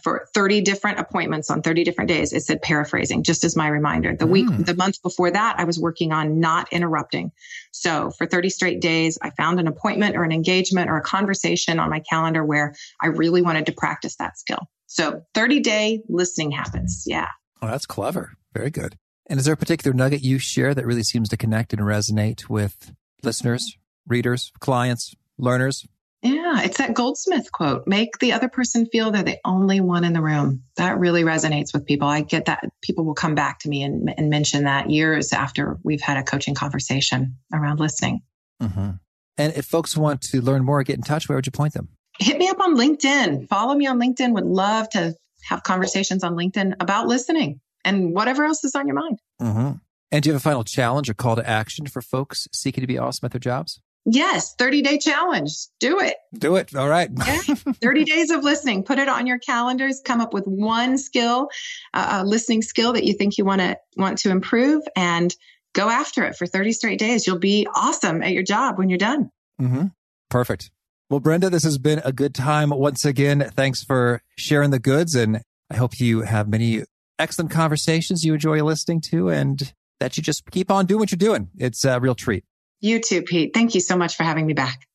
for 0.02 0.26
30 0.34 0.62
different 0.62 0.98
appointments 0.98 1.48
on 1.48 1.62
30 1.62 1.84
different 1.84 2.08
days. 2.08 2.32
It 2.32 2.42
said 2.42 2.60
paraphrasing, 2.60 3.22
just 3.22 3.44
as 3.44 3.54
my 3.54 3.68
reminder. 3.68 4.16
The 4.16 4.26
week, 4.26 4.48
mm. 4.48 4.66
the 4.66 4.74
month 4.74 5.00
before 5.00 5.30
that, 5.30 5.56
I 5.58 5.64
was 5.64 5.78
working 5.78 6.12
on 6.12 6.40
not 6.40 6.72
interrupting. 6.72 7.30
So 7.70 8.10
for 8.10 8.26
30 8.26 8.50
straight 8.50 8.80
days, 8.80 9.16
I 9.22 9.30
found 9.30 9.60
an 9.60 9.68
appointment 9.68 10.16
or 10.16 10.24
an 10.24 10.32
engagement 10.32 10.90
or 10.90 10.96
a 10.96 11.02
conversation 11.02 11.78
on 11.78 11.88
my 11.88 12.00
calendar 12.00 12.44
where 12.44 12.74
I 13.00 13.08
really 13.08 13.42
wanted 13.42 13.66
to 13.66 13.72
practice 13.72 14.16
that 14.16 14.38
skill. 14.38 14.68
So 14.86 15.22
30 15.34 15.60
day 15.60 16.02
listening 16.08 16.50
happens. 16.50 17.04
Yeah. 17.06 17.28
Oh, 17.62 17.68
that's 17.68 17.86
clever. 17.86 18.32
Very 18.52 18.70
good. 18.70 18.96
And 19.28 19.38
is 19.38 19.44
there 19.44 19.54
a 19.54 19.56
particular 19.56 19.94
nugget 19.94 20.22
you 20.22 20.38
share 20.38 20.74
that 20.74 20.86
really 20.86 21.02
seems 21.02 21.28
to 21.28 21.36
connect 21.36 21.72
and 21.72 21.82
resonate 21.82 22.48
with 22.48 22.92
listeners, 23.22 23.76
readers, 24.06 24.52
clients, 24.60 25.14
learners? 25.38 25.86
Yeah, 26.22 26.62
it's 26.62 26.78
that 26.78 26.94
Goldsmith 26.94 27.52
quote 27.52 27.86
make 27.86 28.18
the 28.18 28.32
other 28.32 28.48
person 28.48 28.86
feel 28.86 29.10
they're 29.10 29.22
the 29.22 29.38
only 29.44 29.80
one 29.80 30.02
in 30.02 30.12
the 30.12 30.22
room. 30.22 30.62
That 30.76 30.98
really 30.98 31.22
resonates 31.22 31.72
with 31.72 31.86
people. 31.86 32.08
I 32.08 32.22
get 32.22 32.46
that 32.46 32.64
people 32.82 33.04
will 33.04 33.14
come 33.14 33.34
back 33.34 33.60
to 33.60 33.68
me 33.68 33.82
and, 33.82 34.12
and 34.16 34.30
mention 34.30 34.64
that 34.64 34.90
years 34.90 35.32
after 35.32 35.78
we've 35.84 36.00
had 36.00 36.16
a 36.16 36.22
coaching 36.22 36.54
conversation 36.54 37.36
around 37.52 37.78
listening. 37.78 38.22
Mm-hmm. 38.62 38.92
And 39.38 39.52
if 39.54 39.66
folks 39.66 39.96
want 39.96 40.22
to 40.22 40.40
learn 40.40 40.64
more, 40.64 40.82
get 40.82 40.96
in 40.96 41.02
touch, 41.02 41.28
where 41.28 41.36
would 41.36 41.46
you 41.46 41.52
point 41.52 41.74
them? 41.74 41.88
Hit 42.18 42.38
me 42.38 42.48
up 42.48 42.60
on 42.60 42.76
LinkedIn. 42.76 43.48
Follow 43.48 43.74
me 43.74 43.86
on 43.86 44.00
LinkedIn. 44.00 44.32
Would 44.32 44.46
love 44.46 44.88
to 44.90 45.14
have 45.44 45.62
conversations 45.62 46.24
on 46.24 46.34
LinkedIn 46.34 46.74
about 46.80 47.06
listening 47.06 47.60
and 47.84 48.14
whatever 48.14 48.44
else 48.44 48.64
is 48.64 48.74
on 48.74 48.86
your 48.86 48.96
mind. 48.96 49.20
Mm-hmm. 49.40 49.72
And 50.10 50.22
do 50.22 50.28
you 50.28 50.32
have 50.32 50.40
a 50.40 50.42
final 50.42 50.64
challenge 50.64 51.10
or 51.10 51.14
call 51.14 51.36
to 51.36 51.48
action 51.48 51.86
for 51.86 52.00
folks 52.00 52.48
seeking 52.52 52.80
to 52.80 52.86
be 52.86 52.96
awesome 52.96 53.26
at 53.26 53.32
their 53.32 53.40
jobs? 53.40 53.80
Yes, 54.08 54.54
30 54.54 54.82
day 54.82 54.98
challenge. 54.98 55.52
Do 55.80 55.98
it. 55.98 56.16
Do 56.32 56.54
it. 56.56 56.74
All 56.76 56.88
right. 56.88 57.10
yeah. 57.26 57.38
30 57.40 58.04
days 58.06 58.30
of 58.30 58.44
listening. 58.44 58.84
Put 58.84 58.98
it 58.98 59.08
on 59.08 59.26
your 59.26 59.38
calendars. 59.38 60.00
Come 60.04 60.20
up 60.20 60.32
with 60.32 60.44
one 60.46 60.96
skill, 60.96 61.48
uh, 61.92 62.22
a 62.22 62.24
listening 62.24 62.62
skill 62.62 62.92
that 62.92 63.04
you 63.04 63.14
think 63.14 63.36
you 63.36 63.44
want 63.44 63.60
to 63.60 63.76
want 63.96 64.18
to 64.18 64.30
improve 64.30 64.82
and 64.94 65.34
go 65.74 65.88
after 65.88 66.24
it 66.24 66.36
for 66.36 66.46
30 66.46 66.72
straight 66.72 66.98
days. 67.00 67.26
You'll 67.26 67.38
be 67.38 67.66
awesome 67.74 68.22
at 68.22 68.32
your 68.32 68.44
job 68.44 68.78
when 68.78 68.88
you're 68.88 68.98
done. 68.98 69.30
Mm-hmm. 69.60 69.86
Perfect. 70.30 70.70
Well, 71.10 71.20
Brenda, 71.20 71.50
this 71.50 71.64
has 71.64 71.78
been 71.78 72.00
a 72.04 72.12
good 72.12 72.34
time 72.34 72.70
once 72.70 73.04
again. 73.04 73.50
Thanks 73.54 73.82
for 73.82 74.22
sharing 74.36 74.70
the 74.70 74.78
goods. 74.78 75.14
And 75.14 75.42
I 75.70 75.76
hope 75.76 76.00
you 76.00 76.22
have 76.22 76.48
many 76.48 76.84
excellent 77.18 77.50
conversations 77.50 78.24
you 78.24 78.34
enjoy 78.34 78.62
listening 78.62 79.00
to 79.00 79.30
and 79.30 79.72
that 79.98 80.16
you 80.16 80.22
just 80.22 80.48
keep 80.50 80.70
on 80.70 80.86
doing 80.86 81.00
what 81.00 81.10
you're 81.10 81.16
doing. 81.16 81.48
It's 81.56 81.84
a 81.84 81.98
real 81.98 82.14
treat. 82.14 82.44
You 82.80 83.00
too, 83.00 83.22
Pete. 83.22 83.52
Thank 83.54 83.74
you 83.74 83.80
so 83.80 83.96
much 83.96 84.16
for 84.16 84.22
having 84.22 84.46
me 84.46 84.52
back. 84.52 84.86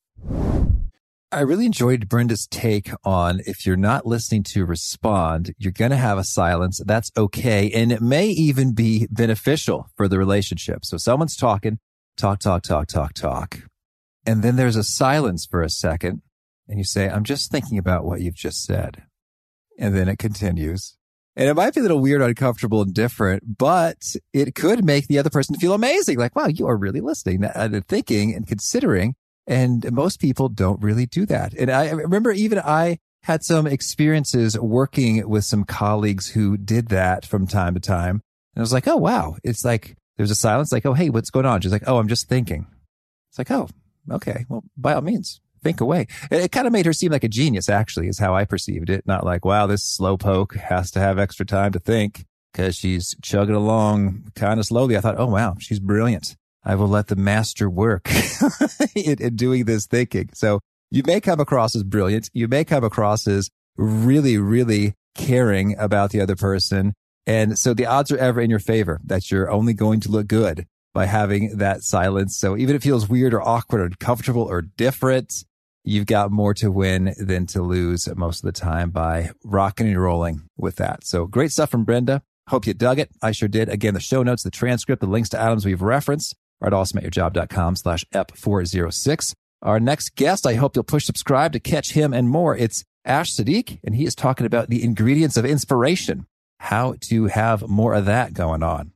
I 1.32 1.40
really 1.40 1.64
enjoyed 1.64 2.10
Brenda's 2.10 2.46
take 2.46 2.90
on 3.04 3.40
if 3.46 3.64
you're 3.64 3.74
not 3.74 4.04
listening 4.04 4.42
to 4.44 4.66
respond, 4.66 5.54
you're 5.56 5.72
going 5.72 5.90
to 5.90 5.96
have 5.96 6.18
a 6.18 6.24
silence. 6.24 6.78
That's 6.84 7.10
okay. 7.16 7.70
And 7.70 7.90
it 7.90 8.02
may 8.02 8.26
even 8.26 8.74
be 8.74 9.08
beneficial 9.10 9.88
for 9.96 10.08
the 10.08 10.18
relationship. 10.18 10.84
So 10.84 10.98
someone's 10.98 11.34
talking, 11.34 11.78
talk, 12.18 12.40
talk, 12.40 12.62
talk, 12.62 12.86
talk, 12.86 13.14
talk. 13.14 13.60
And 14.26 14.42
then 14.42 14.56
there's 14.56 14.76
a 14.76 14.84
silence 14.84 15.46
for 15.46 15.62
a 15.62 15.70
second. 15.70 16.20
And 16.68 16.78
you 16.78 16.84
say, 16.84 17.08
I'm 17.08 17.24
just 17.24 17.50
thinking 17.50 17.78
about 17.78 18.04
what 18.04 18.20
you've 18.20 18.34
just 18.34 18.62
said. 18.62 19.04
And 19.78 19.96
then 19.96 20.08
it 20.08 20.18
continues. 20.18 20.98
And 21.34 21.48
it 21.48 21.54
might 21.54 21.74
be 21.74 21.80
a 21.80 21.82
little 21.82 22.00
weird, 22.00 22.20
uncomfortable, 22.20 22.82
and 22.82 22.92
different, 22.92 23.56
but 23.58 24.14
it 24.34 24.54
could 24.54 24.84
make 24.84 25.06
the 25.06 25.18
other 25.18 25.30
person 25.30 25.56
feel 25.56 25.72
amazing. 25.72 26.18
Like, 26.18 26.36
wow, 26.36 26.46
you 26.46 26.66
are 26.66 26.76
really 26.76 27.00
listening 27.00 27.44
uh, 27.44 27.52
and 27.54 27.86
thinking 27.86 28.34
and 28.34 28.46
considering. 28.46 29.14
And 29.46 29.90
most 29.92 30.20
people 30.20 30.48
don't 30.48 30.82
really 30.82 31.06
do 31.06 31.26
that. 31.26 31.54
And 31.54 31.70
I 31.70 31.90
remember 31.90 32.32
even 32.32 32.58
I 32.58 32.98
had 33.22 33.42
some 33.42 33.66
experiences 33.66 34.58
working 34.58 35.28
with 35.28 35.44
some 35.44 35.64
colleagues 35.64 36.28
who 36.28 36.56
did 36.56 36.88
that 36.88 37.24
from 37.24 37.46
time 37.46 37.74
to 37.74 37.80
time. 37.80 38.20
And 38.54 38.58
I 38.58 38.60
was 38.60 38.72
like, 38.72 38.86
oh, 38.86 38.96
wow. 38.96 39.36
It's 39.42 39.64
like 39.64 39.96
there's 40.16 40.30
a 40.30 40.36
silence, 40.36 40.70
like, 40.70 40.86
oh, 40.86 40.94
hey, 40.94 41.10
what's 41.10 41.30
going 41.30 41.46
on? 41.46 41.60
She's 41.60 41.72
like, 41.72 41.88
oh, 41.88 41.98
I'm 41.98 42.08
just 42.08 42.28
thinking. 42.28 42.66
It's 43.30 43.38
like, 43.38 43.50
oh, 43.50 43.68
okay. 44.10 44.44
Well, 44.48 44.64
by 44.76 44.94
all 44.94 45.00
means, 45.00 45.40
think 45.62 45.80
away. 45.80 46.06
It, 46.30 46.42
it 46.42 46.52
kind 46.52 46.66
of 46.66 46.72
made 46.72 46.86
her 46.86 46.92
seem 46.92 47.12
like 47.12 47.24
a 47.24 47.28
genius, 47.28 47.68
actually, 47.68 48.08
is 48.08 48.18
how 48.18 48.34
I 48.34 48.44
perceived 48.44 48.90
it. 48.90 49.06
Not 49.06 49.24
like, 49.24 49.44
wow, 49.44 49.66
this 49.66 49.98
slowpoke 49.98 50.56
has 50.56 50.90
to 50.92 51.00
have 51.00 51.18
extra 51.18 51.46
time 51.46 51.72
to 51.72 51.78
think 51.78 52.24
because 52.52 52.76
she's 52.76 53.16
chugging 53.22 53.54
along 53.54 54.30
kind 54.34 54.60
of 54.60 54.66
slowly. 54.66 54.96
I 54.96 55.00
thought, 55.00 55.18
oh, 55.18 55.26
wow, 55.26 55.56
she's 55.58 55.80
brilliant. 55.80 56.36
I 56.64 56.74
will 56.74 56.88
let 56.88 57.08
the 57.08 57.16
master 57.16 57.68
work 57.68 58.08
in, 58.94 59.20
in 59.20 59.36
doing 59.36 59.64
this 59.64 59.86
thinking. 59.86 60.30
So 60.34 60.60
you 60.90 61.02
may 61.06 61.20
come 61.20 61.40
across 61.40 61.74
as 61.74 61.82
brilliant. 61.82 62.30
You 62.32 62.48
may 62.48 62.64
come 62.64 62.84
across 62.84 63.26
as 63.26 63.50
really, 63.76 64.38
really 64.38 64.94
caring 65.14 65.76
about 65.78 66.10
the 66.10 66.20
other 66.20 66.36
person. 66.36 66.94
And 67.26 67.58
so 67.58 67.74
the 67.74 67.86
odds 67.86 68.12
are 68.12 68.18
ever 68.18 68.40
in 68.40 68.50
your 68.50 68.58
favor 68.58 69.00
that 69.04 69.30
you're 69.30 69.50
only 69.50 69.74
going 69.74 70.00
to 70.00 70.10
look 70.10 70.26
good 70.26 70.66
by 70.94 71.06
having 71.06 71.56
that 71.58 71.82
silence. 71.82 72.36
So 72.36 72.56
even 72.56 72.76
if 72.76 72.82
it 72.82 72.84
feels 72.84 73.08
weird 73.08 73.32
or 73.32 73.40
awkward 73.40 73.80
or 73.80 73.84
uncomfortable 73.86 74.42
or 74.42 74.62
different, 74.62 75.44
you've 75.84 76.06
got 76.06 76.30
more 76.30 76.54
to 76.54 76.70
win 76.70 77.14
than 77.18 77.46
to 77.46 77.62
lose 77.62 78.08
most 78.16 78.38
of 78.38 78.52
the 78.52 78.58
time 78.58 78.90
by 78.90 79.30
rocking 79.44 79.88
and 79.88 80.00
rolling 80.00 80.42
with 80.56 80.76
that. 80.76 81.04
So 81.04 81.26
great 81.26 81.52
stuff 81.52 81.70
from 81.70 81.84
Brenda. 81.84 82.22
Hope 82.48 82.66
you 82.66 82.74
dug 82.74 82.98
it. 82.98 83.10
I 83.22 83.32
sure 83.32 83.48
did. 83.48 83.68
Again, 83.68 83.94
the 83.94 84.00
show 84.00 84.22
notes, 84.22 84.42
the 84.42 84.50
transcript, 84.50 85.00
the 85.00 85.06
links 85.06 85.28
to 85.30 85.42
items 85.42 85.64
we've 85.64 85.82
referenced 85.82 86.36
are 86.60 86.68
at 86.68 86.72
awesomeatyourjob.com 86.72 87.76
slash 87.76 88.04
ep406. 88.12 89.34
Our 89.62 89.78
next 89.78 90.16
guest, 90.16 90.46
I 90.46 90.54
hope 90.54 90.74
you'll 90.74 90.84
push 90.84 91.04
subscribe 91.04 91.52
to 91.52 91.60
catch 91.60 91.92
him 91.92 92.12
and 92.12 92.28
more. 92.28 92.56
It's 92.56 92.84
Ash 93.04 93.32
Sadiq, 93.32 93.78
and 93.84 93.94
he 93.94 94.04
is 94.04 94.14
talking 94.14 94.46
about 94.46 94.68
the 94.68 94.82
ingredients 94.82 95.36
of 95.36 95.44
inspiration, 95.44 96.26
how 96.58 96.96
to 97.02 97.26
have 97.26 97.68
more 97.68 97.94
of 97.94 98.06
that 98.06 98.34
going 98.34 98.62
on. 98.62 98.92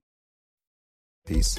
Peace. 1.25 1.59